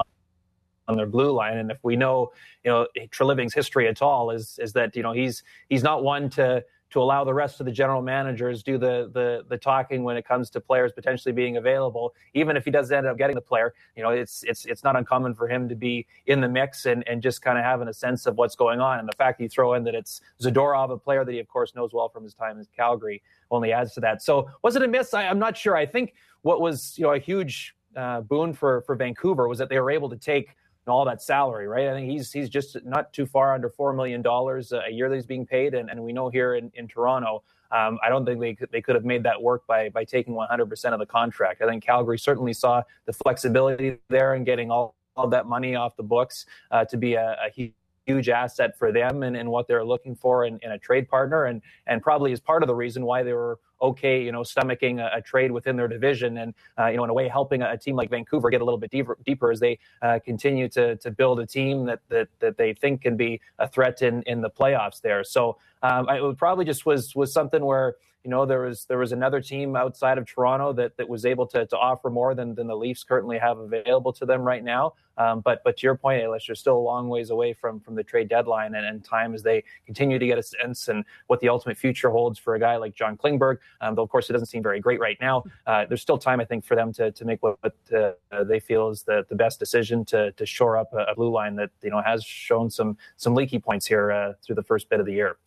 on 0.88 0.96
their 0.96 1.06
blue 1.06 1.32
line. 1.32 1.58
And 1.58 1.72
if 1.72 1.80
we 1.84 1.98
know, 1.98 2.32
you 2.64 2.72
know, 2.72 2.88
Treliving's 3.12 3.54
history 3.54 3.88
at 3.90 4.02
all, 4.02 4.32
is 4.32 4.58
is 4.62 4.72
that 4.74 4.96
you 4.96 5.04
know 5.04 5.12
he's 5.12 5.44
he's 5.70 5.84
not 5.84 6.04
one 6.04 6.30
to 6.32 6.64
to 6.90 7.02
allow 7.02 7.24
the 7.24 7.34
rest 7.34 7.60
of 7.60 7.66
the 7.66 7.72
general 7.72 8.02
managers 8.02 8.64
do 8.64 8.78
the 8.78 9.10
the 9.14 9.46
the 9.50 9.58
talking 9.58 10.04
when 10.04 10.18
it 10.18 10.26
comes 10.26 10.50
to 10.52 10.62
players 10.62 10.92
potentially 10.94 11.34
being 11.34 11.58
available. 11.58 12.14
Even 12.34 12.56
if 12.56 12.66
he 12.66 12.72
doesn't 12.72 12.96
end 12.96 13.08
up 13.08 13.18
getting 13.18 13.36
the 13.36 13.42
player, 13.42 13.74
you 13.96 14.04
know, 14.04 14.10
it's 14.10 14.44
it's 14.44 14.66
it's 14.66 14.84
not 14.84 14.96
uncommon 14.96 15.34
for 15.34 15.48
him 15.48 15.68
to 15.70 15.76
be 15.76 16.06
in 16.26 16.42
the 16.42 16.48
mix 16.48 16.86
and 16.86 17.08
and 17.08 17.22
just 17.22 17.42
kind 17.42 17.58
of 17.58 17.64
having 17.64 17.88
a 17.88 17.94
sense 17.94 18.26
of 18.26 18.38
what's 18.38 18.56
going 18.56 18.80
on. 18.80 19.00
And 19.00 19.08
the 19.08 19.16
fact 19.18 19.42
you 19.42 19.50
throw 19.50 19.74
in 19.74 19.84
that 19.84 19.96
it's 19.96 20.22
Zadorov, 20.42 20.92
a 20.92 20.98
player 20.98 21.26
that 21.26 21.32
he 21.32 21.40
of 21.40 21.48
course 21.48 21.76
knows 21.76 21.94
well 21.94 22.10
from 22.10 22.24
his 22.24 22.34
time 22.34 22.60
in 22.60 22.68
Calgary, 22.76 23.22
only 23.52 23.72
adds 23.72 23.94
to 23.94 24.00
that. 24.02 24.22
So 24.22 24.50
was 24.64 24.76
it 24.76 24.82
a 24.82 24.88
miss? 24.88 25.14
I, 25.14 25.28
I'm 25.28 25.40
not 25.40 25.58
sure. 25.58 25.76
I 25.76 25.86
think 25.86 26.14
what 26.42 26.62
was 26.62 26.98
you 26.98 27.04
know 27.04 27.14
a 27.14 27.20
huge 27.20 27.76
uh, 27.96 28.22
boon 28.22 28.54
for 28.54 28.82
for 28.82 28.96
Vancouver 28.96 29.48
was 29.48 29.58
that 29.58 29.70
they 29.70 29.80
were 29.80 29.92
able 29.92 30.10
to 30.10 30.18
take 30.18 30.56
all 30.90 31.06
that 31.06 31.22
salary, 31.22 31.68
right? 31.68 31.88
I 31.88 31.94
think 31.94 32.10
he's 32.10 32.32
he's 32.32 32.50
just 32.50 32.78
not 32.86 33.14
too 33.14 33.26
far 33.26 33.54
under 33.54 33.70
four 33.70 33.94
million 33.94 34.22
dollars 34.22 34.72
a 34.72 34.92
year 34.92 35.10
that 35.10 35.16
he's 35.16 35.26
being 35.26 35.46
paid, 35.46 35.74
and, 35.74 35.90
and 35.90 36.02
we 36.02 36.14
know 36.14 36.30
here 36.30 36.56
in, 36.56 36.72
in 36.76 36.88
Toronto, 36.88 37.44
um, 37.72 38.00
I 38.04 38.10
don't 38.10 38.26
think 38.26 38.40
they 38.40 38.54
could, 38.56 38.72
they 38.72 38.82
could 38.82 38.96
have 38.96 39.06
made 39.06 39.24
that 39.24 39.42
work 39.42 39.66
by 39.68 39.90
by 39.90 40.04
taking 40.04 40.34
100% 40.34 40.94
of 40.94 41.00
the 41.00 41.06
contract. 41.06 41.62
I 41.62 41.68
think 41.68 41.84
Calgary 41.84 42.20
certainly 42.20 42.54
saw 42.54 42.84
the 43.06 43.14
flexibility 43.14 43.98
there 44.10 44.34
and 44.34 44.46
getting 44.46 44.72
all, 44.72 44.96
all 45.16 45.28
that 45.28 45.46
money 45.46 45.76
off 45.76 45.96
the 45.98 46.04
books 46.04 46.46
uh, 46.72 46.86
to 46.86 46.98
be 46.98 47.16
a, 47.16 47.38
a 47.46 47.74
huge 48.06 48.30
asset 48.30 48.78
for 48.78 48.92
them 48.92 49.24
and, 49.24 49.36
and 49.36 49.50
what 49.50 49.68
they're 49.68 49.84
looking 49.84 50.16
for 50.16 50.46
in, 50.46 50.60
in, 50.64 50.72
a 50.72 50.80
trade 50.80 51.10
partner 51.10 51.46
and 51.46 51.62
and 51.88 52.02
probably 52.02 52.32
is 52.32 52.40
part 52.40 52.64
of 52.64 52.68
the 52.68 52.76
reason 52.76 53.04
why 53.06 53.22
they 53.22 53.34
were 53.34 53.60
okay 53.82 54.24
you 54.24 54.32
know 54.32 54.42
stomaching 54.42 55.00
a, 55.00 55.18
a 55.18 55.22
trade 55.22 55.52
within 55.52 55.76
their 55.76 55.88
division 55.88 56.38
and 56.38 56.54
uh, 56.80 56.88
you 56.88 56.98
know 56.98 57.04
in 57.04 57.10
a 57.10 57.14
way 57.14 57.28
helping 57.28 57.62
a, 57.62 57.72
a, 57.72 57.78
team 57.78 57.96
like 57.96 58.10
Vancouver 58.10 58.50
get 58.50 58.62
a 58.62 58.64
little 58.64 58.78
bit 58.78 58.92
deeper, 58.92 59.18
deeper 59.26 59.52
as 59.52 59.60
they 59.60 59.78
uh, 60.02 60.20
continue 60.24 60.68
to 60.70 60.96
to 60.98 61.12
build 61.12 61.40
a 61.40 61.46
team 61.46 61.86
that, 61.86 62.00
that 62.10 62.28
that 62.40 62.58
they 62.58 62.74
think 62.74 63.02
can 63.02 63.16
be 63.16 63.40
a 63.60 63.68
threat 63.68 64.02
in 64.02 64.24
in 64.24 64.42
the 64.42 64.50
playoffs 64.50 65.02
there 65.02 65.24
so 65.24 65.58
um, 65.84 66.08
it 66.10 66.38
probably 66.38 66.66
just 66.66 66.86
was 66.86 67.16
was 67.16 67.32
something 67.32 67.64
where 67.64 67.96
you 68.28 68.32
know 68.32 68.46
there 68.46 68.64
was 68.64 68.84
there 68.86 68.98
was 68.98 69.14
another 69.14 69.40
team 69.40 69.76
outside 69.78 70.18
of 70.18 70.26
Toronto 70.26 70.74
that 70.74 70.98
that 70.98 71.08
was 71.08 71.26
able 71.26 71.48
to 71.48 71.66
to 71.66 71.78
offer 71.78 72.10
more 72.10 72.36
than 72.36 72.56
than 72.56 72.68
the 72.68 72.76
Leafs 72.76 73.02
currently 73.02 73.38
have 73.38 73.58
available 73.58 74.12
to 74.12 74.26
them 74.26 74.42
right 74.42 74.64
now. 74.64 74.94
Um, 75.18 75.40
but 75.40 75.64
but 75.64 75.78
to 75.78 75.88
your 75.88 75.96
point, 75.96 76.22
Ailish, 76.22 76.50
you're 76.50 76.56
still 76.56 76.76
a 76.76 76.86
long 76.94 77.08
ways 77.08 77.30
away 77.30 77.54
from 77.54 77.80
from 77.80 77.96
the 77.96 78.04
trade 78.04 78.28
deadline 78.28 78.76
and, 78.76 78.86
and 78.86 79.02
time 79.02 79.34
as 79.34 79.44
they 79.44 79.64
continue 79.86 80.20
to 80.20 80.28
get 80.28 80.38
a 80.38 80.44
sense 80.44 80.90
and 80.90 81.06
what 81.28 81.40
the 81.40 81.48
ultimate 81.48 81.78
future 81.78 82.10
holds 82.10 82.38
for 82.38 82.56
a 82.56 82.60
guy 82.60 82.76
like 82.76 82.94
John 82.94 83.16
Klingberg. 83.16 83.60
Um, 83.82 83.96
though 83.96 84.04
of 84.04 84.10
course 84.10 84.30
it 84.30 84.34
doesn't 84.34 84.48
seem 84.48 84.64
very 84.64 84.80
great 84.80 85.00
right 85.00 85.18
now. 85.22 85.44
Uh, 85.66 85.86
there's 85.86 86.02
still 86.02 86.18
time, 86.18 86.40
I 86.40 86.46
think, 86.46 86.66
for 86.66 86.76
them 86.76 86.94
to 86.94 87.12
to 87.12 87.26
make 87.26 87.42
what, 87.44 87.58
what 87.62 87.76
uh, 87.96 88.44
they 88.44 88.60
feel 88.60 88.90
is 88.90 89.04
the 89.04 89.26
the 89.30 89.36
best 89.36 89.60
decision 89.60 90.06
to 90.06 90.32
to 90.34 90.46
shore 90.46 90.78
up 90.78 90.94
a, 90.94 91.12
a, 91.12 91.16
blue 91.16 91.32
line 91.32 91.56
that 91.56 91.72
you 91.82 91.90
know 91.90 92.02
has 92.02 92.24
shown 92.24 92.70
some 92.70 92.98
some 93.18 93.36
leaky 93.36 93.60
points 93.60 93.86
here 93.86 94.12
uh, 94.12 94.34
through 94.44 94.56
the 94.56 94.64
first 94.64 94.90
bit 94.90 95.00
of 95.00 95.06
the 95.06 95.14
year 95.14 95.38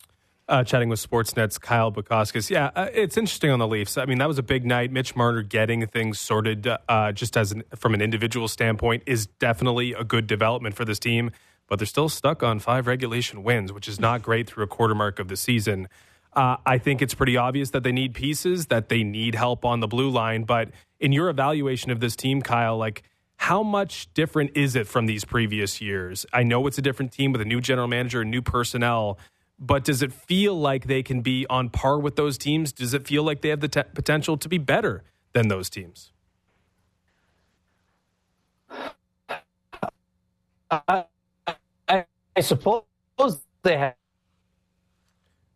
uh, 0.50 0.64
chatting 0.64 0.88
with 0.88 1.00
Sportsnet's 1.00 1.59
Kyle 1.59 1.92
Bukauskas. 1.92 2.50
Yeah, 2.50 2.70
uh, 2.74 2.88
it's 2.92 3.16
interesting 3.16 3.50
on 3.50 3.61
the 3.61 3.68
Leafs. 3.68 3.96
I 3.96 4.04
mean, 4.04 4.18
that 4.18 4.28
was 4.28 4.38
a 4.38 4.42
big 4.42 4.66
night. 4.66 4.90
Mitch 4.90 5.14
Marner 5.14 5.42
getting 5.42 5.87
things 5.87 6.18
sorted 6.18 6.68
uh, 6.88 7.12
just 7.12 7.37
as 7.37 7.52
an, 7.52 7.62
from 7.76 7.94
an 7.94 8.02
individual 8.02 8.48
standpoint 8.48 9.04
is 9.06 9.26
definitely 9.26 9.92
a 9.92 10.02
good 10.02 10.26
development 10.26 10.74
for 10.74 10.84
this 10.84 10.99
team, 10.99 11.30
but 11.68 11.78
they're 11.78 11.86
still 11.86 12.09
stuck 12.09 12.42
on 12.42 12.59
five 12.59 12.88
regulation 12.88 13.44
wins, 13.44 13.72
which 13.72 13.86
is 13.86 14.01
not 14.01 14.22
great 14.22 14.49
through 14.49 14.64
a 14.64 14.66
quarter 14.66 14.94
mark 14.94 15.20
of 15.20 15.28
the 15.28 15.36
season. 15.36 15.88
Uh, 16.33 16.57
I 16.64 16.78
think 16.78 17.03
it's 17.03 17.14
pretty 17.14 17.37
obvious 17.37 17.70
that 17.70 17.83
they 17.83 17.93
need 17.93 18.14
pieces, 18.14 18.66
that 18.66 18.89
they 18.89 19.03
need 19.03 19.35
help 19.35 19.64
on 19.64 19.81
the 19.81 19.89
blue 19.89 20.11
line. 20.11 20.45
But 20.45 20.70
in 21.01 21.12
your 21.12 21.28
evaluation 21.28 21.91
of 21.91 22.01
this 22.01 22.16
team, 22.16 22.43
Kyle, 22.43 22.76
like, 22.76 23.03
how 23.37 23.62
much 23.62 24.12
different 24.14 24.53
is 24.57 24.76
it 24.76 24.87
from 24.87 25.07
these 25.07 25.24
previous 25.24 25.81
years? 25.81 26.26
I 26.33 26.43
know 26.43 26.66
it's 26.66 26.78
a 26.78 26.83
different 26.83 27.12
team 27.12 27.33
with 27.33 27.41
a 27.41 27.45
new 27.47 27.61
general 27.61 27.89
manager 27.89 28.20
and 28.20 28.31
new 28.31 28.43
personnel, 28.43 29.18
but 29.59 29.85
does 29.85 30.03
it 30.03 30.12
feel 30.12 30.59
like 30.59 30.87
they 30.87 31.03
can 31.03 31.22
be 31.22 31.47
on 31.51 31.70
par 31.70 31.99
with 31.99 32.16
those 32.16 32.39
teams? 32.39 32.72
Does 32.72 32.95
it 32.95 33.07
feel 33.07 33.22
like 33.24 33.41
they 33.41 33.49
have 33.49 33.61
the 33.61 33.68
te- 33.68 33.83
potential 33.95 34.37
to 34.37 34.49
be 34.49 34.59
better 34.59 35.03
than 35.33 35.49
those 35.49 35.70
teams? 35.70 36.12
I, 40.70 41.05
I, 41.89 42.07
I 42.37 42.41
suppose 42.41 42.85
they 43.62 43.78
have. 43.78 43.95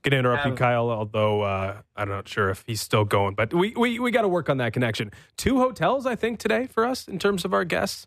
Gonna 0.05 0.17
interrupt 0.17 0.45
um, 0.45 0.53
you, 0.53 0.57
Kyle. 0.57 0.91
Although 0.91 1.43
uh, 1.43 1.81
I'm 1.97 2.09
not 2.09 2.29
sure 2.29 2.51
if 2.51 2.63
he's 2.67 2.81
still 2.81 3.05
going, 3.05 3.35
but 3.35 3.53
we 3.55 3.73
we, 3.77 3.99
we 3.99 4.11
got 4.11 4.23
to 4.23 4.29
work 4.29 4.49
on 4.49 4.59
that 4.59 4.73
connection. 4.73 5.11
Two 5.37 5.59
hotels, 5.59 6.07
I 6.07 6.15
think, 6.15 6.39
today 6.39 6.67
for 6.67 6.85
us 6.85 7.09
in 7.09 7.19
terms 7.19 7.45
of 7.45 7.53
our 7.55 7.65
guests 7.65 8.07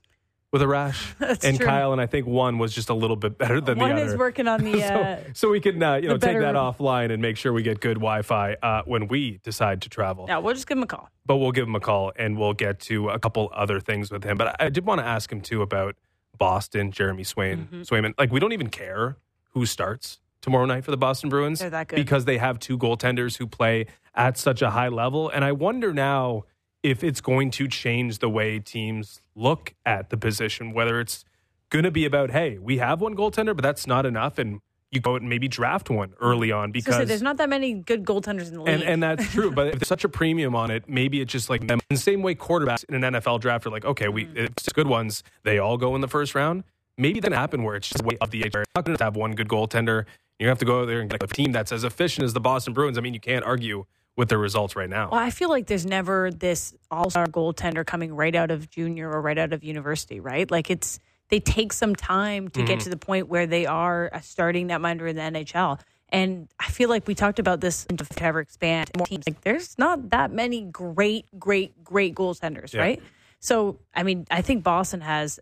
with 0.52 0.62
Arash, 0.62 1.14
and 1.44 1.58
true. 1.58 1.66
Kyle 1.66 1.92
and 1.92 2.00
I 2.00 2.06
think 2.06 2.26
one 2.26 2.58
was 2.60 2.74
just 2.74 2.90
a 2.90 2.94
little 2.94 3.16
bit 3.18 3.38
better 3.38 3.60
than 3.60 3.80
One 3.80 3.90
the 3.90 3.96
other. 3.96 4.04
One 4.06 4.14
is 4.14 4.18
working 4.18 4.48
on 4.48 4.64
the. 4.64 4.78
Uh, 4.88 5.18
so, 5.18 5.24
so 5.34 5.50
we 5.50 5.60
can 5.60 5.82
uh, 5.82 5.96
you 5.96 6.08
know 6.08 6.18
take 6.18 6.40
that 6.40 6.56
offline 6.56 7.12
and 7.12 7.22
make 7.22 7.36
sure 7.36 7.52
we 7.52 7.64
get 7.64 7.80
good 7.82 7.96
Wi-Fi 7.96 8.56
uh, 8.62 8.84
when 8.86 9.08
we 9.08 9.40
decide 9.44 9.82
to 9.82 9.90
travel. 9.90 10.26
yeah, 10.30 10.38
we'll 10.38 10.54
just 10.54 10.68
give 10.68 10.78
him 10.78 10.84
a 10.84 10.88
call. 10.88 11.10
But 11.26 11.38
we'll 11.38 11.52
give 11.52 11.68
him 11.68 11.76
a 11.76 11.80
call 11.82 12.14
and 12.16 12.38
we'll 12.38 12.54
get 12.54 12.80
to 12.82 13.10
a 13.10 13.20
couple 13.20 13.50
other 13.54 13.80
things 13.80 14.12
with 14.12 14.24
him. 14.24 14.38
But 14.38 14.50
I, 14.62 14.68
I 14.68 14.70
did 14.70 14.86
want 14.86 15.00
to 15.02 15.06
ask 15.06 15.32
him 15.32 15.42
too 15.42 15.62
about 15.64 15.96
Boston, 16.38 16.92
Jeremy 16.92 17.24
Swain, 17.24 17.68
Mm-hmm. 17.72 17.82
Swayman. 17.82 18.14
Like 18.20 18.32
we 18.32 18.40
don't 18.40 18.54
even 18.54 18.70
care 18.70 19.18
who 19.50 19.66
starts 19.66 20.20
tomorrow 20.48 20.66
night 20.66 20.86
for 20.86 20.92
the 20.92 20.98
Boston 20.98 21.30
Bruins 21.30 21.60
They're 21.60 21.70
that 21.72 21.90
good. 21.90 21.98
because 21.98 22.24
they 22.24 22.38
have 22.38 22.58
two 22.58 22.78
goaltenders 22.78 23.38
who 23.38 23.46
play 23.48 23.86
at 24.16 24.38
such 24.38 24.62
a 24.62 24.70
high 24.70 24.88
level. 24.88 25.28
And 25.30 25.44
I 25.44 25.52
wonder 25.52 25.94
now 25.94 26.46
if 26.84 27.04
it's 27.04 27.20
going 27.20 27.52
to 27.52 27.68
change 27.68 28.20
the 28.20 28.30
way 28.30 28.58
teams 28.60 29.22
look 29.36 29.74
at 29.86 30.10
the 30.10 30.16
position, 30.16 30.72
whether 30.74 31.02
it's 31.02 31.26
going 31.70 31.84
to 31.84 31.92
be 31.92 32.06
about, 32.06 32.32
hey, 32.32 32.58
we 32.60 32.78
have 32.78 33.02
one 33.02 33.14
goaltender, 33.14 33.54
but 33.54 33.62
that's 33.62 33.86
not 33.86 34.06
enough. 34.06 34.38
And 34.40 34.62
you 34.90 35.02
go 35.02 35.16
out 35.16 35.20
and 35.22 35.30
maybe 35.30 35.50
draft 35.50 35.90
one 35.90 36.14
early 36.22 36.50
on 36.50 36.70
So 36.70 36.72
because 36.72 37.08
there's 37.10 37.22
not 37.22 37.36
that 37.38 37.50
many 37.50 37.74
good 37.74 38.06
goaltenders 38.06 38.48
in 38.48 38.54
the 38.54 38.62
league. 38.62 38.74
and 38.74 38.84
and 38.84 39.04
that's 39.04 39.30
true. 39.34 39.52
But 39.52 39.68
if 39.74 39.74
there's 39.80 39.88
such 39.90 40.06
a 40.06 40.10
premium 40.10 40.56
on 40.56 40.72
it, 40.72 40.88
maybe 40.88 41.20
it's 41.20 41.34
just 41.34 41.50
like 41.50 41.68
them. 41.68 41.80
In 41.90 41.96
the 41.98 42.02
same 42.02 42.22
way 42.22 42.36
quarterbacks 42.36 42.86
in 42.88 43.04
an 43.04 43.16
NFL 43.16 43.42
draft 43.42 43.66
are 43.66 43.70
like, 43.70 43.84
okay, 43.84 44.08
we 44.08 44.24
Mm-hmm. 44.28 44.38
it's 44.46 44.70
good 44.72 44.88
ones. 44.88 45.24
They 45.44 45.60
all 45.60 45.76
go 45.76 45.94
in 45.96 46.00
the 46.00 46.08
first 46.08 46.36
round. 46.36 46.64
Maybe 46.98 47.20
that 47.20 47.34
happen 47.34 47.64
where 47.64 47.76
it's 47.76 47.90
just 47.90 48.04
way 48.04 48.18
of 48.22 48.32
the 48.32 48.44
age. 48.46 48.54
Not 48.56 48.86
going 48.86 48.98
to 48.98 49.04
have 49.04 49.16
one 49.18 49.34
good 49.34 49.50
goaltender. 49.50 50.06
You 50.40 50.48
have 50.50 50.60
to 50.60 50.66
go 50.66 50.82
out 50.82 50.86
there 50.86 51.00
and 51.02 51.10
get 51.10 51.22
a 51.24 51.28
team 51.28 51.52
that's 51.52 51.72
as 51.72 51.84
efficient 51.84 52.24
as 52.26 52.34
the 52.34 52.40
Boston 52.40 52.74
Bruins. 52.74 52.98
I 52.98 53.02
mean, 53.02 53.14
you 53.14 53.20
can't 53.20 53.44
argue 53.44 53.86
with 54.16 54.30
their 54.30 54.38
results 54.38 54.76
right 54.76 54.90
now. 54.90 55.10
Well, 55.12 55.20
I 55.20 55.30
feel 55.30 55.50
like 55.50 55.68
there's 55.68 55.86
never 55.86 56.32
this 56.32 56.76
all-star 56.92 57.28
goaltender 57.28 57.86
coming 57.86 58.14
right 58.16 58.36
out 58.36 58.52
of 58.52 58.70
junior 58.70 59.10
or 59.12 59.22
right 59.22 59.38
out 59.38 59.54
of 59.54 59.64
university, 59.64 60.20
right? 60.20 60.50
Like 60.50 60.70
it's 60.70 61.00
they 61.30 61.40
take 61.40 61.74
some 61.74 61.96
time 61.96 62.48
to 62.50 62.60
Mm-hmm. 62.60 62.68
get 62.68 62.80
to 62.82 62.90
the 62.90 62.98
point 62.98 63.28
where 63.28 63.46
they 63.48 63.66
are 63.66 64.10
uh, 64.14 64.20
starting 64.22 64.68
that 64.68 64.80
minor 64.82 65.08
in 65.08 65.16
the 65.16 65.22
NHL. 65.22 65.80
And 66.10 66.48
I 66.60 66.70
feel 66.70 66.88
like 66.90 67.06
we 67.08 67.16
talked 67.16 67.38
about 67.40 67.60
this 67.60 67.86
to 67.86 68.06
ever 68.24 68.40
expand 68.40 68.92
more 68.98 69.06
teams. 69.08 69.26
Like 69.28 69.42
there's 69.42 69.78
not 69.78 70.12
that 70.12 70.32
many 70.32 70.62
great, 70.62 71.26
great, 71.38 71.84
great 71.84 72.16
goaltenders, 72.16 72.74
Yeah. 72.74 72.82
right? 72.82 73.04
So 73.40 73.80
I 73.94 74.04
mean, 74.04 74.26
I 74.32 74.42
think 74.42 74.64
Boston 74.64 75.02
has 75.02 75.40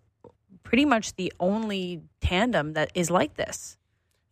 pretty 0.63 0.85
much 0.85 1.15
the 1.15 1.31
only 1.39 2.01
tandem 2.19 2.73
that 2.73 2.91
is 2.95 3.09
like 3.11 3.35
this. 3.35 3.77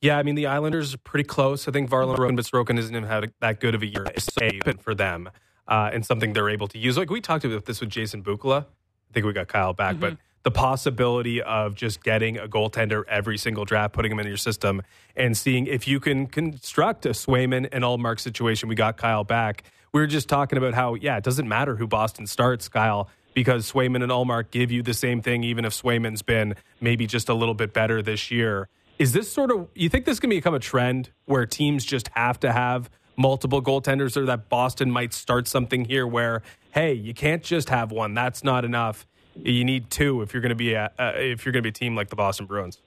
Yeah, 0.03 0.17
I 0.17 0.23
mean 0.23 0.35
the 0.35 0.47
Islanders 0.47 0.93
are 0.93 0.97
pretty 0.97 1.23
close. 1.23 1.65
I 1.65 1.71
think 1.71 1.89
Varlamov 1.89 2.35
but 2.35 2.43
Sorokin 2.43 2.75
hasn't 2.75 2.93
even 2.93 3.07
had 3.07 3.31
that 3.39 3.61
good 3.61 3.73
of 3.73 3.81
a 3.81 3.85
year 3.85 4.05
It's 4.13 4.27
open 4.37 4.77
for 4.77 4.93
them, 4.93 5.29
uh, 5.65 5.91
and 5.93 6.05
something 6.05 6.33
they're 6.33 6.49
able 6.49 6.67
to 6.67 6.77
use. 6.77 6.97
Like 6.97 7.09
we 7.09 7.21
talked 7.21 7.45
about 7.45 7.63
this 7.63 7.79
with 7.79 7.89
Jason 7.89 8.21
Bukala. 8.21 8.63
I 8.65 9.13
think 9.13 9.25
we 9.25 9.31
got 9.31 9.47
Kyle 9.47 9.71
back, 9.71 10.01
but 10.01 10.17
the 10.43 10.51
possibility 10.51 11.41
of 11.41 11.75
just 11.75 12.03
getting 12.03 12.37
a 12.37 12.49
goaltender 12.49 13.03
every 13.07 13.37
single 13.37 13.63
draft, 13.63 13.93
putting 13.93 14.11
him 14.11 14.19
in 14.19 14.27
your 14.27 14.35
system, 14.35 14.81
and 15.15 15.37
seeing 15.37 15.67
if 15.67 15.87
you 15.87 16.01
can 16.01 16.27
construct 16.27 17.05
a 17.05 17.11
Swayman 17.11 17.69
and 17.71 17.85
Ullmark 17.85 18.19
situation. 18.19 18.67
We 18.67 18.75
got 18.75 18.97
Kyle 18.97 19.23
back. 19.23 19.63
We 19.93 20.01
were 20.01 20.07
just 20.07 20.27
talking 20.27 20.57
about 20.57 20.73
how 20.73 20.95
yeah, 20.95 21.15
it 21.15 21.23
doesn't 21.23 21.47
matter 21.47 21.77
who 21.77 21.87
Boston 21.87 22.27
starts, 22.27 22.67
Kyle. 22.67 23.09
Because 23.33 23.71
Swayman 23.71 24.03
and 24.03 24.11
Ullmark 24.11 24.51
give 24.51 24.69
you 24.69 24.83
the 24.83 24.93
same 24.93 25.21
thing, 25.21 25.43
even 25.43 25.65
if 25.65 25.73
Swayman's 25.73 26.21
been 26.21 26.55
maybe 26.81 27.07
just 27.07 27.29
a 27.29 27.33
little 27.33 27.55
bit 27.55 27.73
better 27.73 28.01
this 28.01 28.29
year. 28.29 28.67
Is 28.99 29.11
this 29.11 29.31
sort 29.31 29.51
of 29.51 29.67
you 29.75 29.89
think 29.89 30.05
this 30.05 30.19
can 30.19 30.29
become 30.29 30.53
a 30.53 30.59
trend 30.59 31.11
where 31.25 31.45
teams 31.45 31.83
just 31.83 32.09
have 32.15 32.39
to 32.41 32.51
have 32.51 32.89
multiple 33.17 33.61
goaltenders, 33.61 34.17
or 34.17 34.25
that 34.25 34.49
Boston 34.49 34.91
might 34.91 35.13
start 35.13 35.47
something 35.47 35.85
here 35.85 36.07
where 36.07 36.41
hey, 36.71 36.93
you 36.93 37.13
can't 37.13 37.43
just 37.43 37.69
have 37.69 37.91
one. 37.91 38.13
That's 38.13 38.43
not 38.43 38.65
enough. 38.65 39.05
You 39.35 39.63
need 39.63 39.89
two 39.89 40.21
if 40.21 40.33
you're 40.33 40.41
going 40.41 40.49
to 40.49 40.55
be 40.55 40.73
a 40.73 40.91
uh, 40.97 41.13
if 41.15 41.45
you're 41.45 41.53
going 41.53 41.63
to 41.63 41.67
be 41.67 41.69
a 41.69 41.73
team 41.73 41.95
like 41.95 42.09
the 42.09 42.15
Boston 42.15 42.45
Bruins. 42.45 42.79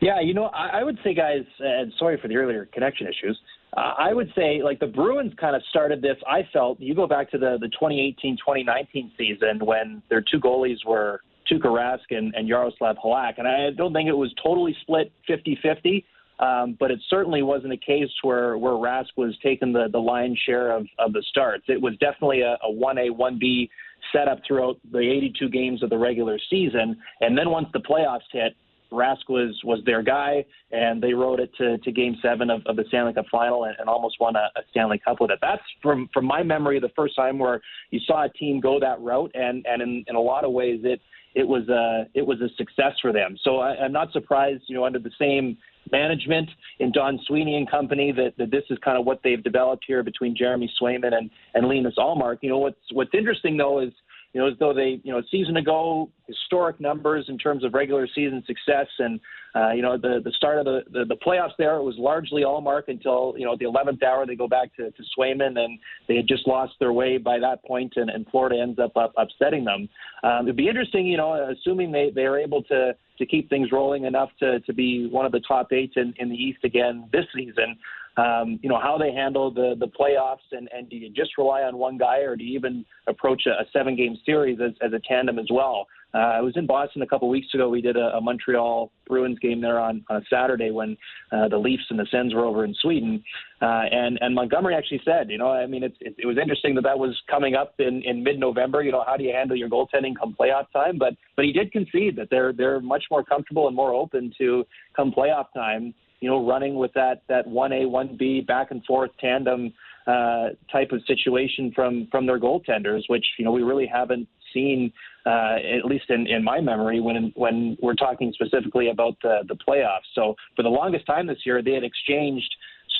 Yeah, 0.00 0.20
you 0.20 0.34
know, 0.34 0.46
I, 0.46 0.80
I 0.80 0.84
would 0.84 0.98
say, 1.02 1.14
guys, 1.14 1.44
and 1.58 1.92
sorry 1.98 2.18
for 2.20 2.28
the 2.28 2.36
earlier 2.36 2.66
connection 2.66 3.06
issues. 3.06 3.38
Uh, 3.76 3.94
I 3.98 4.12
would 4.12 4.30
say, 4.36 4.62
like, 4.62 4.78
the 4.78 4.86
Bruins 4.86 5.32
kind 5.40 5.56
of 5.56 5.62
started 5.70 6.02
this. 6.02 6.16
I 6.28 6.42
felt 6.52 6.78
you 6.80 6.94
go 6.94 7.06
back 7.06 7.30
to 7.30 7.38
the, 7.38 7.56
the 7.60 7.68
2018 7.68 8.36
2019 8.36 9.12
season 9.16 9.64
when 9.64 10.02
their 10.10 10.20
two 10.20 10.38
goalies 10.38 10.84
were 10.86 11.20
Tuukka 11.50 11.66
Rask 11.66 12.10
and, 12.10 12.34
and 12.34 12.48
Yaroslav 12.48 12.96
Halak. 13.04 13.34
And 13.38 13.46
I 13.46 13.70
don't 13.70 13.92
think 13.92 14.08
it 14.08 14.16
was 14.16 14.32
totally 14.42 14.76
split 14.82 15.12
50 15.26 15.58
50. 15.62 16.04
Um, 16.38 16.76
but 16.78 16.90
it 16.90 16.98
certainly 17.08 17.42
wasn't 17.42 17.72
a 17.72 17.78
case 17.78 18.10
where, 18.22 18.58
where 18.58 18.74
Rask 18.74 19.06
was 19.16 19.34
taking 19.42 19.72
the, 19.72 19.88
the 19.90 19.98
lion's 19.98 20.38
share 20.44 20.70
of, 20.70 20.86
of 20.98 21.14
the 21.14 21.24
starts. 21.30 21.64
It 21.68 21.80
was 21.80 21.94
definitely 21.96 22.42
a, 22.42 22.58
a 22.62 22.70
1A, 22.70 23.08
1B 23.08 23.70
setup 24.12 24.40
throughout 24.46 24.78
the 24.92 24.98
82 24.98 25.48
games 25.48 25.82
of 25.82 25.88
the 25.88 25.96
regular 25.96 26.38
season. 26.50 26.98
And 27.22 27.38
then 27.38 27.48
once 27.48 27.68
the 27.72 27.80
playoffs 27.80 28.28
hit, 28.32 28.54
Rask 28.92 29.28
was 29.28 29.58
was 29.64 29.80
their 29.84 30.02
guy, 30.02 30.44
and 30.70 31.02
they 31.02 31.12
rode 31.12 31.40
it 31.40 31.50
to, 31.58 31.76
to 31.78 31.92
Game 31.92 32.16
Seven 32.22 32.50
of, 32.50 32.62
of 32.66 32.76
the 32.76 32.84
Stanley 32.88 33.12
Cup 33.12 33.26
Final 33.32 33.64
and, 33.64 33.74
and 33.78 33.88
almost 33.88 34.16
won 34.20 34.36
a, 34.36 34.48
a 34.56 34.62
Stanley 34.70 35.00
Cup 35.04 35.20
with 35.20 35.30
it. 35.30 35.38
That's 35.42 35.62
from 35.82 36.08
from 36.14 36.24
my 36.24 36.42
memory 36.42 36.78
the 36.78 36.92
first 36.94 37.16
time 37.16 37.38
where 37.38 37.60
you 37.90 37.98
saw 38.06 38.24
a 38.24 38.28
team 38.28 38.60
go 38.60 38.78
that 38.78 39.00
route, 39.00 39.32
and 39.34 39.66
and 39.66 39.82
in, 39.82 40.04
in 40.06 40.14
a 40.14 40.20
lot 40.20 40.44
of 40.44 40.52
ways 40.52 40.80
it 40.84 41.00
it 41.36 41.46
was 41.46 41.68
a 41.68 42.06
it 42.14 42.26
was 42.26 42.40
a 42.40 42.48
success 42.56 42.94
for 43.00 43.12
them. 43.12 43.36
So 43.44 43.58
I, 43.58 43.76
I'm 43.76 43.92
not 43.92 44.10
surprised, 44.12 44.62
you 44.68 44.74
know, 44.74 44.86
under 44.86 44.98
the 44.98 45.10
same 45.18 45.58
management 45.92 46.48
in 46.80 46.90
Don 46.90 47.20
Sweeney 47.26 47.56
and 47.56 47.70
company 47.70 48.10
that, 48.10 48.32
that 48.38 48.50
this 48.50 48.64
is 48.70 48.78
kind 48.82 48.98
of 48.98 49.04
what 49.04 49.20
they've 49.22 49.44
developed 49.44 49.84
here 49.86 50.02
between 50.02 50.34
Jeremy 50.34 50.72
Swayman 50.80 51.14
and 51.14 51.30
and 51.54 51.68
Linus 51.68 51.94
Ullmark. 51.98 52.38
You 52.40 52.48
know 52.48 52.58
what's 52.58 52.80
what's 52.92 53.10
interesting 53.12 53.58
though 53.58 53.80
is 53.80 53.92
you 54.36 54.42
know, 54.42 54.48
as 54.48 54.58
though 54.60 54.74
they, 54.74 55.00
you 55.02 55.10
know, 55.10 55.20
a 55.20 55.22
season 55.30 55.56
ago, 55.56 56.10
historic 56.28 56.78
numbers 56.78 57.24
in 57.28 57.38
terms 57.38 57.64
of 57.64 57.72
regular 57.72 58.06
season 58.14 58.44
success. 58.46 58.86
And, 58.98 59.18
uh, 59.54 59.70
you 59.70 59.80
know, 59.80 59.96
the, 59.96 60.20
the 60.22 60.30
start 60.32 60.58
of 60.58 60.66
the, 60.66 60.80
the, 60.92 61.06
the 61.06 61.16
playoffs 61.26 61.56
there, 61.56 61.76
it 61.76 61.82
was 61.82 61.94
largely 61.96 62.42
Ullmark 62.42 62.88
until, 62.88 63.32
you 63.38 63.46
know, 63.46 63.56
the 63.58 63.64
11th 63.64 64.02
hour, 64.02 64.26
they 64.26 64.36
go 64.36 64.46
back 64.46 64.76
to, 64.76 64.90
to 64.90 65.02
Swayman 65.18 65.58
and 65.58 65.78
they 66.06 66.16
had 66.16 66.28
just 66.28 66.46
lost 66.46 66.74
their 66.80 66.92
way 66.92 67.16
by 67.16 67.38
that 67.38 67.64
point 67.64 67.94
and, 67.96 68.10
and 68.10 68.26
Florida 68.30 68.60
ends 68.60 68.78
up, 68.78 68.94
up 68.94 69.14
upsetting 69.16 69.64
them. 69.64 69.88
Um, 70.22 70.40
it'd 70.42 70.54
be 70.54 70.68
interesting, 70.68 71.06
you 71.06 71.16
know, 71.16 71.50
assuming 71.50 71.90
they, 71.90 72.12
they 72.14 72.26
are 72.26 72.38
able 72.38 72.62
to, 72.64 72.94
to 73.16 73.24
keep 73.24 73.48
things 73.48 73.72
rolling 73.72 74.04
enough 74.04 74.28
to, 74.40 74.60
to 74.60 74.74
be 74.74 75.08
one 75.08 75.24
of 75.24 75.32
the 75.32 75.40
top 75.48 75.72
eight 75.72 75.92
in, 75.96 76.12
in 76.18 76.28
the 76.28 76.36
East 76.36 76.62
again 76.62 77.08
this 77.10 77.24
season. 77.34 77.78
Um, 78.16 78.58
you 78.62 78.70
know, 78.70 78.80
how 78.80 78.96
they 78.96 79.12
handle 79.12 79.50
the, 79.52 79.74
the 79.78 79.88
playoffs 79.88 80.46
and, 80.52 80.68
and 80.74 80.88
do 80.88 80.96
you 80.96 81.10
just 81.10 81.36
rely 81.36 81.62
on 81.62 81.76
one 81.76 81.98
guy 81.98 82.20
or 82.20 82.34
do 82.34 82.44
you 82.44 82.58
even 82.58 82.84
approach 83.06 83.42
a, 83.46 83.50
a 83.50 83.64
seven 83.74 83.94
game 83.94 84.16
series 84.24 84.58
as, 84.58 84.72
as 84.80 84.92
a 84.94 85.00
tandem 85.06 85.38
as 85.38 85.46
well? 85.50 85.86
Uh, 86.14 86.18
I 86.18 86.40
was 86.40 86.56
in 86.56 86.66
Boston 86.66 87.02
a 87.02 87.06
couple 87.06 87.28
weeks 87.28 87.52
ago. 87.52 87.68
We 87.68 87.82
did 87.82 87.98
a, 87.98 88.16
a 88.16 88.20
Montreal 88.22 88.90
Bruins 89.06 89.38
game 89.38 89.60
there 89.60 89.78
on, 89.78 90.02
on 90.08 90.16
a 90.16 90.22
Saturday 90.30 90.70
when 90.70 90.96
uh, 91.30 91.48
the 91.48 91.58
Leafs 91.58 91.82
and 91.90 91.98
the 91.98 92.06
Sens 92.10 92.32
were 92.32 92.46
over 92.46 92.64
in 92.64 92.74
Sweden. 92.80 93.22
Uh, 93.60 93.82
and, 93.90 94.18
and 94.22 94.34
Montgomery 94.34 94.74
actually 94.74 95.02
said, 95.04 95.28
you 95.28 95.36
know, 95.36 95.50
I 95.50 95.66
mean, 95.66 95.82
it's, 95.82 95.96
it, 96.00 96.14
it 96.16 96.26
was 96.26 96.38
interesting 96.40 96.74
that 96.76 96.84
that 96.84 96.98
was 96.98 97.14
coming 97.30 97.54
up 97.54 97.74
in, 97.80 98.02
in 98.02 98.22
mid 98.22 98.38
November. 98.38 98.82
You 98.82 98.92
know, 98.92 99.04
how 99.06 99.18
do 99.18 99.24
you 99.24 99.32
handle 99.34 99.56
your 99.56 99.68
goaltending 99.68 100.14
come 100.18 100.34
playoff 100.40 100.70
time? 100.72 100.96
But, 100.96 101.14
but 101.34 101.44
he 101.44 101.52
did 101.52 101.70
concede 101.70 102.16
that 102.16 102.28
they're, 102.30 102.54
they're 102.54 102.80
much 102.80 103.04
more 103.10 103.22
comfortable 103.22 103.66
and 103.66 103.76
more 103.76 103.92
open 103.92 104.32
to 104.38 104.64
come 104.96 105.12
playoff 105.12 105.46
time 105.54 105.92
you 106.20 106.30
know, 106.30 106.46
running 106.46 106.76
with 106.76 106.92
that 106.94 107.22
that 107.28 107.46
one 107.46 107.72
A 107.72 107.86
one 107.86 108.16
B 108.18 108.40
back 108.40 108.70
and 108.70 108.84
forth 108.84 109.10
tandem 109.20 109.72
uh, 110.06 110.50
type 110.70 110.92
of 110.92 111.00
situation 111.06 111.72
from 111.74 112.08
from 112.10 112.26
their 112.26 112.38
goaltenders, 112.38 113.02
which 113.08 113.24
you 113.38 113.44
know 113.44 113.52
we 113.52 113.62
really 113.62 113.86
haven't 113.86 114.28
seen, 114.54 114.92
uh, 115.26 115.56
at 115.76 115.84
least 115.84 116.08
in, 116.08 116.26
in 116.26 116.42
my 116.42 116.60
memory, 116.60 117.00
when 117.00 117.32
when 117.34 117.76
we're 117.82 117.94
talking 117.94 118.32
specifically 118.32 118.90
about 118.90 119.16
the 119.22 119.40
the 119.48 119.56
playoffs. 119.56 120.08
So 120.14 120.34
for 120.54 120.62
the 120.62 120.68
longest 120.68 121.06
time 121.06 121.26
this 121.26 121.44
year, 121.44 121.62
they 121.62 121.72
had 121.72 121.84
exchanged 121.84 122.54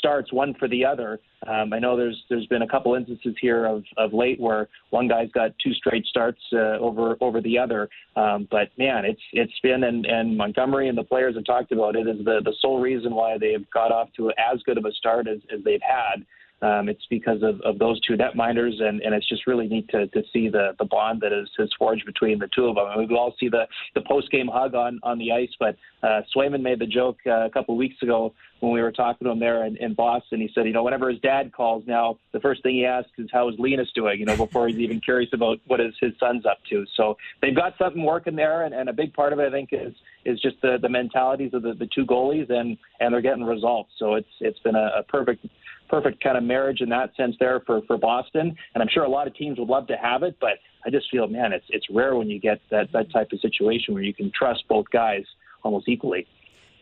starts 0.07 0.33
one 0.33 0.55
for 0.55 0.69
the 0.69 0.85
other. 0.85 1.19
Um, 1.49 1.73
I 1.73 1.81
know 1.81 1.97
there's 1.97 2.17
there's 2.31 2.47
been 2.47 2.63
a 2.63 2.69
couple 2.69 2.95
instances 2.95 3.35
here 3.41 3.67
of, 3.67 3.83
of 3.97 4.13
late 4.13 4.39
where 4.39 4.69
one 4.91 5.09
guy's 5.09 5.31
got 5.33 5.51
two 5.59 5.73
straight 5.73 6.07
starts 6.07 6.41
uh, 6.53 6.79
over 6.79 7.17
over 7.21 7.41
the 7.41 7.59
other. 7.59 7.89
Um, 8.15 8.47
but 8.49 8.69
man, 8.79 9.05
it's 9.05 9.21
it's 9.33 9.59
been 9.65 9.83
and, 9.83 10.07
and 10.07 10.37
Montgomery 10.37 10.89
and 10.89 10.97
the 10.97 11.03
players 11.03 11.35
have 11.35 11.45
talked 11.45 11.73
about 11.73 11.97
it 11.97 12.07
is 12.07 12.25
the 12.25 12.41
the 12.45 12.55
sole 12.61 12.81
reason 12.81 13.15
why 13.17 13.37
they've 13.37 13.69
got 13.73 13.91
off 13.91 14.09
to 14.17 14.31
as 14.31 14.63
good 14.63 14.79
of 14.79 14.85
a 14.85 14.93
start 14.93 15.27
as, 15.27 15.39
as 15.53 15.65
they've 15.65 15.83
had. 15.83 16.25
Um, 16.63 16.89
it's 16.89 17.05
because 17.11 17.43
of, 17.43 17.61
of 17.61 17.79
those 17.79 18.01
two 18.01 18.15
netminders, 18.15 18.81
and, 18.83 19.03
and 19.03 19.15
it's 19.15 19.29
just 19.29 19.47
really 19.47 19.69
neat 19.69 19.89
to, 19.91 20.07
to 20.07 20.23
see 20.33 20.49
the, 20.49 20.73
the 20.79 20.87
bond 20.87 21.21
that 21.21 21.33
is, 21.33 21.49
is 21.59 21.71
forged 21.79 22.07
between 22.07 22.39
the 22.39 22.49
two 22.55 22.67
of 22.67 22.77
them. 22.77 22.87
And 22.89 23.09
we 23.09 23.15
all 23.15 23.35
see 23.39 23.51
the, 23.51 23.67
the 23.95 24.01
post 24.01 24.31
game 24.31 24.49
hug 24.51 24.75
on, 24.75 24.99
on 25.03 25.19
the 25.19 25.33
ice, 25.33 25.51
but 25.61 25.77
uh, 26.03 26.23
Swayman 26.35 26.63
made 26.63 26.79
the 26.79 26.87
joke 26.87 27.19
uh, 27.27 27.45
a 27.45 27.51
couple 27.51 27.75
of 27.75 27.79
weeks 27.79 27.97
ago 28.03 28.33
when 28.61 28.73
we 28.73 28.81
were 28.81 28.91
talking 28.91 29.27
to 29.27 29.31
him 29.31 29.39
there 29.39 29.67
in, 29.67 29.77
in 29.77 29.93
Boston. 29.93 30.41
He 30.41 30.51
said, 30.55 30.65
you 30.65 30.73
know, 30.73 30.83
whenever 30.83 31.11
his 31.11 31.21
dad 31.21 31.53
calls 31.53 31.85
now, 31.87 32.19
the 32.33 32.41
first 32.41 32.63
thing 32.63 32.77
he 32.77 32.87
asks 32.87 33.11
is 33.19 33.29
how 33.31 33.51
is 33.51 33.55
Linus 33.59 33.89
doing, 33.95 34.19
you 34.19 34.25
know, 34.25 34.37
before 34.37 34.67
he's 34.67 34.79
even 34.79 34.99
curious 35.01 35.31
about 35.35 35.59
what 35.67 35.79
is 35.81 35.93
his 36.01 36.13
son's 36.19 36.47
up 36.47 36.59
to. 36.71 36.87
So 36.97 37.19
they've 37.43 37.55
got 37.55 37.75
something 37.79 38.03
working 38.03 38.35
there, 38.35 38.65
and, 38.65 38.75
and 38.75 38.89
a 38.89 38.95
big 38.95 39.13
part 39.13 39.35
of 39.35 39.41
it, 39.41 39.49
I 39.49 39.51
think, 39.51 39.71
is 39.73 39.95
is 40.25 40.41
just 40.41 40.57
the, 40.63 40.79
the 40.81 40.89
mentalities 40.89 41.53
of 41.55 41.63
the, 41.63 41.75
the 41.75 41.89
two 41.95 42.05
goalies, 42.07 42.51
and, 42.51 42.77
and 42.99 43.13
they're 43.13 43.21
getting 43.21 43.45
results. 43.45 43.91
So 43.99 44.15
it's 44.15 44.29
it's 44.41 44.59
been 44.61 44.75
a, 44.75 44.91
a 44.99 45.03
perfect 45.03 45.47
perfect 45.89 46.23
kind 46.23 46.37
of 46.37 46.45
marriage 46.45 46.81
in 46.81 46.89
that 46.91 47.15
sense 47.17 47.37
there 47.41 47.61
for 47.67 47.83
for 47.87 47.97
Boston. 47.97 48.55
And 48.75 48.83
I'm 48.83 48.89
sure 48.93 49.05
a 49.05 49.09
lot 49.09 49.27
of 49.27 49.35
teams 49.35 49.59
would 49.59 49.69
love 49.69 49.87
to 49.89 49.97
have 49.97 50.23
it, 50.23 50.37
but 50.41 50.59
I 50.85 50.91
just 50.91 51.11
feel, 51.11 51.27
man, 51.27 51.53
it's 51.53 51.67
it's 51.69 51.87
rare 51.91 52.17
when 52.17 52.29
you 52.29 52.39
get 52.39 52.61
that 52.71 52.93
that 52.93 53.11
type 53.13 53.29
of 53.33 53.41
situation 53.41 53.95
where 53.95 54.03
you 54.03 54.15
can 54.15 54.31
trust 54.37 54.65
both 54.69 54.87
guys 54.91 55.25
almost 55.63 55.89
equally. 55.89 56.27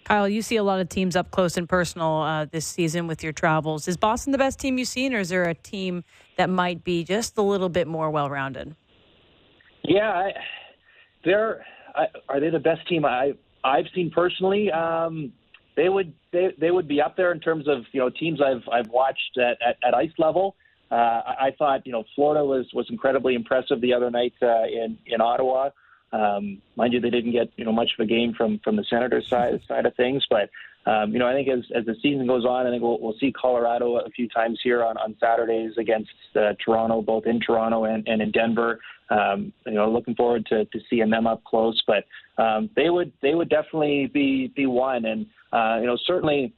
Kyle, 0.04 0.28
you 0.28 0.42
see 0.42 0.56
a 0.56 0.62
lot 0.62 0.80
of 0.80 0.90
teams 0.90 1.16
up 1.16 1.30
close 1.30 1.56
and 1.56 1.66
personal 1.66 2.18
uh, 2.18 2.44
this 2.44 2.66
season 2.66 3.06
with 3.06 3.22
your 3.22 3.32
travels. 3.32 3.88
Is 3.88 3.96
Boston 3.96 4.32
the 4.32 4.38
best 4.38 4.58
team 4.58 4.76
you've 4.76 4.88
seen, 4.88 5.14
or 5.14 5.20
is 5.20 5.30
there 5.30 5.44
a 5.44 5.54
team 5.54 6.04
that 6.36 6.50
might 6.50 6.84
be 6.84 7.04
just 7.04 7.38
a 7.38 7.42
little 7.42 7.70
bit 7.70 7.86
more 7.86 8.10
well 8.10 8.28
rounded? 8.28 8.76
Yeah, 9.82 10.10
I, 10.10 10.32
they're 11.24 11.64
I, 11.94 12.06
are 12.28 12.40
they 12.40 12.50
the 12.50 12.58
best 12.58 12.86
team 12.88 13.04
I 13.04 13.32
I've 13.64 13.86
seen 13.94 14.10
personally? 14.10 14.70
Um, 14.70 15.32
they 15.76 15.88
would 15.88 16.12
they, 16.32 16.54
they 16.58 16.70
would 16.70 16.88
be 16.88 17.00
up 17.00 17.16
there 17.16 17.32
in 17.32 17.40
terms 17.40 17.68
of 17.68 17.84
you 17.92 18.00
know 18.00 18.10
teams 18.10 18.40
I've 18.40 18.62
I've 18.72 18.88
watched 18.88 19.38
at, 19.38 19.58
at, 19.66 19.76
at 19.86 19.94
ice 19.94 20.12
level. 20.18 20.56
Uh, 20.90 20.94
I, 20.94 21.46
I 21.46 21.50
thought 21.58 21.86
you 21.86 21.92
know 21.92 22.04
Florida 22.14 22.44
was 22.44 22.66
was 22.72 22.86
incredibly 22.90 23.34
impressive 23.34 23.80
the 23.80 23.94
other 23.94 24.10
night 24.10 24.34
uh, 24.42 24.64
in 24.64 24.98
in 25.06 25.20
Ottawa. 25.20 25.70
Um, 26.12 26.62
mind 26.76 26.92
you, 26.92 27.00
they 27.00 27.10
didn't 27.10 27.32
get 27.32 27.50
you 27.56 27.64
know 27.64 27.72
much 27.72 27.90
of 27.98 28.04
a 28.04 28.06
game 28.06 28.34
from 28.34 28.60
from 28.62 28.76
the 28.76 28.84
Senators 28.88 29.28
side 29.28 29.60
side 29.68 29.86
of 29.86 29.94
things, 29.96 30.24
but 30.30 30.50
um, 30.86 31.12
you 31.12 31.18
know 31.18 31.26
I 31.26 31.32
think 31.32 31.48
as 31.48 31.64
as 31.74 31.84
the 31.86 31.96
season 32.02 32.26
goes 32.26 32.44
on, 32.44 32.66
I 32.66 32.70
think 32.70 32.82
we'll 32.82 33.00
we'll 33.00 33.18
see 33.18 33.32
Colorado 33.32 33.96
a 33.96 34.10
few 34.10 34.28
times 34.28 34.60
here 34.62 34.84
on 34.84 34.96
on 34.98 35.16
Saturdays 35.18 35.72
against 35.78 36.10
uh, 36.36 36.52
Toronto, 36.64 37.02
both 37.02 37.26
in 37.26 37.40
Toronto 37.40 37.84
and, 37.84 38.06
and 38.06 38.22
in 38.22 38.30
Denver. 38.30 38.78
Um, 39.10 39.52
you 39.66 39.72
know, 39.72 39.90
looking 39.90 40.14
forward 40.14 40.46
to, 40.46 40.64
to 40.64 40.80
seeing 40.88 41.10
them 41.10 41.26
up 41.26 41.44
close, 41.44 41.82
but 41.86 42.04
um, 42.42 42.70
they 42.74 42.88
would 42.88 43.12
they 43.20 43.34
would 43.34 43.48
definitely 43.48 44.06
be 44.06 44.48
be 44.54 44.66
one, 44.66 45.04
and 45.04 45.26
uh, 45.54 45.78
you 45.80 45.86
know 45.86 45.96
certainly 46.06 46.52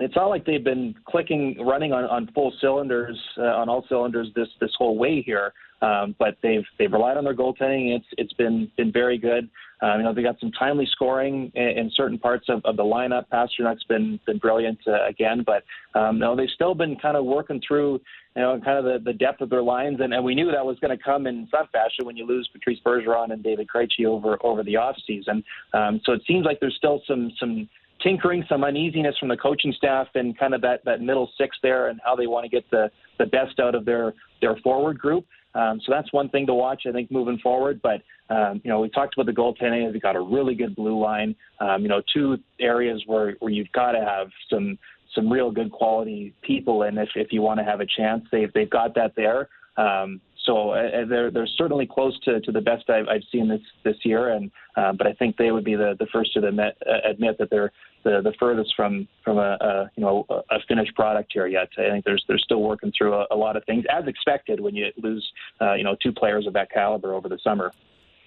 it's 0.00 0.16
not 0.16 0.26
like 0.26 0.44
they've 0.44 0.64
been 0.64 0.94
clicking, 1.06 1.56
running 1.64 1.92
on, 1.92 2.04
on 2.04 2.28
full 2.34 2.52
cylinders, 2.60 3.18
uh, 3.38 3.42
on 3.42 3.68
all 3.68 3.84
cylinders 3.88 4.28
this 4.34 4.48
this 4.60 4.72
whole 4.76 4.96
way 4.96 5.22
here. 5.22 5.52
Um, 5.82 6.14
but 6.18 6.36
they've 6.42 6.64
they've 6.78 6.92
relied 6.92 7.16
on 7.16 7.24
their 7.24 7.34
goaltending. 7.34 7.96
It's 7.96 8.06
it's 8.16 8.32
been 8.34 8.70
been 8.76 8.92
very 8.92 9.18
good. 9.18 9.50
Um, 9.82 9.98
you 9.98 10.04
know 10.04 10.14
they 10.14 10.22
got 10.22 10.38
some 10.38 10.52
timely 10.52 10.86
scoring 10.92 11.50
in, 11.54 11.68
in 11.68 11.90
certain 11.94 12.18
parts 12.18 12.46
of, 12.48 12.60
of 12.64 12.76
the 12.76 12.84
lineup. 12.84 13.24
Pastrnak's 13.32 13.82
been 13.84 14.20
been 14.24 14.38
brilliant 14.38 14.78
uh, 14.86 15.06
again, 15.06 15.44
but 15.44 15.64
um, 15.98 16.20
no, 16.20 16.36
they've 16.36 16.48
still 16.54 16.74
been 16.74 16.96
kind 16.96 17.16
of 17.16 17.24
working 17.24 17.60
through 17.66 18.00
you 18.36 18.42
know 18.42 18.60
kind 18.64 18.78
of 18.78 18.84
the, 18.84 19.10
the 19.10 19.12
depth 19.12 19.40
of 19.40 19.50
their 19.50 19.62
lines, 19.62 19.98
and, 20.00 20.14
and 20.14 20.24
we 20.24 20.36
knew 20.36 20.52
that 20.52 20.64
was 20.64 20.78
going 20.78 20.96
to 20.96 21.02
come 21.02 21.26
in 21.26 21.48
some 21.50 21.66
fashion 21.72 22.06
when 22.06 22.16
you 22.16 22.26
lose 22.26 22.48
Patrice 22.52 22.78
Bergeron 22.86 23.32
and 23.32 23.42
David 23.42 23.66
Krejci 23.66 24.06
over 24.06 24.38
over 24.44 24.62
the 24.62 24.76
off 24.76 24.96
season. 25.04 25.42
Um, 25.74 26.00
so 26.04 26.12
it 26.12 26.22
seems 26.28 26.44
like 26.44 26.60
there's 26.60 26.76
still 26.76 27.02
some 27.08 27.32
some 27.40 27.68
tinkering, 28.02 28.44
some 28.48 28.64
uneasiness 28.64 29.16
from 29.18 29.28
the 29.28 29.36
coaching 29.36 29.72
staff 29.76 30.08
and 30.14 30.38
kind 30.38 30.54
of 30.54 30.60
that, 30.62 30.84
that 30.84 31.00
middle 31.00 31.30
six 31.38 31.56
there 31.62 31.88
and 31.88 32.00
how 32.04 32.16
they 32.16 32.26
want 32.26 32.44
to 32.44 32.48
get 32.48 32.68
the, 32.70 32.90
the 33.18 33.26
best 33.26 33.60
out 33.60 33.74
of 33.74 33.84
their, 33.84 34.14
their 34.40 34.56
forward 34.56 34.98
group. 34.98 35.24
Um, 35.54 35.80
so 35.84 35.92
that's 35.92 36.10
one 36.12 36.28
thing 36.30 36.46
to 36.46 36.54
watch, 36.54 36.84
I 36.88 36.92
think, 36.92 37.10
moving 37.10 37.38
forward. 37.38 37.80
But, 37.82 38.02
um, 38.34 38.60
you 38.64 38.70
know, 38.70 38.80
we 38.80 38.88
talked 38.88 39.14
about 39.14 39.26
the 39.26 39.32
goaltending. 39.32 39.92
They've 39.92 40.00
got 40.00 40.16
a 40.16 40.20
really 40.20 40.54
good 40.54 40.74
blue 40.74 40.98
line. 40.98 41.36
Um, 41.60 41.82
you 41.82 41.88
know, 41.88 42.02
two 42.12 42.38
areas 42.58 43.02
where, 43.06 43.36
where 43.40 43.52
you've 43.52 43.72
got 43.72 43.92
to 43.92 44.00
have 44.00 44.28
some 44.48 44.78
some 45.14 45.30
real 45.30 45.50
good 45.50 45.70
quality 45.70 46.32
people 46.40 46.84
in 46.84 46.96
if, 46.96 47.10
if 47.16 47.32
you 47.32 47.42
want 47.42 47.60
to 47.60 47.64
have 47.64 47.80
a 47.80 47.86
chance. 47.86 48.24
They've, 48.32 48.50
they've 48.54 48.70
got 48.70 48.94
that 48.94 49.12
there. 49.14 49.50
Um, 49.76 50.22
so 50.44 50.70
uh, 50.70 51.04
they're 51.06 51.30
they're 51.30 51.46
certainly 51.46 51.86
close 51.86 52.18
to, 52.20 52.40
to 52.40 52.52
the 52.52 52.60
best 52.60 52.90
I've, 52.90 53.08
I've 53.08 53.22
seen 53.30 53.48
this 53.48 53.60
this 53.84 53.96
year, 54.04 54.30
and 54.30 54.50
uh, 54.76 54.92
but 54.92 55.06
I 55.06 55.12
think 55.12 55.36
they 55.36 55.50
would 55.52 55.64
be 55.64 55.76
the, 55.76 55.96
the 55.98 56.06
first 56.06 56.32
to 56.34 56.46
admit, 56.46 56.76
uh, 56.86 57.08
admit 57.08 57.38
that 57.38 57.50
they're 57.50 57.70
the, 58.04 58.20
the 58.22 58.32
furthest 58.40 58.74
from 58.74 59.06
from 59.24 59.38
a, 59.38 59.56
a 59.60 59.90
you 59.96 60.02
know 60.02 60.26
a 60.28 60.58
finished 60.66 60.94
product 60.94 61.30
here 61.32 61.46
yet. 61.46 61.68
I 61.78 61.90
think 61.90 62.04
there's 62.04 62.24
they're 62.26 62.38
still 62.38 62.62
working 62.62 62.92
through 62.96 63.14
a, 63.14 63.26
a 63.30 63.36
lot 63.36 63.56
of 63.56 63.64
things 63.64 63.84
as 63.90 64.06
expected 64.06 64.58
when 64.58 64.74
you 64.74 64.90
lose 65.02 65.26
uh, 65.60 65.74
you 65.74 65.84
know 65.84 65.96
two 66.02 66.12
players 66.12 66.46
of 66.46 66.54
that 66.54 66.70
caliber 66.70 67.14
over 67.14 67.28
the 67.28 67.38
summer. 67.42 67.72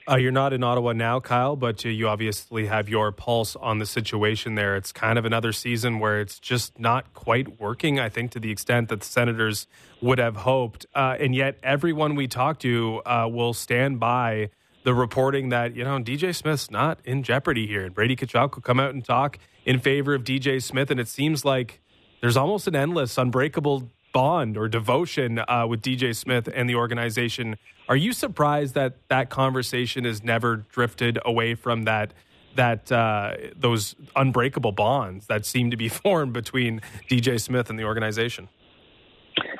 Uh, 0.07 0.17
you're 0.17 0.31
not 0.31 0.53
in 0.53 0.63
Ottawa 0.63 0.93
now, 0.93 1.19
Kyle, 1.19 1.55
but 1.55 1.83
you 1.83 2.07
obviously 2.07 2.67
have 2.67 2.87
your 2.87 3.11
pulse 3.11 3.55
on 3.55 3.79
the 3.79 3.87
situation 3.87 4.53
there. 4.53 4.75
It's 4.75 4.91
kind 4.91 5.17
of 5.17 5.25
another 5.25 5.51
season 5.51 5.97
where 5.97 6.21
it's 6.21 6.37
just 6.37 6.79
not 6.79 7.11
quite 7.15 7.59
working, 7.59 7.99
I 7.99 8.09
think, 8.09 8.29
to 8.31 8.39
the 8.39 8.51
extent 8.51 8.89
that 8.89 8.99
the 8.99 9.05
Senators 9.05 9.65
would 10.01 10.19
have 10.19 10.35
hoped. 10.35 10.85
Uh, 10.93 11.15
and 11.19 11.33
yet, 11.33 11.57
everyone 11.63 12.13
we 12.13 12.27
talk 12.27 12.59
to 12.59 13.01
uh, 13.03 13.27
will 13.31 13.53
stand 13.53 13.99
by 13.99 14.51
the 14.83 14.93
reporting 14.93 15.49
that, 15.49 15.75
you 15.75 15.83
know, 15.83 15.97
DJ 15.97 16.35
Smith's 16.35 16.69
not 16.69 16.99
in 17.03 17.23
jeopardy 17.23 17.65
here. 17.65 17.85
And 17.85 17.95
Brady 17.95 18.15
Tkachuk 18.15 18.53
will 18.53 18.61
come 18.61 18.79
out 18.79 18.93
and 18.93 19.03
talk 19.03 19.39
in 19.65 19.79
favor 19.79 20.13
of 20.13 20.23
DJ 20.23 20.61
Smith. 20.61 20.91
And 20.91 20.99
it 20.99 21.07
seems 21.07 21.43
like 21.43 21.81
there's 22.21 22.37
almost 22.37 22.67
an 22.67 22.75
endless, 22.75 23.17
unbreakable 23.17 23.89
bond 24.15 24.55
or 24.55 24.69
devotion 24.69 25.41
uh, 25.45 25.67
with 25.67 25.81
DJ 25.81 26.15
Smith 26.15 26.47
and 26.55 26.69
the 26.69 26.75
organization. 26.75 27.57
Are 27.89 27.97
you 27.97 28.13
surprised 28.13 28.73
that 28.75 28.93
that 29.09 29.29
conversation 29.29 30.05
has 30.05 30.23
never 30.23 30.63
drifted 30.71 31.19
away 31.25 31.53
from 31.53 31.83
that 31.83 32.13
that 32.55 32.89
uh, 32.89 33.33
those 33.57 33.93
unbreakable 34.15 34.71
bonds 34.71 35.27
that 35.27 35.45
seem 35.45 35.69
to 35.69 35.75
be 35.75 35.89
formed 36.03 36.31
between 36.31 36.79
DJ 37.09 37.41
Smith 37.41 37.69
and 37.69 37.77
the 37.77 37.83
organization? 37.83 38.47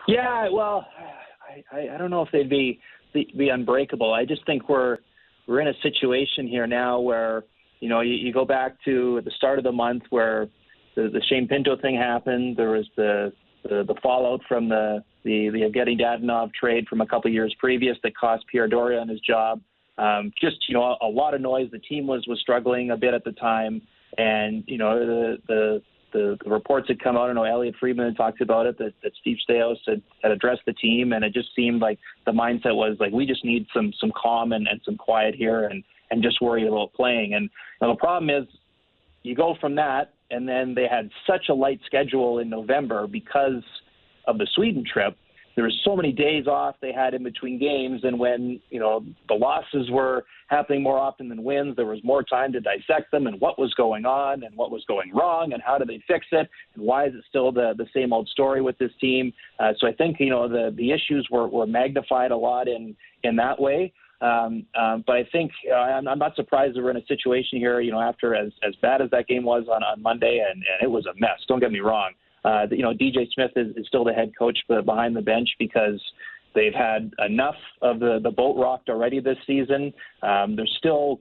Yeah, 0.08 0.48
well, 0.50 0.88
I, 1.70 1.90
I 1.94 1.98
don't 1.98 2.10
know 2.10 2.22
if 2.22 2.32
they'd 2.32 2.50
be, 2.50 2.80
be 3.14 3.30
be 3.38 3.50
unbreakable. 3.50 4.14
I 4.14 4.24
just 4.24 4.46
think 4.46 4.70
we're 4.70 5.00
we're 5.48 5.60
in 5.60 5.68
a 5.68 5.78
situation 5.84 6.48
here 6.48 6.66
now 6.66 7.02
where 7.02 7.44
you 7.82 7.90
know 7.90 8.00
you, 8.00 8.14
you 8.14 8.32
go 8.32 8.46
back 8.46 8.78
to 8.86 9.20
the 9.26 9.32
start 9.32 9.58
of 9.58 9.66
the 9.66 9.74
month 9.74 10.04
where 10.12 10.48
the, 10.96 11.10
the 11.12 11.22
Shane 11.28 11.46
Pinto 11.50 11.76
thing 11.76 11.98
happened. 11.98 12.56
There 12.56 12.72
was 12.72 12.88
the 12.96 13.34
the, 13.68 13.84
the 13.84 13.96
fallout 14.02 14.42
from 14.48 14.70
the 14.70 15.04
the 15.24 15.50
the 15.50 15.62
Evgeny 15.62 16.00
Dadonov 16.00 16.54
trade 16.54 16.88
from 16.88 17.02
a 17.02 17.06
couple 17.06 17.32
years 17.32 17.56
previous 17.60 17.98
that 18.04 18.16
cost 18.16 18.46
Pierre 18.52 18.68
Dorion 18.68 19.10
his 19.10 19.20
job. 19.22 19.62
Um, 19.98 20.32
just 20.40 20.58
you 20.68 20.76
know 20.76 20.98
a, 21.02 21.08
a 21.08 21.10
lot 21.10 21.34
of 21.34 21.42
noise. 21.42 21.70
The 21.72 21.80
team 21.80 22.08
was 22.08 22.26
was 22.28 22.40
struggling 22.40 22.92
a 22.92 22.98
bit 22.98 23.14
at 23.14 23.24
the 23.24 23.32
time, 23.34 23.82
and 24.18 24.64
you 24.68 24.78
know 24.78 25.00
the 25.00 25.38
the 25.48 25.82
the, 26.14 26.38
the 26.46 26.50
reports 26.50 26.88
had 26.88 27.04
come 27.04 27.18
out. 27.18 27.30
I 27.30 27.34
know 27.34 27.44
Elliotte 27.44 27.76
Friedman 27.78 28.06
had 28.06 28.16
talked 28.16 28.40
about 28.40 28.66
it 28.66 28.78
that, 28.78 28.94
that 29.04 29.12
Steve 29.20 29.36
Staios 29.48 29.76
had, 29.86 30.02
had 30.24 30.32
addressed 30.32 30.62
the 30.66 30.72
team, 30.72 31.12
and 31.12 31.26
it 31.26 31.34
just 31.34 31.50
seemed 31.54 31.82
like 31.82 32.00
the 32.26 32.32
mindset 32.32 32.76
was 32.76 32.96
like 33.00 33.12
we 33.12 33.26
just 33.26 33.44
need 33.44 33.68
some 33.74 33.92
some 34.00 34.12
calm 34.16 34.54
and, 34.54 34.68
and 34.68 34.80
some 34.86 34.96
quiet 34.96 35.36
here, 35.36 35.66
and 35.66 35.84
and 36.12 36.24
just 36.24 36.42
worry 36.42 36.68
about 36.68 36.94
playing. 36.94 37.34
And 37.34 37.50
know, 37.82 37.94
the 37.94 38.00
problem 38.00 38.30
is 38.30 38.48
you 39.24 39.36
go 39.36 39.56
from 39.60 39.76
that 39.76 40.14
and 40.32 40.48
then 40.48 40.74
they 40.74 40.88
had 40.90 41.10
such 41.28 41.50
a 41.50 41.54
light 41.54 41.80
schedule 41.86 42.40
in 42.40 42.50
November 42.50 43.08
because 43.08 43.64
of 44.28 44.38
the 44.38 44.48
Sweden 44.56 44.84
trip. 44.92 45.18
There 45.56 45.64
were 45.64 45.72
so 45.86 45.96
many 45.96 46.12
days 46.12 46.48
off 46.48 46.76
they 46.82 46.92
had 46.92 47.14
in 47.14 47.24
between 47.24 47.58
games, 47.58 48.02
and 48.04 48.20
when 48.20 48.60
you 48.70 48.80
know 48.80 49.06
the 49.30 49.36
losses 49.36 49.90
were 49.90 50.26
happening 50.48 50.84
more 50.84 51.00
often 51.00 51.30
than 51.30 51.44
wins, 51.44 51.78
there 51.78 51.86
was 51.86 52.04
more 52.04 52.24
time 52.24 52.52
to 52.52 52.60
dissect 52.60 53.10
them 53.12 53.26
and 53.26 53.40
what 53.40 53.58
was 53.58 53.74
going 53.76 54.06
on 54.06 54.44
and 54.44 54.56
what 54.58 54.70
was 54.70 54.84
going 54.86 55.14
wrong 55.14 55.54
and 55.54 55.62
how 55.66 55.78
do 55.78 55.86
they 55.86 56.04
fix 56.08 56.26
it 56.34 56.50
and 56.76 56.84
why 56.84 57.06
is 57.06 57.16
it 57.16 57.24
still 57.30 57.54
the 57.54 57.74
the 57.78 57.88
same 57.94 58.12
old 58.12 58.28
story 58.28 58.62
with 58.62 58.78
this 58.80 58.92
team. 59.00 59.32
Uh, 59.60 59.72
so 59.78 59.88
I 59.88 59.94
think 59.94 60.18
you 60.20 60.30
know 60.30 60.50
the 60.50 60.74
the 60.76 60.92
issues 60.92 61.26
were 61.32 61.48
were 61.48 61.68
magnified 61.68 62.32
a 62.32 62.38
lot 62.38 62.68
in 62.68 62.94
in 63.24 63.38
that 63.38 63.60
way. 63.60 63.94
Um, 64.26 64.66
um, 64.80 65.04
but 65.06 65.18
I 65.18 65.24
think 65.32 65.52
uh, 65.72 65.76
I'm, 65.76 66.08
I'm 66.08 66.18
not 66.18 66.36
surprised 66.36 66.76
that 66.76 66.84
we're 66.84 66.90
in 66.90 66.98
a 66.98 67.06
situation 67.06 67.60
here, 67.60 67.80
you 67.80 67.92
know, 67.92 68.02
after 68.02 68.34
as, 68.34 68.52
as 68.68 68.74
bad 68.82 69.02
as 69.02 69.10
that 69.12 69.28
game 69.28 69.44
was 69.44 69.66
on, 69.72 69.84
on 69.84 70.02
Monday, 70.02 70.44
and, 70.50 70.64
and 70.64 70.82
it 70.82 70.90
was 70.90 71.06
a 71.06 71.14
mess. 71.20 71.40
Don't 71.48 71.60
get 71.60 71.72
me 71.72 71.80
wrong. 71.80 72.14
Uh, 72.44 72.66
you 72.72 72.82
know, 72.82 72.94
DJ 72.94 73.28
Smith 73.34 73.52
is, 73.56 73.76
is 73.76 73.86
still 73.88 74.04
the 74.04 74.14
head 74.14 74.32
coach 74.38 74.58
behind 74.68 75.16
the 75.16 75.22
bench 75.22 75.50
because 75.60 76.02
they've 76.56 76.74
had 76.74 77.12
enough 77.20 77.56
of 77.82 78.00
the, 78.00 78.20
the 78.24 78.32
boat 78.32 78.58
rocked 78.58 78.90
already 78.90 79.20
this 79.20 79.38
season. 79.46 79.94
Um, 80.24 80.56
there's 80.56 80.74
still 80.80 81.20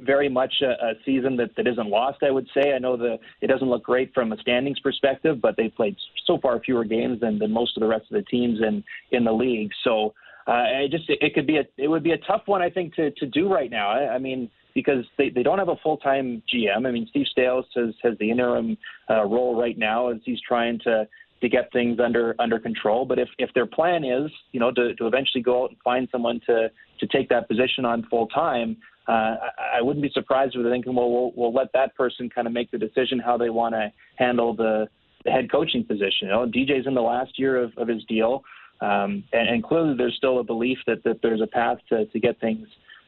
very 0.00 0.28
much 0.28 0.54
a, 0.62 0.70
a 0.70 0.92
season 1.04 1.36
that, 1.36 1.54
that 1.56 1.66
isn't 1.66 1.88
lost, 1.88 2.22
I 2.22 2.30
would 2.30 2.48
say. 2.54 2.72
I 2.72 2.78
know 2.78 2.96
the 2.96 3.18
it 3.40 3.48
doesn't 3.48 3.68
look 3.68 3.84
great 3.84 4.12
from 4.14 4.32
a 4.32 4.38
standings 4.38 4.80
perspective, 4.80 5.40
but 5.40 5.56
they've 5.56 5.74
played 5.74 5.96
so 6.26 6.38
far 6.38 6.60
fewer 6.60 6.84
games 6.84 7.20
than, 7.20 7.38
than 7.38 7.52
most 7.52 7.76
of 7.76 7.82
the 7.82 7.86
rest 7.86 8.06
of 8.10 8.14
the 8.14 8.22
teams 8.22 8.60
in, 8.60 8.82
in 9.10 9.24
the 9.24 9.32
league. 9.32 9.70
So 9.84 10.14
uh, 10.46 10.64
it 10.84 10.90
just 10.90 11.04
it 11.08 11.34
could 11.34 11.46
be 11.46 11.58
a 11.58 11.64
it 11.76 11.88
would 11.88 12.02
be 12.02 12.12
a 12.12 12.18
tough 12.18 12.42
one 12.46 12.62
I 12.62 12.70
think 12.70 12.94
to 12.96 13.10
to 13.12 13.26
do 13.26 13.52
right 13.52 13.70
now. 13.70 13.90
I, 13.90 14.14
I 14.14 14.18
mean 14.18 14.50
because 14.74 15.04
they, 15.18 15.28
they 15.28 15.42
don't 15.42 15.58
have 15.58 15.68
a 15.68 15.76
full 15.82 15.98
time 15.98 16.42
GM. 16.52 16.86
I 16.86 16.90
mean 16.90 17.06
Steve 17.10 17.26
Staios 17.36 17.64
has 17.76 17.94
has 18.02 18.18
the 18.18 18.30
interim 18.30 18.76
uh, 19.10 19.24
role 19.24 19.60
right 19.60 19.78
now 19.78 20.08
as 20.08 20.18
he's 20.24 20.40
trying 20.46 20.78
to 20.80 21.06
to 21.40 21.48
get 21.48 21.72
things 21.72 21.98
under 22.00 22.34
under 22.38 22.58
control. 22.58 23.04
But 23.04 23.18
if 23.18 23.28
if 23.38 23.50
their 23.54 23.66
plan 23.66 24.04
is 24.04 24.30
you 24.52 24.60
know 24.60 24.72
to 24.72 24.94
to 24.94 25.06
eventually 25.06 25.42
go 25.42 25.64
out 25.64 25.70
and 25.70 25.78
find 25.84 26.08
someone 26.10 26.40
to 26.46 26.70
to 27.02 27.06
take 27.06 27.28
that 27.28 27.48
position 27.48 27.84
on 27.84 28.06
full 28.08 28.28
time. 28.28 28.76
Uh, 29.08 29.12
I, 29.12 29.78
I 29.78 29.82
wouldn't 29.82 30.02
be 30.02 30.10
surprised 30.14 30.54
if 30.54 30.62
they're 30.62 30.72
thinking, 30.72 30.94
well, 30.94 31.10
well, 31.10 31.32
we'll 31.34 31.52
let 31.52 31.72
that 31.74 31.94
person 31.96 32.30
kind 32.30 32.46
of 32.46 32.52
make 32.52 32.70
the 32.70 32.78
decision 32.78 33.18
how 33.18 33.36
they 33.36 33.50
want 33.50 33.74
to 33.74 33.92
handle 34.14 34.54
the, 34.54 34.88
the 35.24 35.30
head 35.32 35.50
coaching 35.50 35.84
position. 35.84 36.22
You 36.22 36.28
know, 36.28 36.46
DJ's 36.46 36.86
in 36.86 36.94
the 36.94 37.02
last 37.02 37.36
year 37.36 37.60
of, 37.60 37.72
of 37.76 37.88
his 37.88 38.04
deal. 38.04 38.44
Um, 38.82 39.22
and, 39.32 39.48
and, 39.48 39.62
clearly, 39.62 39.94
there's 39.96 40.16
still 40.16 40.40
a 40.40 40.44
belief 40.44 40.78
that, 40.88 41.04
that 41.04 41.20
there's 41.22 41.40
a 41.40 41.46
path 41.46 41.78
to, 41.90 42.06
to 42.06 42.18
get 42.18 42.40
things 42.40 42.66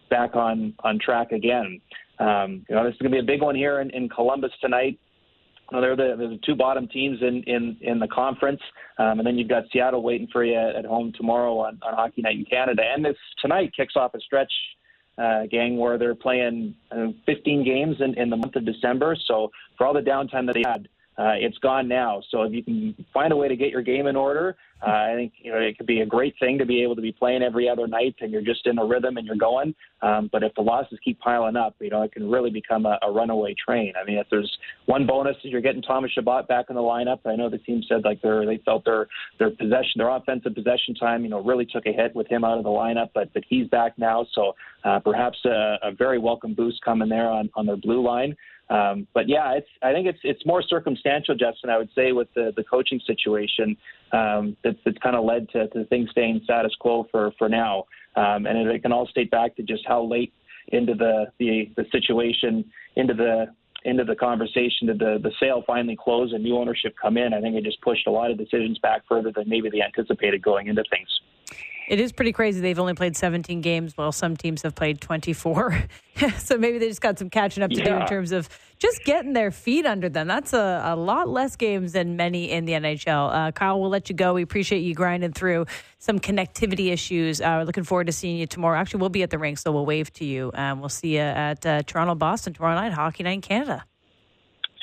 back 0.09 0.37
on, 0.37 0.73
on 0.85 1.01
track 1.01 1.33
again. 1.33 1.81
Um, 2.21 2.65
you 2.69 2.77
know, 2.77 2.85
this 2.85 2.95
is 2.95 3.01
going 3.01 3.11
to 3.11 3.17
be 3.17 3.19
a 3.19 3.27
big 3.27 3.43
one 3.43 3.57
here 3.57 3.81
in, 3.81 3.91
in 3.91 4.09
Columbus 4.09 4.53
tonight. 4.61 5.01
You 5.73 5.77
know, 5.77 5.81
they're 5.81 5.97
the, 5.97 6.15
they're 6.17 6.29
the 6.29 6.41
two 6.47 6.55
bottom 6.55 6.87
teams 6.87 7.19
in 7.23 7.43
in 7.45 7.77
in 7.81 7.99
the 7.99 8.07
conference, 8.07 8.61
um, 8.99 9.19
and 9.19 9.27
then 9.27 9.37
you've 9.37 9.49
got 9.49 9.65
Seattle 9.73 10.03
waiting 10.03 10.29
for 10.31 10.45
you 10.45 10.55
at, 10.55 10.77
at 10.77 10.85
home 10.85 11.13
tomorrow 11.17 11.59
on, 11.59 11.81
on 11.83 11.95
Hockey 11.95 12.23
Night 12.23 12.37
in 12.37 12.45
Canada. 12.45 12.83
And 12.85 13.05
this 13.05 13.17
tonight 13.41 13.73
kicks 13.75 13.95
off 13.97 14.15
a 14.15 14.21
stretch 14.21 14.53
uh, 15.19 15.47
gang 15.51 15.77
where 15.77 15.99
they're 15.99 16.15
playing 16.15 16.75
uh, 16.91 17.09
15 17.27 17.65
games 17.65 17.97
in, 18.01 18.15
in 18.15 18.31
the 18.31 18.37
month 18.37 18.57
of 18.57 18.65
December. 18.65 19.17
So 19.27 19.51
for 19.79 19.87
all 19.87 19.95
the 19.95 20.01
downtime 20.01 20.47
that 20.47 20.55
they 20.55 20.65
had, 20.67 20.89
uh, 21.17 21.35
it's 21.37 21.59
gone 21.59 21.87
now. 21.87 22.23
So 22.31 22.43
if 22.43 22.53
you 22.53 22.63
can 22.63 23.07
find 23.13 23.33
a 23.33 23.37
way 23.37 23.49
to 23.49 23.57
get 23.57 23.71
your 23.71 23.83
game 23.83 24.07
in 24.07 24.17
order, 24.17 24.57
uh, 24.85 24.91
I 24.91 25.15
think 25.15 25.33
you 25.37 25.53
know 25.53 25.59
it 25.59 25.79
could 25.79 25.87
be 25.87 26.01
a 26.01 26.07
great 26.07 26.35
thing 26.41 26.59
to 26.59 26.67
be 26.67 26.83
able 26.83 26.97
to 26.97 27.03
be 27.03 27.13
playing 27.13 27.43
every 27.43 27.69
other 27.69 27.87
night 27.87 28.17
and 28.21 28.31
you're 28.31 28.43
just 28.43 28.67
in 28.67 28.79
a 28.79 28.85
rhythm 28.85 29.17
and 29.17 29.27
you're 29.27 29.37
going. 29.37 29.75
Um, 30.03 30.29
but 30.31 30.43
if 30.43 30.53
the 30.55 30.63
losses 30.63 30.99
keep 31.05 31.19
piling 31.21 31.57
up, 31.57 31.77
you 31.81 31.91
know 31.91 32.03
it 32.03 32.13
can 32.13 32.29
really 32.29 32.51
become 32.51 32.85
a, 32.85 32.99
a 33.03 33.11
runaway 33.11 33.55
train. 33.55 33.93
I 34.01 34.05
mean, 34.05 34.19
if 34.19 34.27
there's 34.31 34.51
one 34.87 35.07
bonus 35.07 35.37
is 35.45 35.53
you're 35.53 35.61
getting 35.61 35.83
Thomas 35.83 36.11
Chabot 36.13 36.49
back 36.49 36.67
in 36.69 36.75
the 36.75 36.83
lineup. 36.83 37.21
I 37.25 37.37
know 37.37 37.49
the 37.49 37.59
team 37.59 37.83
said 37.89 38.05
like 38.05 38.21
they 38.21 38.45
they 38.45 38.61
felt 38.65 38.85
their 38.85 39.07
their 39.39 39.51
possession, 39.51 39.99
their 39.99 40.11
offensive 40.11 40.55
possession 40.55 40.95
time, 40.95 41.23
you 41.23 41.31
know, 41.31 41.43
really 41.43 41.65
took 41.65 41.87
a 41.87 41.93
hit 41.93 42.15
with 42.15 42.27
him 42.27 42.45
out 42.45 42.59
of 42.59 42.65
the 42.65 42.71
lineup. 42.71 43.11
But 43.15 43.33
but 43.33 43.45
he's 43.49 43.69
back 43.69 43.97
now, 43.99 44.27
so 44.35 44.55
uh, 44.85 44.99
perhaps 44.99 45.39
a, 45.47 45.77
a 45.83 45.93
very 45.93 46.19
welcome 46.19 46.55
boost 46.55 46.83
coming 46.85 47.09
there 47.09 47.31
on 47.31 47.49
on 47.55 47.67
their 47.67 47.77
blue 47.77 48.05
line. 48.05 48.37
Um, 48.71 49.07
but 49.13 49.29
yeah, 49.29 49.53
it's 49.53 49.69
I 49.83 49.93
think 49.93 50.07
it's 50.07 50.19
it's 50.23 50.45
more 50.47 50.63
circumstantial, 50.63 51.35
Justin. 51.35 51.71
I 51.71 51.77
would 51.77 51.91
say 51.95 52.13
with 52.13 52.29
the 52.35 52.53
the 52.57 52.65
coaching 52.65 53.01
situation 53.07 53.77
um, 54.13 54.57
that's 54.65 54.79
that's 54.85 54.99
kind 54.99 55.17
of 55.17 55.25
led 55.25 55.49
to, 55.51 55.69
to 55.69 55.85
things 55.87 56.11
staying 56.11 56.41
status 56.45 56.75
quo 56.81 57.07
for 57.11 57.33
for 57.39 57.49
now, 57.49 57.85
um, 58.17 58.47
and 58.47 58.57
it, 58.59 58.67
it 58.69 58.83
can 58.83 58.93
all 58.93 59.07
state 59.07 59.31
back 59.31 59.55
to 59.57 59.63
just 59.63 59.83
how 59.87 60.03
late 60.03 60.33
into 60.69 60.95
the 60.95 61.27
the, 61.39 61.71
the 61.77 61.85
situation 61.93 62.65
into 62.97 63.13
the 63.13 63.47
into 63.85 64.05
the 64.05 64.17
conversation 64.17 64.87
did 64.87 64.99
the 64.99 65.19
the 65.23 65.33
sale 65.39 65.63
finally 65.67 65.97
close 65.97 66.33
and 66.33 66.43
new 66.43 66.57
ownership 66.57 66.95
come 67.01 67.19
in. 67.19 67.35
I 67.35 67.41
think 67.41 67.57
it 67.57 67.65
just 67.65 67.81
pushed 67.83 68.07
a 68.07 68.11
lot 68.11 68.31
of 68.31 68.39
decisions 68.39 68.79
back 68.79 69.03
further 69.07 69.31
than 69.35 69.49
maybe 69.49 69.69
they 69.69 69.83
anticipated 69.83 70.43
going 70.43 70.69
into 70.69 70.85
things. 70.91 71.09
It 71.87 72.01
is 72.01 72.13
pretty 72.13 72.33
crazy. 72.33 72.61
They've 72.61 72.79
only 72.79 72.95
played 72.95 73.17
17 73.17 73.61
games, 73.61 73.97
while 73.97 74.13
some 74.13 74.37
teams 74.37 74.63
have 74.63 74.75
played 74.75 75.01
24. 75.01 75.85
so 76.39 76.57
maybe 76.57 76.79
they 76.79 76.89
just 76.89 77.03
got 77.03 77.19
some 77.19 77.29
catching 77.29 77.63
up 77.63 77.71
to 77.71 77.77
yeah. 77.77 77.85
do 77.85 77.95
in 77.97 78.07
terms 78.07 78.33
of 78.33 78.49
just 78.79 79.05
getting 79.05 79.35
their 79.35 79.51
feet 79.51 79.85
under 79.85 80.09
them. 80.09 80.27
That's 80.27 80.55
a, 80.55 80.83
a 80.85 80.97
lot 80.97 81.29
less 81.29 81.57
games 81.57 81.93
than 81.93 82.17
many 82.17 82.51
in 82.51 82.65
the 82.65 82.73
NHL. 82.73 83.33
Uh, 83.33 83.53
Kyle, 83.53 83.81
we'll 83.81 83.91
let 83.91 84.09
you 84.09 84.15
go. 84.15 84.33
We 84.33 84.43
appreciate 84.43 84.81
you 84.81 84.95
grinding 84.95 85.33
through 85.33 85.67
some 85.99 86.19
connectivity 86.19 86.91
issues. 86.91 87.41
Uh, 87.41 87.57
we're 87.59 87.65
looking 87.65 87.85
forward 87.85 88.07
to 88.07 88.13
seeing 88.13 88.39
you 88.39 88.47
tomorrow. 88.47 88.79
Actually, 88.79 89.01
we'll 89.01 89.11
be 89.11 89.23
at 89.23 89.31
the 89.31 89.39
rink, 89.39 89.59
so 89.59 89.71
we'll 89.71 89.87
wave 89.87 90.13
to 90.15 90.25
you. 90.25 90.51
Um, 90.55 90.81
we'll 90.81 90.89
see 90.89 91.17
you 91.17 91.21
at 91.21 91.65
uh, 91.67 91.83
Toronto, 91.83 92.15
Boston 92.15 92.55
tomorrow 92.55 92.75
night, 92.75 92.93
Hockey 92.93 93.25
Night 93.25 93.33
in 93.33 93.41
Canada. 93.43 93.85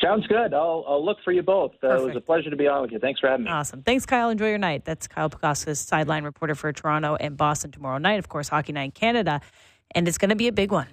Sounds 0.02 0.26
good. 0.28 0.54
I'll, 0.54 0.84
I'll 0.88 1.06
look 1.06 1.18
for 1.24 1.32
you 1.32 1.44
both. 1.44 1.74
Uh, 1.84 1.96
it 1.96 2.06
was 2.06 2.16
a 2.16 2.22
pleasure 2.22 2.50
to 2.50 2.56
be 2.56 2.68
on 2.68 2.82
with 2.82 2.92
you. 2.92 3.00
Thanks 3.00 3.20
for 3.20 3.30
having 3.30 3.46
me. 3.46 3.52
Awesome. 3.52 3.84
Thanks, 3.84 4.06
Kyle. 4.06 4.30
Enjoy 4.30 4.50
your 4.50 4.58
night. 4.58 4.84
That's 4.84 5.08
Kyle 5.08 5.30
Bukauskas 5.30 5.78
sideline 5.78 6.24
reporter 6.24 6.56
for 6.56 6.72
Toronto 6.74 7.16
and 7.16 7.38
Boston 7.38 7.72
tomorrow 7.72 8.00
night. 8.00 8.20
Of 8.20 8.28
course, 8.28 8.50
Hockey 8.50 8.74
Night 8.74 8.86
in 8.86 8.92
Canada. 8.92 9.42
And 9.94 10.08
it's 10.08 10.18
going 10.18 10.30
to 10.30 10.36
be 10.36 10.48
a 10.48 10.52
big 10.52 10.72
one. 10.72 10.88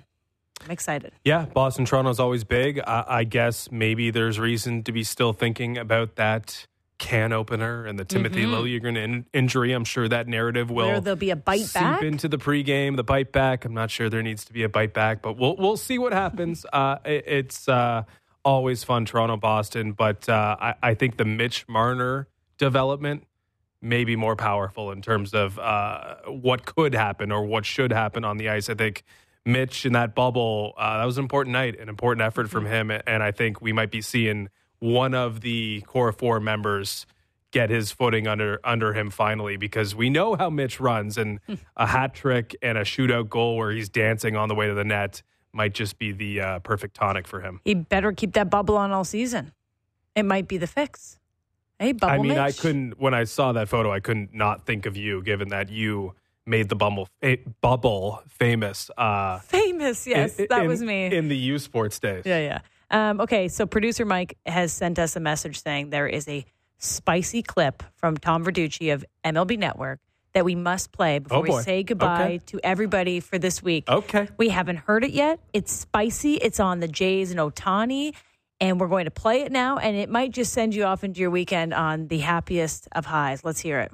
I'm 0.62 0.70
excited. 0.70 1.12
Yeah, 1.24 1.46
Boston 1.46 1.84
Toronto 1.84 2.10
is 2.10 2.20
always 2.20 2.44
big. 2.44 2.80
I, 2.80 3.04
I, 3.06 3.24
guess 3.24 3.70
maybe 3.70 4.10
there's 4.10 4.40
reason 4.40 4.82
to 4.84 4.92
be 4.92 5.04
still 5.04 5.32
thinking 5.32 5.78
about 5.78 6.16
that 6.16 6.66
can 6.98 7.32
opener 7.32 7.86
and 7.86 7.96
the 7.96 8.04
Timothy 8.04 8.42
mm-hmm. 8.42 8.54
Liljegren 8.54 8.96
in, 8.96 9.24
injury. 9.32 9.72
I'm 9.72 9.84
sure 9.84 10.08
that 10.08 10.26
narrative 10.26 10.68
will 10.68 10.86
Where 10.86 11.00
there'll 11.00 11.16
be 11.16 11.30
a 11.30 11.36
bite 11.36 11.60
seep 11.60 11.74
back 11.74 12.02
into 12.02 12.28
the 12.28 12.38
pregame, 12.38 12.96
the 12.96 13.04
bite 13.04 13.30
back. 13.30 13.64
I'm 13.64 13.72
not 13.72 13.90
sure 13.90 14.10
there 14.10 14.22
needs 14.22 14.44
to 14.46 14.52
be 14.52 14.64
a 14.64 14.68
bite 14.68 14.94
back, 14.94 15.22
but 15.22 15.36
we'll 15.36 15.56
we'll 15.56 15.76
see 15.76 15.98
what 15.98 16.12
happens. 16.12 16.66
Uh, 16.78 16.98
it, 17.04 17.24
it's 17.26 17.68
uh, 17.68 18.02
always 18.44 18.84
fun, 18.84 19.04
Toronto, 19.04 19.36
Boston. 19.36 19.92
But 19.92 20.28
uh, 20.28 20.56
I, 20.60 20.74
I, 20.82 20.94
think 20.94 21.16
the 21.16 21.24
Mitch 21.24 21.66
Marner 21.68 22.28
development 22.56 23.24
may 23.80 24.04
be 24.04 24.16
more 24.16 24.36
powerful 24.36 24.90
in 24.90 25.02
terms 25.02 25.34
of 25.34 25.58
uh, 25.58 26.16
what 26.26 26.64
could 26.64 26.94
happen 26.94 27.30
or 27.30 27.44
what 27.44 27.64
should 27.64 27.92
happen 27.92 28.24
on 28.24 28.36
the 28.36 28.48
ice. 28.48 28.68
I 28.68 28.74
think 28.74 29.04
Mitch 29.44 29.86
in 29.86 29.92
that 29.92 30.14
bubble, 30.14 30.74
uh, 30.76 30.98
that 30.98 31.04
was 31.04 31.18
an 31.18 31.24
important 31.24 31.52
night, 31.52 31.78
an 31.78 31.88
important 31.88 32.22
effort 32.22 32.50
from 32.50 32.64
mm-hmm. 32.64 32.90
him. 32.90 33.02
And 33.06 33.22
I 33.22 33.32
think 33.32 33.60
we 33.60 33.72
might 33.72 33.90
be 33.90 34.02
seeing 34.02 34.48
one 34.80 35.14
of 35.14 35.40
the 35.40 35.82
core 35.86 36.12
four 36.12 36.40
members 36.40 37.06
get 37.50 37.70
his 37.70 37.90
footing 37.90 38.26
under 38.26 38.60
under 38.62 38.92
him 38.92 39.10
finally 39.10 39.56
because 39.56 39.94
we 39.94 40.10
know 40.10 40.34
how 40.34 40.50
Mitch 40.50 40.80
runs 40.80 41.16
and 41.16 41.40
a 41.76 41.86
hat 41.86 42.14
trick 42.14 42.54
and 42.62 42.76
a 42.76 42.82
shootout 42.82 43.28
goal 43.28 43.56
where 43.56 43.70
he's 43.70 43.88
dancing 43.88 44.36
on 44.36 44.48
the 44.48 44.54
way 44.54 44.66
to 44.66 44.74
the 44.74 44.84
net 44.84 45.22
might 45.52 45.74
just 45.74 45.98
be 45.98 46.12
the 46.12 46.40
uh, 46.40 46.58
perfect 46.60 46.94
tonic 46.94 47.26
for 47.26 47.40
him. 47.40 47.60
He 47.64 47.74
better 47.74 48.12
keep 48.12 48.32
that 48.34 48.50
bubble 48.50 48.76
on 48.76 48.92
all 48.92 49.04
season. 49.04 49.52
It 50.14 50.24
might 50.24 50.48
be 50.48 50.56
the 50.56 50.66
fix. 50.66 51.18
Hey, 51.78 51.92
bubble. 51.92 52.14
I 52.14 52.18
mean, 52.18 52.28
Mitch. 52.28 52.38
I 52.38 52.52
couldn't 52.52 53.00
when 53.00 53.14
I 53.14 53.24
saw 53.24 53.52
that 53.52 53.68
photo, 53.68 53.92
I 53.92 54.00
couldn't 54.00 54.34
not 54.34 54.66
think 54.66 54.86
of 54.86 54.96
you, 54.96 55.22
given 55.22 55.48
that 55.48 55.68
you 55.68 56.14
made 56.44 56.68
the 56.68 56.74
bubble 56.74 57.08
a, 57.22 57.36
bubble 57.60 58.22
famous. 58.28 58.90
Uh, 58.96 59.38
famous, 59.40 60.06
yes, 60.06 60.38
in, 60.38 60.46
that 60.50 60.62
in, 60.62 60.68
was 60.68 60.82
me 60.82 61.06
in 61.06 61.28
the 61.28 61.36
U 61.36 61.58
Sports 61.58 61.98
days. 61.98 62.24
Yeah, 62.26 62.38
yeah. 62.38 62.60
Um, 62.90 63.20
okay, 63.20 63.48
so 63.48 63.66
producer 63.66 64.04
Mike 64.04 64.38
has 64.46 64.72
sent 64.72 64.98
us 64.98 65.14
a 65.14 65.20
message 65.20 65.62
saying 65.62 65.90
there 65.90 66.08
is 66.08 66.26
a 66.26 66.44
spicy 66.78 67.42
clip 67.42 67.82
from 67.96 68.16
Tom 68.16 68.44
Verducci 68.44 68.92
of 68.92 69.04
MLB 69.24 69.58
Network 69.58 70.00
that 70.32 70.44
we 70.44 70.54
must 70.54 70.92
play 70.92 71.18
before 71.18 71.38
oh 71.38 71.40
we 71.40 71.62
say 71.62 71.82
goodbye 71.82 72.22
okay. 72.22 72.38
to 72.46 72.60
everybody 72.62 73.20
for 73.20 73.38
this 73.38 73.62
week. 73.62 73.88
Okay. 73.88 74.28
We 74.36 74.50
haven't 74.50 74.76
heard 74.76 75.04
it 75.04 75.10
yet. 75.10 75.40
It's 75.52 75.72
spicy. 75.72 76.34
It's 76.34 76.60
on 76.60 76.80
the 76.80 76.88
Jays 76.88 77.30
and 77.30 77.40
Ohtani. 77.40 78.14
And 78.60 78.80
we're 78.80 78.88
going 78.88 79.04
to 79.04 79.12
play 79.12 79.42
it 79.42 79.52
now, 79.52 79.78
and 79.78 79.96
it 79.96 80.10
might 80.10 80.32
just 80.32 80.52
send 80.52 80.74
you 80.74 80.82
off 80.82 81.04
into 81.04 81.20
your 81.20 81.30
weekend 81.30 81.72
on 81.72 82.08
the 82.08 82.18
happiest 82.18 82.88
of 82.90 83.06
highs. 83.06 83.44
Let's 83.44 83.60
hear 83.60 83.78
it. 83.78 83.92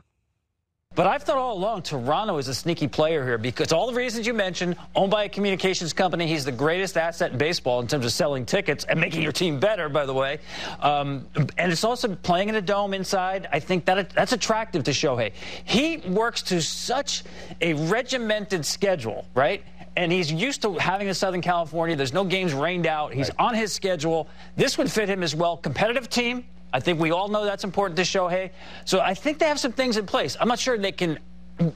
But 0.94 1.08
I've 1.08 1.24
thought 1.24 1.38
all 1.38 1.56
along 1.56 1.82
Toronto 1.82 2.38
is 2.38 2.46
a 2.46 2.54
sneaky 2.54 2.86
player 2.86 3.24
here 3.24 3.38
because 3.38 3.72
all 3.72 3.88
the 3.88 3.94
reasons 3.94 4.26
you 4.26 4.34
mentioned, 4.34 4.76
owned 4.94 5.10
by 5.10 5.24
a 5.24 5.28
communications 5.28 5.92
company, 5.92 6.26
he's 6.26 6.44
the 6.44 6.52
greatest 6.52 6.96
asset 6.96 7.32
in 7.32 7.38
baseball 7.38 7.80
in 7.80 7.88
terms 7.88 8.04
of 8.04 8.12
selling 8.12 8.46
tickets 8.46 8.84
and 8.84 9.00
making 9.00 9.22
your 9.22 9.32
team 9.32 9.58
better, 9.58 9.88
by 9.88 10.06
the 10.06 10.14
way. 10.14 10.38
Um, 10.80 11.26
and 11.58 11.72
it's 11.72 11.82
also 11.82 12.14
playing 12.14 12.48
in 12.48 12.54
a 12.54 12.60
dome 12.60 12.94
inside. 12.94 13.48
I 13.52 13.58
think 13.58 13.84
that 13.86 14.10
that's 14.10 14.32
attractive 14.32 14.84
to 14.84 14.92
Shohei. 14.92 15.32
He 15.64 15.96
works 15.96 16.42
to 16.42 16.62
such 16.62 17.24
a 17.60 17.74
regimented 17.74 18.64
schedule, 18.64 19.26
right? 19.34 19.62
and 19.96 20.10
he's 20.10 20.32
used 20.32 20.60
to 20.62 20.74
having 20.74 21.06
the 21.06 21.14
Southern 21.14 21.40
California. 21.40 21.94
There's 21.94 22.12
no 22.12 22.24
games 22.24 22.52
rained 22.52 22.84
out. 22.84 23.14
He's 23.14 23.28
right. 23.28 23.46
on 23.46 23.54
his 23.54 23.72
schedule. 23.72 24.28
This 24.56 24.76
would 24.76 24.90
fit 24.90 25.08
him 25.08 25.22
as 25.22 25.36
well. 25.36 25.56
Competitive 25.56 26.10
team, 26.10 26.44
I 26.74 26.80
think 26.80 26.98
we 26.98 27.12
all 27.12 27.28
know 27.28 27.44
that's 27.44 27.62
important 27.62 27.96
to 27.98 28.02
Shohei. 28.02 28.50
So 28.84 28.98
I 28.98 29.14
think 29.14 29.38
they 29.38 29.46
have 29.46 29.60
some 29.60 29.70
things 29.70 29.96
in 29.96 30.06
place. 30.06 30.36
I'm 30.40 30.48
not 30.48 30.58
sure 30.58 30.76
they 30.76 30.90
can 30.90 31.20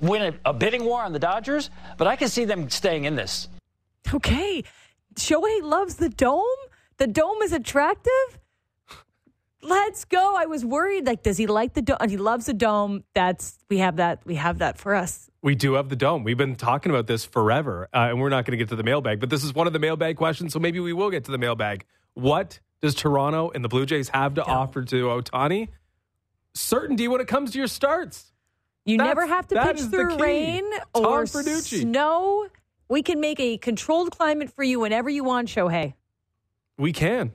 win 0.01 0.35
a, 0.45 0.51
a 0.51 0.53
bidding 0.53 0.85
war 0.85 1.03
on 1.03 1.13
the 1.13 1.21
Dodgers, 1.21 1.71
but 1.97 2.09
I 2.09 2.17
can 2.17 2.29
see 2.29 2.45
them 2.45 2.69
staying 2.69 3.05
in 3.05 3.15
this. 3.15 3.49
Okay. 4.13 4.65
Shohei 5.15 5.63
loves 5.63 5.95
the 5.95 6.09
dome. 6.09 6.43
The 6.97 7.07
dome 7.07 7.43
is 7.43 7.53
attractive. 7.53 8.41
Let's 9.63 10.05
go. 10.05 10.35
I 10.37 10.47
was 10.47 10.65
worried. 10.65 11.07
Like, 11.07 11.23
does 11.23 11.37
he 11.37 11.47
like 11.47 11.75
the 11.75 11.83
dome? 11.83 11.99
He 12.09 12.17
loves 12.17 12.47
the 12.47 12.55
dome. 12.55 13.05
That's 13.15 13.57
we 13.71 13.79
have 13.79 13.97
that. 13.97 14.23
We 14.25 14.35
have 14.35 14.59
that 14.59 14.79
for 14.79 14.97
us. 14.97 15.31
We 15.43 15.55
do 15.55 15.75
have 15.75 15.91
the 15.91 15.97
dome. 15.97 16.25
We've 16.25 16.37
been 16.37 16.57
talking 16.57 16.91
about 16.91 17.07
this 17.07 17.25
forever, 17.25 17.89
uh, 17.95 18.09
and 18.11 18.21
we're 18.21 18.31
not 18.31 18.45
going 18.45 18.53
to 18.53 18.57
get 18.57 18.69
to 18.71 18.77
the 18.77 18.83
mailbag. 18.83 19.21
But 19.21 19.31
this 19.31 19.45
is 19.45 19.55
one 19.55 19.69
of 19.69 19.73
the 19.73 19.79
mailbag 19.79 20.17
questions, 20.17 20.53
so 20.53 20.59
maybe 20.59 20.81
we 20.81 20.93
will 20.93 21.11
get 21.11 21.25
to 21.27 21.31
the 21.31 21.39
mailbag. 21.39 21.85
What 22.15 22.59
does 22.81 22.95
Toronto 22.95 23.51
and 23.55 23.65
the 23.65 23.69
Blue 23.69 23.87
Jays 23.87 24.09
have 24.11 24.35
to 24.35 24.45
offer 24.45 24.83
to 24.83 25.05
Ohtani? 25.07 25.69
Certainty 26.55 27.09
when 27.09 27.21
it 27.21 27.29
comes 27.29 27.53
to 27.53 27.59
your 27.59 27.67
starts. 27.67 28.33
You 28.85 28.97
That's, 28.97 29.09
never 29.09 29.27
have 29.27 29.47
to 29.49 29.63
pitch 29.63 29.81
through 29.81 30.17
rain 30.19 30.65
or 30.95 31.27
snow. 31.27 32.49
We 32.89 33.03
can 33.03 33.21
make 33.21 33.39
a 33.39 33.59
controlled 33.59 34.17
climate 34.17 34.51
for 34.51 34.63
you 34.63 34.81
whenever 34.81 35.11
you 35.11 35.25
want, 35.25 35.49
Shohei. 35.49 35.95
We 36.79 36.93
can. 36.93 37.33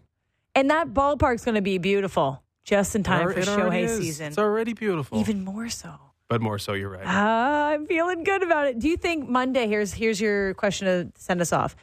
And 0.56 0.72
that 0.72 0.94
ballpark's 0.94 1.46
going 1.46 1.56
to 1.56 1.62
be 1.62 1.78
beautiful 1.78 2.42
just 2.64 2.96
in 2.96 3.04
time 3.04 3.30
it, 3.30 3.34
for 3.34 3.40
it 3.40 3.46
Shohei 3.46 3.88
season. 3.88 4.28
It's 4.28 4.38
already 4.38 4.74
beautiful. 4.74 5.20
Even 5.20 5.44
more 5.44 5.70
so. 5.70 5.94
But 6.28 6.42
more 6.42 6.58
so, 6.58 6.74
you're 6.74 6.90
right. 6.90 7.06
Uh, 7.06 7.74
I'm 7.74 7.86
feeling 7.86 8.24
good 8.24 8.42
about 8.42 8.68
it. 8.68 8.80
Do 8.80 8.88
you 8.88 8.98
think 8.98 9.30
Monday? 9.30 9.68
Here's 9.68 9.94
here's 9.94 10.20
your 10.20 10.56
question 10.56 10.88
to 10.88 11.22
send 11.22 11.42
us 11.42 11.54
off. 11.54 11.76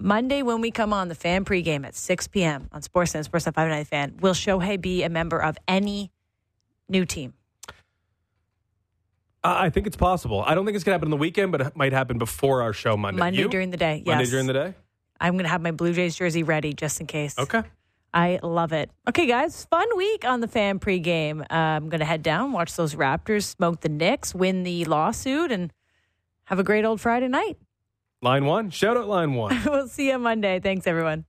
Monday, 0.00 0.42
when 0.42 0.60
we 0.60 0.70
come 0.70 0.92
on 0.92 1.08
the 1.08 1.14
fan 1.14 1.44
pregame 1.44 1.84
at 1.84 1.96
6 1.96 2.28
p.m. 2.28 2.68
on 2.70 2.82
Sportsnet, 2.82 3.28
Sportsnet 3.28 3.54
590 3.54 3.84
fan, 3.84 4.16
will 4.20 4.32
Shohei 4.32 4.80
be 4.80 5.02
a 5.02 5.08
member 5.08 5.42
of 5.42 5.58
any 5.66 6.12
new 6.88 7.04
team? 7.04 7.34
I 9.42 9.70
think 9.70 9.86
it's 9.86 9.96
possible. 9.96 10.42
I 10.44 10.54
don't 10.54 10.64
think 10.64 10.74
it's 10.74 10.84
going 10.84 10.92
to 10.92 10.96
happen 10.96 11.06
on 11.06 11.10
the 11.10 11.16
weekend, 11.16 11.52
but 11.52 11.60
it 11.60 11.76
might 11.76 11.92
happen 11.92 12.18
before 12.18 12.62
our 12.62 12.72
show 12.72 12.96
Monday. 12.96 13.18
Monday 13.18 13.40
you? 13.40 13.48
during 13.48 13.70
the 13.70 13.76
day, 13.76 14.02
yes. 14.04 14.14
Monday 14.14 14.30
during 14.30 14.46
the 14.46 14.52
day? 14.52 14.74
I'm 15.20 15.34
going 15.34 15.44
to 15.44 15.50
have 15.50 15.62
my 15.62 15.70
Blue 15.70 15.92
Jays 15.92 16.16
jersey 16.16 16.42
ready 16.42 16.72
just 16.72 17.00
in 17.00 17.06
case. 17.06 17.38
Okay. 17.38 17.62
I 18.12 18.40
love 18.42 18.72
it. 18.72 18.90
Okay, 19.08 19.26
guys, 19.26 19.64
fun 19.66 19.86
week 19.96 20.24
on 20.24 20.40
the 20.40 20.48
fan 20.48 20.78
pregame. 20.78 21.42
Uh, 21.42 21.54
I'm 21.54 21.88
going 21.88 22.00
to 22.00 22.06
head 22.06 22.22
down, 22.22 22.52
watch 22.52 22.74
those 22.74 22.94
Raptors 22.94 23.44
smoke 23.44 23.80
the 23.80 23.88
Knicks, 23.88 24.34
win 24.34 24.62
the 24.62 24.84
lawsuit, 24.86 25.52
and 25.52 25.72
have 26.44 26.58
a 26.58 26.64
great 26.64 26.84
old 26.84 27.00
Friday 27.00 27.28
night. 27.28 27.58
Line 28.20 28.46
one. 28.46 28.70
Shout 28.70 28.96
out 28.96 29.06
line 29.06 29.34
one. 29.34 29.60
we'll 29.66 29.88
see 29.88 30.08
you 30.08 30.18
Monday. 30.18 30.58
Thanks, 30.60 30.86
everyone. 30.86 31.27